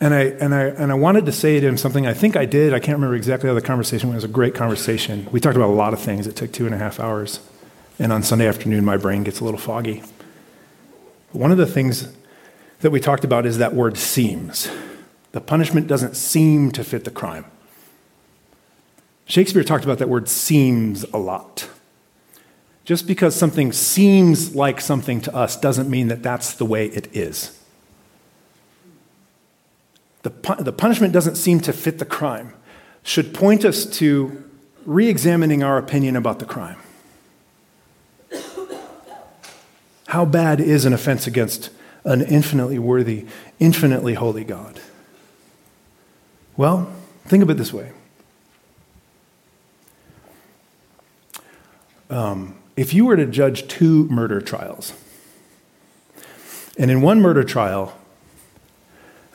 And 0.00 0.14
I, 0.14 0.22
and, 0.22 0.54
I, 0.54 0.62
and 0.64 0.90
I 0.90 0.94
wanted 0.94 1.26
to 1.26 1.32
say 1.32 1.60
to 1.60 1.66
him 1.66 1.76
something 1.76 2.06
I 2.06 2.14
think 2.14 2.36
I 2.36 2.46
did. 2.46 2.72
I 2.72 2.78
can't 2.78 2.96
remember 2.96 3.16
exactly 3.16 3.48
how 3.48 3.54
the 3.54 3.60
conversation 3.60 4.08
went. 4.08 4.14
It 4.14 4.24
was 4.24 4.24
a 4.24 4.28
great 4.28 4.54
conversation. 4.54 5.28
We 5.30 5.40
talked 5.40 5.56
about 5.56 5.68
a 5.68 5.76
lot 5.76 5.92
of 5.92 6.00
things. 6.00 6.26
It 6.26 6.36
took 6.36 6.52
two 6.52 6.64
and 6.64 6.74
a 6.74 6.78
half 6.78 6.98
hours. 6.98 7.40
And 7.98 8.12
on 8.12 8.22
Sunday 8.22 8.46
afternoon, 8.46 8.84
my 8.84 8.96
brain 8.96 9.22
gets 9.22 9.40
a 9.40 9.44
little 9.44 9.60
foggy. 9.60 10.02
One 11.32 11.50
of 11.50 11.58
the 11.58 11.66
things 11.66 12.12
that 12.80 12.90
we 12.90 13.00
talked 13.00 13.24
about 13.24 13.46
is 13.46 13.58
that 13.58 13.74
word 13.74 13.96
seems. 13.96 14.70
The 15.32 15.40
punishment 15.40 15.86
doesn't 15.86 16.16
seem 16.16 16.70
to 16.72 16.84
fit 16.84 17.04
the 17.04 17.10
crime. 17.10 17.46
Shakespeare 19.26 19.64
talked 19.64 19.84
about 19.84 19.98
that 19.98 20.08
word 20.08 20.28
seems 20.28 21.04
a 21.04 21.18
lot. 21.18 21.68
Just 22.84 23.06
because 23.06 23.34
something 23.34 23.72
seems 23.72 24.54
like 24.54 24.80
something 24.80 25.20
to 25.22 25.34
us 25.34 25.56
doesn't 25.56 25.90
mean 25.90 26.08
that 26.08 26.22
that's 26.22 26.54
the 26.54 26.64
way 26.64 26.86
it 26.86 27.14
is. 27.16 27.58
The, 30.22 30.30
the 30.60 30.72
punishment 30.72 31.12
doesn't 31.12 31.36
seem 31.36 31.60
to 31.60 31.72
fit 31.72 31.98
the 31.98 32.04
crime, 32.04 32.54
should 33.02 33.34
point 33.34 33.64
us 33.64 33.84
to 33.98 34.44
re 34.84 35.08
examining 35.08 35.62
our 35.62 35.78
opinion 35.78 36.14
about 36.14 36.38
the 36.38 36.44
crime. 36.44 36.78
How 40.16 40.24
bad 40.24 40.62
is 40.62 40.86
an 40.86 40.94
offense 40.94 41.26
against 41.26 41.68
an 42.02 42.22
infinitely 42.22 42.78
worthy, 42.78 43.26
infinitely 43.58 44.14
holy 44.14 44.44
God? 44.44 44.80
Well, 46.56 46.90
think 47.26 47.42
of 47.42 47.50
it 47.50 47.58
this 47.58 47.70
way. 47.70 47.92
Um, 52.08 52.56
if 52.78 52.94
you 52.94 53.04
were 53.04 53.16
to 53.16 53.26
judge 53.26 53.68
two 53.68 54.08
murder 54.08 54.40
trials, 54.40 54.94
and 56.78 56.90
in 56.90 57.02
one 57.02 57.20
murder 57.20 57.44
trial, 57.44 57.94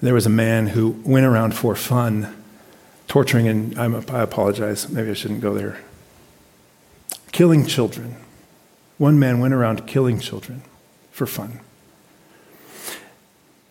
there 0.02 0.16
was 0.16 0.26
a 0.26 0.32
man 0.32 0.66
who 0.66 1.00
went 1.06 1.28
around 1.28 1.54
for 1.54 1.76
fun, 1.76 2.44
torturing, 3.08 3.48
and 3.48 3.78
I'm, 3.78 3.94
I 4.10 4.22
apologize, 4.22 4.90
maybe 4.90 5.12
I 5.12 5.14
shouldn't 5.14 5.42
go 5.42 5.54
there, 5.54 5.78
killing 7.32 7.68
children. 7.68 8.16
One 8.98 9.20
man 9.20 9.40
went 9.40 9.54
around 9.54 9.86
killing 9.86 10.20
children 10.20 10.64
for 11.22 11.28
fun. 11.28 11.60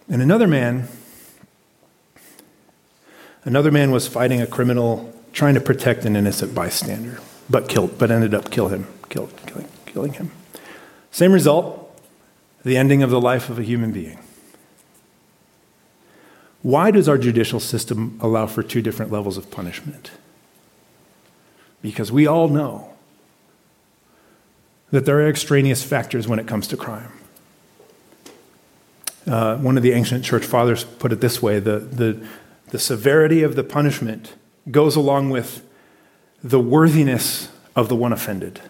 And 0.08 0.22
another 0.22 0.46
man, 0.46 0.86
another 3.44 3.72
man 3.72 3.90
was 3.90 4.06
fighting 4.06 4.40
a 4.40 4.46
criminal, 4.46 5.12
trying 5.32 5.54
to 5.54 5.60
protect 5.60 6.04
an 6.04 6.14
innocent 6.14 6.54
bystander, 6.54 7.18
but 7.48 7.68
killed, 7.68 7.98
but 7.98 8.12
ended 8.12 8.34
up 8.34 8.52
kill 8.52 8.68
him, 8.68 8.86
killed, 9.08 9.32
killing, 9.46 9.68
killing 9.84 10.12
him. 10.12 10.30
Same 11.10 11.32
result, 11.32 12.00
the 12.62 12.76
ending 12.76 13.02
of 13.02 13.10
the 13.10 13.20
life 13.20 13.50
of 13.50 13.58
a 13.58 13.64
human 13.64 13.90
being. 13.90 14.20
Why 16.62 16.92
does 16.92 17.08
our 17.08 17.18
judicial 17.18 17.58
system 17.58 18.16
allow 18.22 18.46
for 18.46 18.62
two 18.62 18.80
different 18.80 19.10
levels 19.10 19.36
of 19.36 19.50
punishment? 19.50 20.12
Because 21.82 22.12
we 22.12 22.28
all 22.28 22.46
know 22.46 22.94
that 24.92 25.04
there 25.04 25.18
are 25.18 25.28
extraneous 25.28 25.82
factors 25.82 26.28
when 26.28 26.38
it 26.38 26.46
comes 26.46 26.68
to 26.68 26.76
crime. 26.76 27.10
Uh, 29.26 29.56
one 29.58 29.76
of 29.76 29.82
the 29.82 29.92
ancient 29.92 30.24
church 30.24 30.44
fathers 30.44 30.84
put 30.84 31.12
it 31.12 31.20
this 31.20 31.42
way 31.42 31.58
the, 31.58 31.78
the, 31.78 32.26
the 32.68 32.78
severity 32.78 33.42
of 33.42 33.54
the 33.54 33.62
punishment 33.62 34.34
goes 34.70 34.96
along 34.96 35.30
with 35.30 35.66
the 36.42 36.60
worthiness 36.60 37.48
of 37.76 37.88
the 37.88 37.96
one 37.96 38.12
offended. 38.12 38.60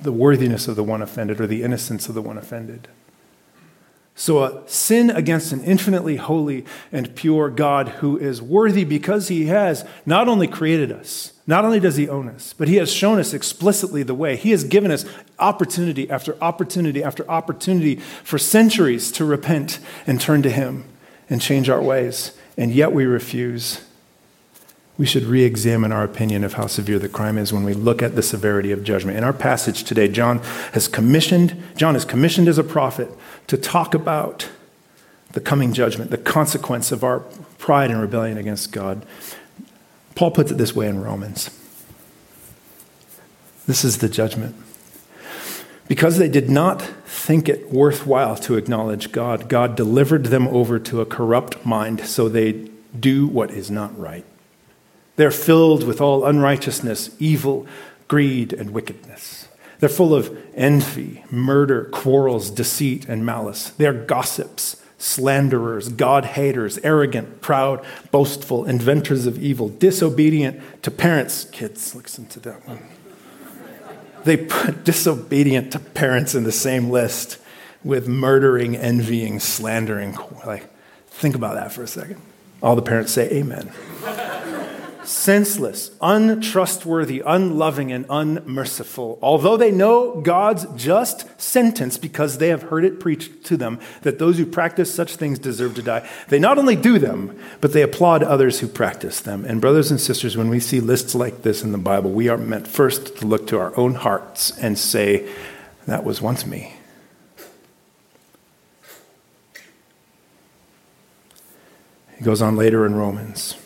The 0.00 0.12
worthiness 0.12 0.68
of 0.68 0.76
the 0.76 0.84
one 0.84 1.02
offended, 1.02 1.40
or 1.40 1.46
the 1.46 1.62
innocence 1.62 2.08
of 2.08 2.14
the 2.14 2.22
one 2.22 2.38
offended. 2.38 2.88
So, 4.18 4.42
a 4.42 4.66
sin 4.66 5.10
against 5.10 5.52
an 5.52 5.62
infinitely 5.62 6.16
holy 6.16 6.64
and 6.90 7.14
pure 7.14 7.50
God 7.50 7.88
who 7.88 8.16
is 8.16 8.40
worthy 8.40 8.82
because 8.82 9.28
he 9.28 9.44
has 9.46 9.84
not 10.06 10.26
only 10.26 10.48
created 10.48 10.90
us, 10.90 11.34
not 11.46 11.66
only 11.66 11.78
does 11.80 11.96
he 11.96 12.08
own 12.08 12.26
us, 12.30 12.54
but 12.56 12.66
he 12.66 12.76
has 12.76 12.90
shown 12.90 13.18
us 13.18 13.34
explicitly 13.34 14.02
the 14.02 14.14
way. 14.14 14.34
He 14.34 14.52
has 14.52 14.64
given 14.64 14.90
us 14.90 15.04
opportunity 15.38 16.10
after 16.10 16.34
opportunity 16.42 17.04
after 17.04 17.30
opportunity 17.30 17.96
for 18.24 18.38
centuries 18.38 19.12
to 19.12 19.26
repent 19.26 19.80
and 20.06 20.18
turn 20.18 20.40
to 20.42 20.50
him 20.50 20.86
and 21.28 21.42
change 21.42 21.68
our 21.68 21.82
ways. 21.82 22.32
And 22.56 22.72
yet 22.72 22.92
we 22.92 23.04
refuse. 23.04 23.82
We 24.96 25.04
should 25.04 25.24
re 25.24 25.44
examine 25.44 25.92
our 25.92 26.04
opinion 26.04 26.42
of 26.42 26.54
how 26.54 26.68
severe 26.68 26.98
the 26.98 27.10
crime 27.10 27.36
is 27.36 27.52
when 27.52 27.64
we 27.64 27.74
look 27.74 28.02
at 28.02 28.16
the 28.16 28.22
severity 28.22 28.72
of 28.72 28.82
judgment. 28.82 29.18
In 29.18 29.24
our 29.24 29.34
passage 29.34 29.84
today, 29.84 30.08
John 30.08 30.38
has 30.72 30.88
commissioned, 30.88 31.62
John 31.76 31.94
is 31.94 32.06
commissioned 32.06 32.48
as 32.48 32.56
a 32.56 32.64
prophet 32.64 33.10
to 33.46 33.56
talk 33.56 33.94
about 33.94 34.48
the 35.32 35.40
coming 35.40 35.72
judgment, 35.72 36.10
the 36.10 36.18
consequence 36.18 36.92
of 36.92 37.04
our 37.04 37.20
pride 37.58 37.90
and 37.90 38.00
rebellion 38.00 38.38
against 38.38 38.72
God. 38.72 39.04
Paul 40.14 40.30
puts 40.30 40.50
it 40.50 40.58
this 40.58 40.74
way 40.74 40.88
in 40.88 41.02
Romans 41.02 41.50
this 43.66 43.84
is 43.84 43.98
the 43.98 44.08
judgment. 44.08 44.54
Because 45.88 46.18
they 46.18 46.28
did 46.28 46.48
not 46.48 46.82
think 46.82 47.48
it 47.48 47.72
worthwhile 47.72 48.36
to 48.36 48.56
acknowledge 48.56 49.12
God, 49.12 49.48
God 49.48 49.76
delivered 49.76 50.26
them 50.26 50.48
over 50.48 50.78
to 50.78 51.00
a 51.00 51.06
corrupt 51.06 51.64
mind 51.64 52.00
so 52.06 52.28
they 52.28 52.68
do 52.98 53.26
what 53.26 53.50
is 53.50 53.70
not 53.70 53.96
right. 53.98 54.24
They're 55.16 55.30
filled 55.30 55.84
with 55.84 56.00
all 56.00 56.24
unrighteousness, 56.24 57.14
evil, 57.18 57.66
greed, 58.08 58.52
and 58.52 58.70
wickedness. 58.70 59.45
They're 59.78 59.88
full 59.88 60.14
of 60.14 60.36
envy, 60.54 61.24
murder, 61.30 61.84
quarrels, 61.84 62.50
deceit, 62.50 63.06
and 63.08 63.26
malice. 63.26 63.70
They're 63.70 63.92
gossips, 63.92 64.82
slanderers, 64.98 65.88
God 65.90 66.24
haters, 66.24 66.78
arrogant, 66.78 67.40
proud, 67.40 67.84
boastful, 68.10 68.64
inventors 68.64 69.26
of 69.26 69.38
evil, 69.42 69.68
disobedient 69.68 70.60
to 70.82 70.90
parents. 70.90 71.44
Kids, 71.44 71.94
listen 71.94 72.26
to 72.26 72.40
that 72.40 72.66
one. 72.66 72.82
They 74.24 74.36
put 74.36 74.84
disobedient 74.84 75.72
to 75.72 75.78
parents 75.78 76.34
in 76.34 76.44
the 76.44 76.52
same 76.52 76.90
list 76.90 77.38
with 77.84 78.08
murdering, 78.08 78.74
envying, 78.76 79.38
slandering. 79.40 80.16
Like, 80.44 80.68
think 81.08 81.34
about 81.34 81.54
that 81.54 81.72
for 81.72 81.82
a 81.82 81.88
second. 81.88 82.20
All 82.62 82.74
the 82.74 82.82
parents 82.82 83.12
say 83.12 83.30
amen 83.30 83.70
senseless, 85.06 85.90
untrustworthy, 86.00 87.22
unloving, 87.24 87.92
and 87.92 88.04
unmerciful, 88.10 89.18
although 89.22 89.56
they 89.56 89.70
know 89.70 90.20
God's 90.20 90.66
just 90.74 91.40
sentence 91.40 91.96
because 91.96 92.38
they 92.38 92.48
have 92.48 92.64
heard 92.64 92.84
it 92.84 93.00
preached 93.00 93.44
to 93.44 93.56
them 93.56 93.78
that 94.02 94.18
those 94.18 94.38
who 94.38 94.46
practice 94.46 94.92
such 94.92 95.16
things 95.16 95.38
deserve 95.38 95.74
to 95.76 95.82
die, 95.82 96.08
they 96.28 96.38
not 96.38 96.58
only 96.58 96.76
do 96.76 96.98
them, 96.98 97.38
but 97.60 97.72
they 97.72 97.82
applaud 97.82 98.22
others 98.22 98.60
who 98.60 98.68
practice 98.68 99.20
them. 99.20 99.44
And, 99.44 99.60
brothers 99.60 99.90
and 99.90 100.00
sisters, 100.00 100.36
when 100.36 100.48
we 100.48 100.60
see 100.60 100.80
lists 100.80 101.14
like 101.14 101.42
this 101.42 101.62
in 101.62 101.72
the 101.72 101.78
Bible, 101.78 102.10
we 102.10 102.28
are 102.28 102.38
meant 102.38 102.66
first 102.66 103.16
to 103.18 103.26
look 103.26 103.46
to 103.48 103.58
our 103.58 103.76
own 103.76 103.94
hearts 103.94 104.56
and 104.58 104.78
say, 104.78 105.28
That 105.86 106.04
was 106.04 106.20
once 106.20 106.46
me. 106.46 106.74
He 112.18 112.24
goes 112.24 112.40
on 112.40 112.56
later 112.56 112.86
in 112.86 112.94
Romans. 112.94 113.56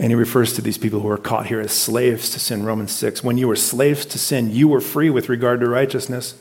And 0.00 0.10
he 0.10 0.14
refers 0.14 0.54
to 0.54 0.62
these 0.62 0.78
people 0.78 1.00
who 1.00 1.10
are 1.10 1.18
caught 1.18 1.48
here 1.48 1.60
as 1.60 1.72
slaves 1.72 2.30
to 2.30 2.40
sin. 2.40 2.64
Romans 2.64 2.90
6. 2.90 3.22
When 3.22 3.36
you 3.36 3.46
were 3.46 3.54
slaves 3.54 4.06
to 4.06 4.18
sin, 4.18 4.50
you 4.50 4.66
were 4.66 4.80
free 4.80 5.10
with 5.10 5.28
regard 5.28 5.60
to 5.60 5.68
righteousness. 5.68 6.36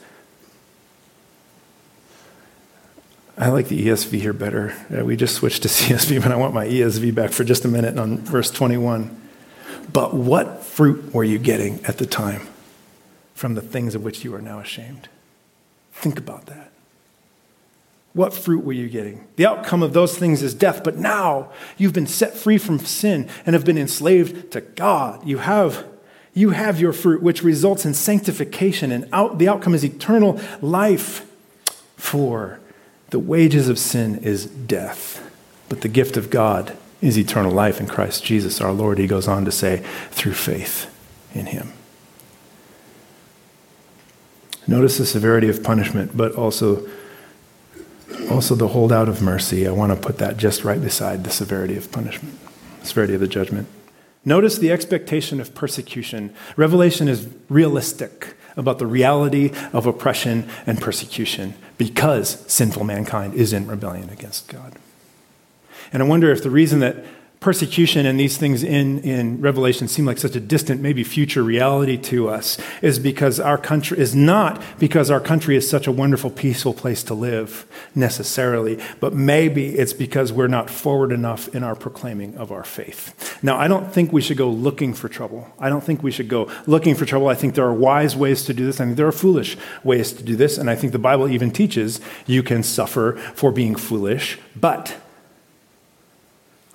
I 3.38 3.49
like 3.49 3.68
the 3.68 3.86
ESV 3.86 4.18
here 4.22 4.32
better. 4.32 4.74
Uh, 4.97 5.03
we 5.03 5.18
just 5.18 5.36
switched 5.36 5.64
to 5.64 5.68
CSV, 5.68 6.24
but 6.24 6.32
I 6.32 6.38
want 6.38 6.53
my 6.53 6.68
ESV 6.68 7.14
back 7.14 7.32
for 7.32 7.43
just 7.43 7.66
a 7.66 7.68
minute 7.68 7.99
on 7.99 8.20
verse 8.20 8.49
21. 8.49 9.20
But 9.91 10.14
what 10.14 10.64
fruit 10.64 11.14
were 11.14 11.26
you 11.26 11.38
getting 11.38 11.84
at 11.84 11.97
the 11.97 12.05
time 12.05 12.47
from 13.34 13.55
the 13.55 13.62
things 13.62 13.93
of 13.93 14.05
which 14.05 14.24
you 14.24 14.34
are 14.36 14.41
now 14.41 14.60
ashamed? 14.60 15.10
Think 15.91 16.18
about 16.18 16.45
that. 16.45 16.68
What 18.14 18.34
fruit 18.34 18.66
were 18.66 18.74
you 18.74 18.89
getting? 18.89 19.28
The 19.36 19.45
outcome 19.45 19.84
of 19.84 19.93
those 19.93 20.18
things 20.18 20.41
is 20.41 20.53
death, 20.53 20.84
but 20.84 20.97
now 20.97 21.51
you've 21.78 21.93
been 21.93 22.07
set 22.07 22.36
free 22.36 22.57
from 22.57 22.80
sin 22.80 23.30
and 23.45 23.53
have 23.53 23.66
been 23.66 23.78
enslaved 23.78 24.51
to 24.51 24.62
God. 24.62 25.26
You 25.26 25.38
have, 25.39 25.86
you 26.34 26.49
have 26.49 26.80
your 26.80 26.93
fruit, 26.93 27.22
which 27.22 27.43
results 27.43 27.86
in 27.86 27.93
sanctification, 27.93 28.91
and 28.91 29.07
out, 29.14 29.38
the 29.38 29.47
outcome 29.47 29.76
is 29.76 29.86
eternal 29.86 30.39
life. 30.62 31.26
For 31.97 32.60
the 33.10 33.20
wages 33.20 33.68
of 33.68 33.78
sin 33.78 34.20
is 34.20 34.45
death, 34.45 35.30
but 35.68 35.82
the 35.82 35.89
gift 35.89 36.16
of 36.18 36.30
God 36.30 36.78
is 37.01 37.18
eternal 37.18 37.51
life 37.51 37.80
in 37.80 37.88
Christ 37.88 38.24
Jesus 38.24 38.62
our 38.62 38.72
Lord, 38.72 38.97
he 38.97 39.07
goes 39.07 39.28
on 39.28 39.45
to 39.45 39.51
say, 39.51 39.84
through 40.12 40.34
faith 40.34 40.93
in 41.34 41.47
him. 41.47 41.74
Notice 44.68 44.97
the 44.97 45.05
severity 45.05 45.49
of 45.49 45.64
punishment, 45.64 46.16
but 46.16 46.34
also 46.34 46.88
also, 48.32 48.55
the 48.55 48.70
holdout 48.70 49.10
of 49.10 49.22
mercy, 49.22 49.68
I 49.68 49.72
want 49.72 49.91
to 49.91 49.95
put 49.95 50.18
that 50.18 50.38
just 50.38 50.64
right 50.64 50.82
beside 50.82 51.24
the 51.24 51.30
severity 51.30 51.78
of 51.78 51.91
punishment, 51.91 52.38
severity 52.84 53.16
of 53.16 53.22
the 53.22 53.28
judgment. 53.28 53.68
Notice 54.26 54.57
the 54.57 54.72
expectation 54.72 55.39
of 55.39 55.55
persecution. 55.55 56.34
Revelation 56.57 57.07
is 57.07 57.28
realistic 57.49 58.36
about 58.57 58.78
the 58.78 58.86
reality 58.86 59.51
of 59.74 59.86
oppression 59.86 60.49
and 60.66 60.82
persecution 60.82 61.53
because 61.78 62.43
sinful 62.51 62.84
mankind 62.84 63.34
is 63.34 63.53
in 63.53 63.68
rebellion 63.68 64.10
against 64.10 64.47
God. 64.47 64.76
And 65.93 66.03
I 66.03 66.05
wonder 66.05 66.32
if 66.32 66.43
the 66.43 66.49
reason 66.49 66.80
that 66.82 66.97
persecution 67.40 68.06
and 68.06 68.20
these 68.20 68.38
things 68.38 68.64
in, 68.64 69.00
in 69.00 69.40
Revelation 69.40 69.88
seem 69.88 70.06
like 70.06 70.18
such 70.18 70.36
a 70.36 70.42
distant, 70.42 70.82
maybe 70.82 71.06
future 71.06 71.42
reality 71.42 71.98
to 71.98 72.28
us 72.28 72.58
is 72.82 73.00
because 73.00 73.40
our 73.40 73.58
country 73.58 73.98
is 73.98 74.14
not 74.14 74.62
because 74.78 75.10
our 75.10 75.22
country 75.22 75.56
is 75.56 75.70
such 75.70 75.88
a 75.88 75.92
wonderful, 75.92 76.30
peaceful 76.30 76.74
place 76.74 77.02
to 77.04 77.14
live 77.14 77.66
necessarily, 77.96 78.78
but 79.00 79.14
maybe 79.14 79.78
it's 79.78 79.94
because 79.94 80.34
we're 80.34 80.48
not 80.48 80.70
forward 80.70 81.14
enough 81.14 81.48
in 81.56 81.64
our 81.64 81.76
proclaiming 81.76 82.36
of 82.36 82.52
our 82.52 82.66
faith. 82.66 83.40
Now, 83.42 83.58
I 83.58 83.70
don't 83.70 83.92
think 83.94 84.12
we 84.12 84.22
should 84.22 84.38
go 84.38 84.50
looking 84.50 84.94
for 84.94 85.08
trouble. 85.08 85.48
I 85.58 85.70
don't 85.70 85.84
think 85.84 86.04
we 86.04 86.12
should 86.12 86.28
go 86.28 86.52
looking 86.68 86.94
for 86.94 87.06
trouble. 87.06 87.30
I 87.30 87.36
think 87.36 87.56
there 87.56 87.66
are 87.66 87.74
wise 87.74 88.18
ways 88.18 88.44
to 88.46 88.54
do 88.54 88.66
this. 88.66 88.82
I 88.82 88.86
think 88.86 88.98
there 88.98 89.08
are 89.08 89.14
foolish 89.14 89.58
ways 89.84 90.12
to 90.14 90.24
do 90.24 90.36
this. 90.36 90.58
And 90.58 90.70
I 90.70 90.76
think 90.76 90.92
the 90.92 91.00
Bible 91.00 91.30
even 91.30 91.52
teaches 91.52 92.02
you 92.28 92.44
can 92.44 92.64
suffer 92.64 93.14
for 93.34 93.54
being 93.54 93.76
foolish, 93.76 94.38
but 94.58 94.98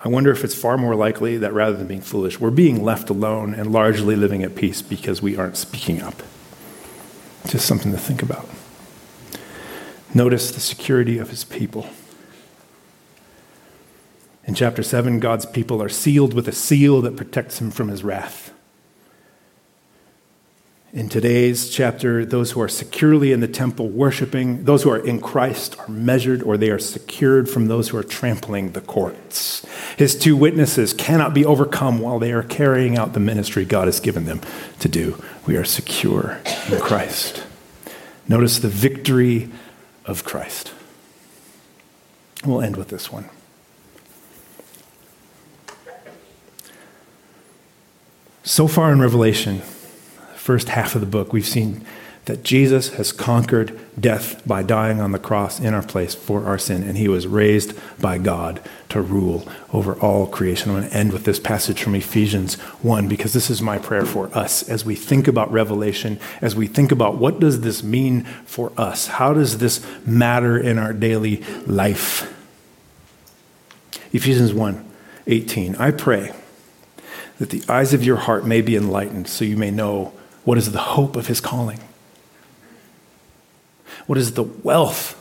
I 0.04 0.08
wonder 0.08 0.30
if 0.30 0.44
it's 0.44 0.54
far 0.54 0.76
more 0.76 0.94
likely 0.94 1.38
that 1.38 1.54
rather 1.54 1.76
than 1.76 1.86
being 1.86 2.02
foolish, 2.02 2.38
we're 2.38 2.50
being 2.50 2.84
left 2.84 3.08
alone 3.08 3.54
and 3.54 3.72
largely 3.72 4.16
living 4.16 4.42
at 4.42 4.54
peace 4.54 4.82
because 4.82 5.22
we 5.22 5.34
aren't 5.34 5.56
speaking 5.56 6.02
up. 6.02 6.22
Just 7.46 7.66
something 7.66 7.90
to 7.90 7.98
think 7.98 8.22
about. 8.22 8.46
Notice 10.12 10.50
the 10.50 10.60
security 10.60 11.16
of 11.16 11.30
his 11.30 11.42
people. 11.42 11.88
In 14.44 14.54
chapter 14.54 14.82
7, 14.82 15.20
God's 15.20 15.46
people 15.46 15.82
are 15.82 15.88
sealed 15.88 16.34
with 16.34 16.46
a 16.48 16.52
seal 16.52 17.00
that 17.00 17.16
protects 17.16 17.58
him 17.60 17.70
from 17.70 17.88
his 17.88 18.04
wrath. 18.04 18.52
In 20.94 21.08
today's 21.08 21.70
chapter, 21.70 22.24
those 22.24 22.52
who 22.52 22.60
are 22.60 22.68
securely 22.68 23.32
in 23.32 23.40
the 23.40 23.48
temple 23.48 23.88
worshiping, 23.88 24.62
those 24.62 24.84
who 24.84 24.90
are 24.90 25.04
in 25.04 25.20
Christ 25.20 25.76
are 25.80 25.88
measured 25.88 26.40
or 26.40 26.56
they 26.56 26.70
are 26.70 26.78
secured 26.78 27.50
from 27.50 27.66
those 27.66 27.88
who 27.88 27.96
are 27.96 28.04
trampling 28.04 28.70
the 28.70 28.80
courts. 28.80 29.66
His 29.98 30.16
two 30.16 30.36
witnesses 30.36 30.92
cannot 30.92 31.34
be 31.34 31.44
overcome 31.44 31.98
while 31.98 32.20
they 32.20 32.30
are 32.30 32.44
carrying 32.44 32.96
out 32.96 33.12
the 33.12 33.18
ministry 33.18 33.64
God 33.64 33.88
has 33.88 33.98
given 33.98 34.26
them 34.26 34.40
to 34.78 34.88
do. 34.88 35.20
We 35.46 35.56
are 35.56 35.64
secure 35.64 36.38
in 36.70 36.78
Christ. 36.78 37.44
Notice 38.28 38.60
the 38.60 38.68
victory 38.68 39.50
of 40.04 40.22
Christ. 40.22 40.72
We'll 42.44 42.62
end 42.62 42.76
with 42.76 42.90
this 42.90 43.10
one. 43.10 43.28
So 48.44 48.68
far 48.68 48.92
in 48.92 49.00
Revelation, 49.00 49.60
first 50.44 50.68
half 50.68 50.94
of 50.94 51.00
the 51.00 51.06
book, 51.06 51.32
we've 51.32 51.46
seen 51.46 51.82
that 52.26 52.44
Jesus 52.44 52.90
has 52.96 53.12
conquered 53.12 53.80
death 53.98 54.46
by 54.46 54.62
dying 54.62 55.00
on 55.00 55.12
the 55.12 55.18
cross 55.18 55.58
in 55.58 55.72
our 55.72 55.82
place 55.82 56.14
for 56.14 56.44
our 56.44 56.58
sin, 56.58 56.82
and 56.82 56.98
he 56.98 57.08
was 57.08 57.26
raised 57.26 57.72
by 57.98 58.18
God 58.18 58.60
to 58.90 59.00
rule 59.00 59.48
over 59.72 59.94
all 60.00 60.26
creation. 60.26 60.68
I'm 60.70 60.80
going 60.80 60.90
to 60.90 60.94
end 60.94 61.14
with 61.14 61.24
this 61.24 61.40
passage 61.40 61.82
from 61.82 61.94
Ephesians 61.94 62.56
1 62.82 63.08
because 63.08 63.32
this 63.32 63.48
is 63.48 63.62
my 63.62 63.78
prayer 63.78 64.04
for 64.04 64.26
us 64.36 64.68
as 64.68 64.84
we 64.84 64.94
think 64.94 65.28
about 65.28 65.50
Revelation, 65.50 66.20
as 66.42 66.54
we 66.54 66.66
think 66.66 66.92
about 66.92 67.16
what 67.16 67.40
does 67.40 67.62
this 67.62 67.82
mean 67.82 68.24
for 68.44 68.70
us? 68.76 69.06
How 69.06 69.32
does 69.32 69.56
this 69.56 69.82
matter 70.04 70.58
in 70.58 70.76
our 70.76 70.92
daily 70.92 71.42
life? 71.66 72.30
Ephesians 74.12 74.52
1 74.52 74.90
18. 75.26 75.76
I 75.76 75.90
pray 75.90 76.34
that 77.38 77.48
the 77.48 77.62
eyes 77.66 77.94
of 77.94 78.04
your 78.04 78.16
heart 78.16 78.44
may 78.44 78.60
be 78.60 78.76
enlightened 78.76 79.26
so 79.26 79.46
you 79.46 79.56
may 79.56 79.70
know 79.70 80.12
what 80.44 80.58
is 80.58 80.72
the 80.72 80.78
hope 80.78 81.16
of 81.16 81.26
his 81.26 81.40
calling? 81.40 81.80
What 84.06 84.18
is 84.18 84.34
the 84.34 84.42
wealth 84.42 85.20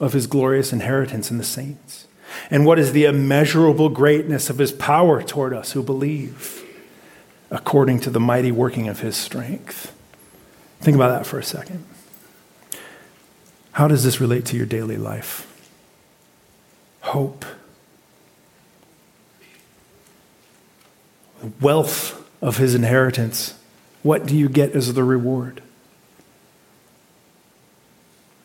of 0.00 0.12
his 0.12 0.26
glorious 0.26 0.72
inheritance 0.72 1.30
in 1.30 1.38
the 1.38 1.44
saints? 1.44 2.06
And 2.50 2.66
what 2.66 2.78
is 2.78 2.92
the 2.92 3.04
immeasurable 3.04 3.88
greatness 3.88 4.50
of 4.50 4.58
his 4.58 4.72
power 4.72 5.22
toward 5.22 5.52
us 5.52 5.72
who 5.72 5.82
believe, 5.82 6.64
according 7.50 8.00
to 8.00 8.10
the 8.10 8.20
mighty 8.20 8.50
working 8.50 8.88
of 8.88 9.00
his 9.00 9.16
strength? 9.16 9.94
Think 10.80 10.96
about 10.96 11.16
that 11.16 11.26
for 11.26 11.38
a 11.38 11.44
second. 11.44 11.84
How 13.72 13.88
does 13.88 14.04
this 14.04 14.20
relate 14.20 14.44
to 14.46 14.56
your 14.56 14.66
daily 14.66 14.96
life? 14.96 15.50
Hope. 17.00 17.44
The 21.40 21.52
wealth 21.60 22.20
of 22.42 22.56
his 22.56 22.74
inheritance 22.74 23.54
what 24.04 24.26
do 24.26 24.36
you 24.36 24.50
get 24.50 24.76
as 24.76 24.92
the 24.92 25.02
reward? 25.02 25.62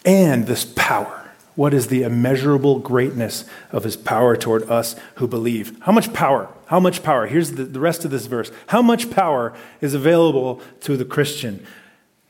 And 0.05 0.47
this 0.47 0.63
power. 0.63 1.29
What 1.55 1.73
is 1.73 1.87
the 1.87 2.03
immeasurable 2.03 2.79
greatness 2.79 3.43
of 3.73 3.83
his 3.83 3.97
power 3.97 4.37
toward 4.37 4.63
us 4.69 4.95
who 5.15 5.27
believe? 5.27 5.77
How 5.81 5.91
much 5.91 6.13
power? 6.13 6.47
How 6.67 6.79
much 6.79 7.03
power? 7.03 7.27
Here's 7.27 7.51
the, 7.51 7.65
the 7.65 7.81
rest 7.81 8.05
of 8.05 8.11
this 8.11 8.25
verse. 8.25 8.49
How 8.67 8.81
much 8.81 9.11
power 9.11 9.53
is 9.81 9.93
available 9.93 10.61
to 10.81 10.95
the 10.95 11.03
Christian? 11.03 11.65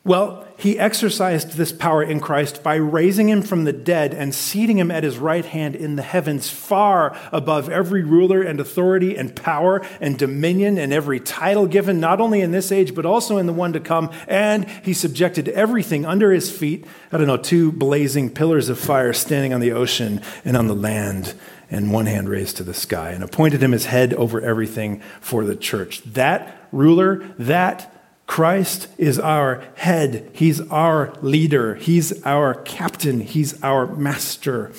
Well, 0.06 0.48
he 0.58 0.80
exercised 0.80 1.52
this 1.52 1.74
power 1.74 2.02
in 2.02 2.22
Christ 2.22 2.64
by 2.64 2.76
raising 2.76 3.28
him 3.28 3.42
from 3.42 3.66
the 3.66 3.74
dead 3.74 4.14
and 4.14 4.34
seating 4.34 4.78
him 4.78 4.92
at 4.92 5.04
his 5.04 5.18
right 5.18 5.46
hand 5.46 5.76
in 5.76 5.98
the 5.98 6.02
heavens, 6.02 6.50
far 6.50 7.18
above 7.34 7.70
every 7.70 8.04
ruler 8.04 8.42
and 8.42 8.62
authority 8.62 9.18
and 9.18 9.36
power 9.36 9.86
and 10.00 10.18
dominion 10.18 10.78
and 10.78 10.94
every 10.94 11.20
title 11.20 11.68
given, 11.68 12.00
not 12.00 12.22
only 12.22 12.40
in 12.40 12.52
this 12.52 12.72
age, 12.72 12.96
but 12.96 13.06
also 13.06 13.38
in 13.38 13.46
the 13.46 13.54
one 13.54 13.74
to 13.74 13.80
come. 13.82 14.10
And 14.28 14.70
he 14.84 14.94
subjected 14.94 15.50
everything 15.50 16.06
under 16.06 16.32
his 16.32 16.50
feet. 16.50 16.86
I 17.12 17.18
don't 17.18 17.28
know, 17.28 17.38
two 17.38 17.72
blazing 17.72 18.30
pillars 18.30 18.70
of 18.70 18.80
fire 18.80 19.12
standing 19.12 19.54
on 19.54 19.60
the 19.60 19.74
ocean 19.74 20.22
and 20.46 20.56
on 20.56 20.68
the 20.68 20.76
land, 20.76 21.36
and 21.70 21.92
one 21.92 22.06
hand 22.06 22.30
raised 22.30 22.58
to 22.58 22.64
the 22.64 22.74
sky, 22.74 23.12
and 23.12 23.24
appointed 23.24 23.62
him 23.62 23.74
as 23.74 23.86
head 23.86 24.14
over 24.14 24.42
everything 24.42 25.02
for 25.20 25.44
the 25.44 25.58
church. 25.58 26.02
That 26.04 26.68
ruler, 26.72 27.18
that 27.38 27.99
Christ 28.30 28.88
is 29.00 29.18
our 29.18 29.64
head. 29.74 30.30
He's 30.34 30.62
our 30.70 31.16
leader. 31.24 31.74
He's 31.74 32.24
our 32.24 32.54
captain. 32.54 33.22
He's 33.22 33.60
our 33.64 33.88
master. 33.88 34.72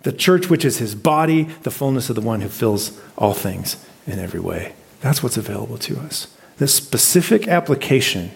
The 0.00 0.12
church, 0.12 0.48
which 0.48 0.64
is 0.64 0.78
his 0.78 0.94
body, 0.94 1.42
the 1.62 1.70
fullness 1.70 2.08
of 2.08 2.16
the 2.16 2.22
one 2.22 2.40
who 2.40 2.48
fills 2.48 2.98
all 3.18 3.34
things 3.34 3.76
in 4.06 4.18
every 4.18 4.40
way. 4.40 4.72
That's 5.02 5.22
what's 5.22 5.36
available 5.36 5.76
to 5.76 5.98
us. 5.98 6.34
The 6.56 6.66
specific 6.66 7.46
application 7.46 8.30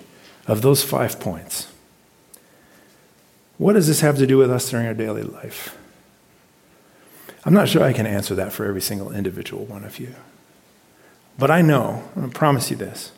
of 0.46 0.61
those 0.61 0.84
five 0.84 1.18
points. 1.18 1.72
What 3.56 3.72
does 3.72 3.86
this 3.86 4.02
have 4.02 4.18
to 4.18 4.26
do 4.26 4.36
with 4.36 4.50
us 4.50 4.68
during 4.68 4.86
our 4.86 4.92
daily 4.92 5.22
life? 5.22 5.74
I'm 7.46 7.54
not 7.54 7.70
sure 7.70 7.82
I 7.82 7.94
can 7.94 8.06
answer 8.06 8.34
that 8.34 8.52
for 8.52 8.66
every 8.66 8.82
single 8.82 9.11
individual 9.11 9.64
one 9.64 9.84
of 9.84 9.98
you. 9.98 10.16
But 11.38 11.50
I 11.50 11.62
know, 11.62 12.11
I 12.14 12.26
promise 12.26 12.70
you 12.70 12.76
this 12.76 13.12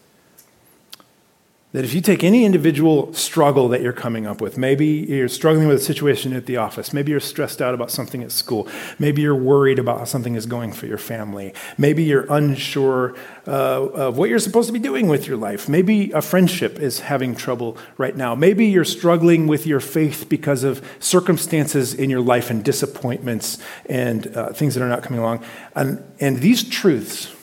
that 1.73 1.85
if 1.85 1.95
you 1.95 2.03
take 2.03 2.23
any 2.23 2.45
individual 2.45 3.13
struggle 3.15 3.69
that 3.69 3.81
you're 3.81 3.95
coming 3.95 4.27
up 4.27 4.43
with, 4.43 4.59
maybe 4.59 4.87
you're 4.87 5.29
struggling 5.29 5.67
with 5.67 5.79
a 5.79 5.83
situation 5.83 6.35
at 6.35 6.45
the 6.45 6.59
office, 6.59 6.93
maybe 6.93 7.11
you're 7.11 7.21
stressed 7.21 7.63
out 7.63 7.75
about 7.75 7.91
something 7.91 8.23
at 8.23 8.31
school, 8.31 8.69
maybe 8.99 9.23
you're 9.23 9.35
worried 9.35 9.79
about 9.79 9.99
how 9.99 10.05
something 10.05 10.35
is 10.35 10.45
going 10.45 10.71
for 10.71 10.87
your 10.87 10.99
family, 10.99 11.55
maybe 11.79 12.03
you're 12.05 12.31
unsure 12.31 13.17
uh, 13.47 13.51
of 13.51 14.19
what 14.19 14.29
you're 14.29 14.39
supposed 14.39 14.67
to 14.67 14.73
be 14.73 14.79
doing 14.79 15.09
with 15.09 15.27
your 15.27 15.39
life, 15.39 15.67
maybe 15.67 16.13
a 16.13 16.21
friendship 16.21 16.79
is 16.79 17.01
having 17.01 17.35
trouble 17.35 17.79
right 17.97 18.17
now, 18.17 18.35
maybe 18.35 18.67
you're 18.67 18.85
struggling 18.85 19.47
with 19.47 19.67
your 19.67 19.81
faith 19.81 20.29
because 20.29 20.65
of 20.65 20.87
circumstances 21.01 21.95
in 21.95 22.11
your 22.11 22.21
life 22.21 22.51
and 22.51 22.63
disappointments 22.65 23.57
and 23.87 24.37
uh, 24.37 24.53
things 24.53 24.75
that 24.75 24.83
are 24.83 24.89
not 24.89 25.03
coming 25.03 25.21
along. 25.21 25.43
And, 25.75 26.05
and 26.21 26.39
these 26.39 26.69
truths 26.69 27.35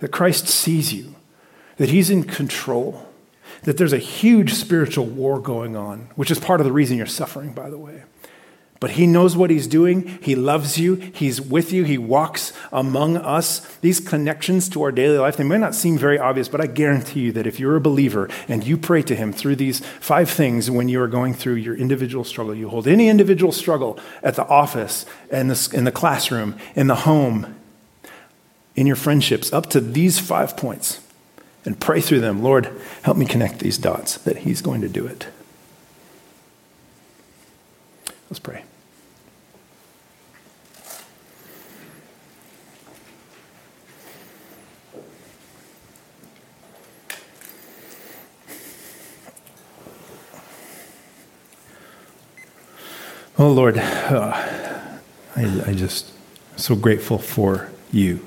that 0.00 0.10
Christ 0.10 0.48
sees 0.48 0.92
you 0.92 1.14
that 1.78 1.88
He's 1.88 2.10
in 2.10 2.24
control, 2.24 3.06
that 3.62 3.78
there's 3.78 3.92
a 3.92 3.98
huge 3.98 4.52
spiritual 4.54 5.06
war 5.06 5.40
going 5.40 5.74
on, 5.74 6.10
which 6.16 6.30
is 6.30 6.38
part 6.38 6.60
of 6.60 6.66
the 6.66 6.72
reason 6.72 6.98
you're 6.98 7.06
suffering, 7.06 7.52
by 7.52 7.70
the 7.70 7.78
way. 7.78 8.02
But 8.80 8.92
He 8.92 9.06
knows 9.06 9.36
what 9.36 9.50
He's 9.50 9.66
doing. 9.66 10.18
He 10.22 10.36
loves 10.36 10.78
you. 10.78 10.94
He's 10.94 11.40
with 11.40 11.72
you. 11.72 11.82
He 11.82 11.98
walks 11.98 12.52
among 12.70 13.16
us. 13.16 13.60
These 13.78 13.98
connections 13.98 14.68
to 14.70 14.82
our 14.82 14.92
daily 14.92 15.18
life, 15.18 15.36
they 15.36 15.44
may 15.44 15.58
not 15.58 15.74
seem 15.74 15.98
very 15.98 16.18
obvious, 16.18 16.48
but 16.48 16.60
I 16.60 16.66
guarantee 16.66 17.20
you 17.20 17.32
that 17.32 17.46
if 17.46 17.58
you're 17.58 17.74
a 17.74 17.80
believer 17.80 18.28
and 18.46 18.64
you 18.64 18.76
pray 18.76 19.02
to 19.02 19.16
Him 19.16 19.32
through 19.32 19.56
these 19.56 19.80
five 19.80 20.30
things 20.30 20.70
when 20.70 20.88
you 20.88 21.00
are 21.00 21.08
going 21.08 21.34
through 21.34 21.54
your 21.54 21.76
individual 21.76 22.22
struggle, 22.22 22.54
you 22.54 22.68
hold 22.68 22.86
any 22.86 23.08
individual 23.08 23.50
struggle 23.50 23.98
at 24.22 24.36
the 24.36 24.46
office, 24.46 25.06
in 25.30 25.48
the, 25.48 25.70
in 25.74 25.84
the 25.84 25.92
classroom, 25.92 26.56
in 26.76 26.86
the 26.86 26.94
home, 26.94 27.56
in 28.76 28.86
your 28.86 28.96
friendships, 28.96 29.52
up 29.52 29.66
to 29.70 29.80
these 29.80 30.20
five 30.20 30.56
points 30.56 31.00
and 31.68 31.78
pray 31.78 32.00
through 32.00 32.20
them. 32.20 32.42
Lord, 32.42 32.70
help 33.02 33.18
me 33.18 33.26
connect 33.26 33.58
these 33.58 33.76
dots 33.76 34.16
that 34.16 34.38
He's 34.38 34.62
going 34.62 34.80
to 34.80 34.88
do 34.88 35.06
it. 35.06 35.26
Let's 38.30 38.38
pray. 38.38 38.64
Oh 53.38 53.52
Lord, 53.52 53.76
uh, 53.76 54.32
I, 55.36 55.62
I 55.66 55.74
just 55.74 56.12
so 56.56 56.74
grateful 56.74 57.18
for 57.18 57.70
you 57.92 58.26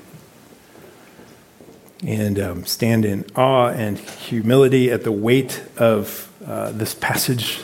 and 2.06 2.38
um, 2.38 2.64
stand 2.64 3.04
in 3.04 3.24
awe 3.36 3.68
and 3.68 3.98
humility 3.98 4.90
at 4.90 5.04
the 5.04 5.12
weight 5.12 5.62
of 5.76 6.32
uh, 6.44 6.72
this 6.72 6.94
passage, 6.94 7.60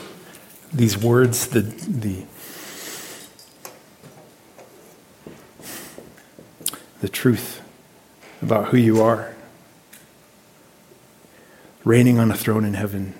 these 0.73 0.97
words, 0.97 1.47
the, 1.47 1.61
the, 1.61 2.23
the 7.01 7.09
truth 7.09 7.61
about 8.41 8.69
who 8.69 8.77
you 8.77 9.01
are, 9.01 9.35
reigning 11.83 12.17
on 12.17 12.31
a 12.31 12.35
throne 12.35 12.63
in 12.63 12.75
heaven, 12.75 13.13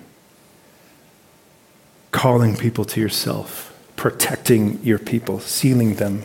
calling 2.12 2.56
people 2.56 2.84
to 2.86 3.00
yourself, 3.00 3.78
protecting 3.96 4.82
your 4.82 4.98
people, 4.98 5.38
sealing 5.38 5.96
them, 5.96 6.22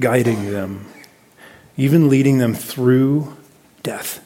guiding 0.00 0.50
them 0.50 0.86
even 1.78 2.08
leading 2.08 2.38
them 2.38 2.52
through 2.52 3.36
death, 3.84 4.22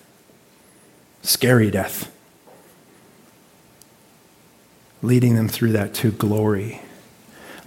scary 1.21 1.71
death, 1.71 2.11
leading 5.03 5.37
them 5.37 5.49
through 5.49 5.73
that 5.73 5.93
to 5.93 6.11
glory. 6.11 6.81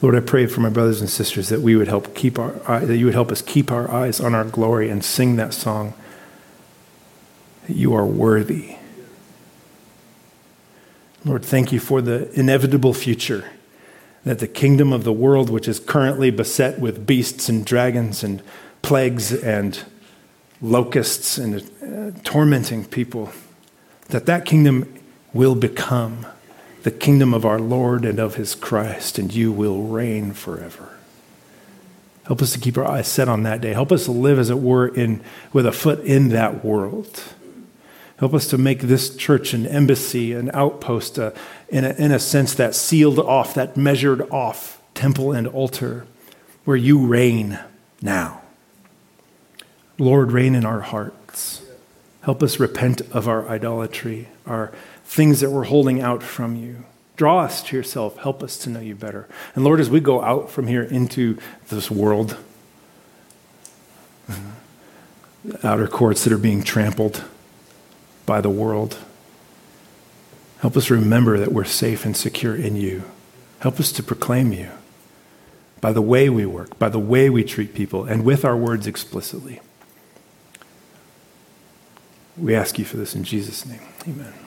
Lord, 0.02 0.16
I 0.16 0.22
pray 0.22 0.48
for 0.48 0.60
my 0.60 0.70
brothers 0.70 1.02
and 1.02 1.10
sisters 1.10 1.50
that 1.50 1.62
we 1.62 1.76
would 1.76 1.88
help 1.88 2.16
keep 2.16 2.40
our 2.40 2.60
uh, 2.66 2.80
that 2.80 2.98
you 2.98 3.06
would 3.06 3.14
help 3.14 3.32
us 3.32 3.42
keep 3.42 3.72
our 3.72 3.90
eyes 3.90 4.20
on 4.20 4.34
our 4.34 4.44
glory 4.44 4.90
and 4.90 5.06
sing 5.06 5.36
that 5.36 5.54
song 5.54 5.94
that 7.68 7.76
you 7.76 7.94
are 7.94 8.06
worthy. 8.06 8.76
Lord, 11.24 11.46
thank 11.46 11.72
you 11.72 11.80
for 11.80 12.02
the 12.02 12.32
inevitable 12.38 12.94
future 12.94 13.46
that 14.26 14.40
the 14.40 14.48
kingdom 14.48 14.92
of 14.92 15.04
the 15.04 15.14
world, 15.14 15.52
which 15.52 15.68
is 15.68 15.80
currently 15.80 16.32
beset 16.32 16.80
with 16.80 17.06
beasts 17.06 17.48
and 17.48 17.64
dragons 17.64 18.24
and 18.24 18.42
plagues 18.86 19.34
and 19.34 19.84
locusts 20.62 21.40
and 21.40 21.56
uh, 21.82 22.12
tormenting 22.24 22.86
people, 22.86 23.32
that 24.10 24.28
that 24.28 24.46
kingdom 24.46 24.94
will 25.34 25.56
become 25.56 26.24
the 26.84 26.92
kingdom 26.92 27.34
of 27.34 27.46
our 27.48 27.58
Lord 27.58 28.06
and 28.06 28.20
of 28.20 28.36
his 28.36 28.54
Christ, 28.54 29.18
and 29.18 29.34
you 29.34 29.52
will 29.52 29.82
reign 29.82 30.34
forever. 30.34 30.96
Help 32.28 32.44
us 32.44 32.54
to 32.54 32.60
keep 32.60 32.78
our 32.78 32.86
eyes 32.86 33.08
set 33.08 33.28
on 33.28 33.42
that 33.42 33.60
day. 33.60 33.74
Help 33.74 33.92
us 33.92 34.06
to 34.06 34.12
live, 34.12 34.38
as 34.38 34.52
it 34.52 34.60
were, 34.60 34.88
in, 34.88 35.20
with 35.52 35.66
a 35.66 35.72
foot 35.72 36.02
in 36.02 36.30
that 36.30 36.64
world. 36.64 37.24
Help 38.18 38.36
us 38.36 38.48
to 38.50 38.58
make 38.60 38.82
this 38.82 39.16
church 39.16 39.56
an 39.56 39.66
embassy, 39.66 40.32
an 40.34 40.52
outpost, 40.54 41.18
in, 41.18 41.86
a, 41.86 41.94
in 41.98 42.12
a 42.12 42.20
sense, 42.20 42.54
that 42.54 42.76
sealed 42.76 43.18
off, 43.18 43.56
that 43.56 43.76
measured 43.76 44.22
off 44.30 44.80
temple 44.94 45.32
and 45.32 45.48
altar 45.48 46.06
where 46.66 46.78
you 46.78 47.08
reign 47.08 47.58
now. 48.00 48.44
Lord, 49.98 50.32
reign 50.32 50.56
in 50.56 50.66
our 50.66 50.82
hearts. 50.82 51.62
Help 52.22 52.42
us 52.44 52.60
repent 52.60 53.02
of 53.12 53.28
our 53.28 53.48
idolatry, 53.48 54.28
our 54.46 54.74
things 55.06 55.40
that 55.40 55.52
we're 55.52 55.66
holding 55.66 56.02
out 56.02 56.24
from 56.24 56.56
you. 56.56 56.84
Draw 57.16 57.40
us 57.40 57.64
to 57.64 57.78
yourself. 57.78 58.18
Help 58.18 58.44
us 58.44 58.58
to 58.60 58.70
know 58.70 58.80
you 58.80 58.96
better. 58.96 59.28
And 59.54 59.64
Lord, 59.64 59.80
as 59.80 59.90
we 59.90 60.00
go 60.00 60.22
out 60.22 60.50
from 60.50 60.68
here 60.68 60.84
into 60.84 61.38
this 61.70 61.90
world, 61.90 62.38
outer 65.64 65.88
courts 65.88 66.24
that 66.24 66.34
are 66.34 66.38
being 66.38 66.64
trampled 66.64 67.24
by 68.26 68.42
the 68.42 68.50
world, 68.50 68.98
help 70.60 70.76
us 70.76 70.90
remember 70.90 71.38
that 71.38 71.54
we're 71.54 71.64
safe 71.64 72.06
and 72.06 72.18
secure 72.18 72.56
in 72.56 72.76
you. 72.76 73.04
Help 73.60 73.80
us 73.80 73.92
to 73.94 74.04
proclaim 74.04 74.52
you 74.52 74.72
by 75.80 75.94
the 75.94 76.02
way 76.02 76.30
we 76.30 76.46
work, 76.46 76.78
by 76.80 76.90
the 76.90 77.00
way 77.00 77.30
we 77.30 77.44
treat 77.44 77.74
people, 77.74 78.04
and 78.04 78.26
with 78.26 78.44
our 78.44 78.58
words 78.58 78.88
explicitly. 78.88 79.62
We 82.38 82.56
ask 82.56 82.78
you 82.78 82.86
for 82.86 82.98
this 82.98 83.16
in 83.16 83.24
Jesus' 83.24 83.66
name. 83.66 83.82
Amen. 84.08 84.45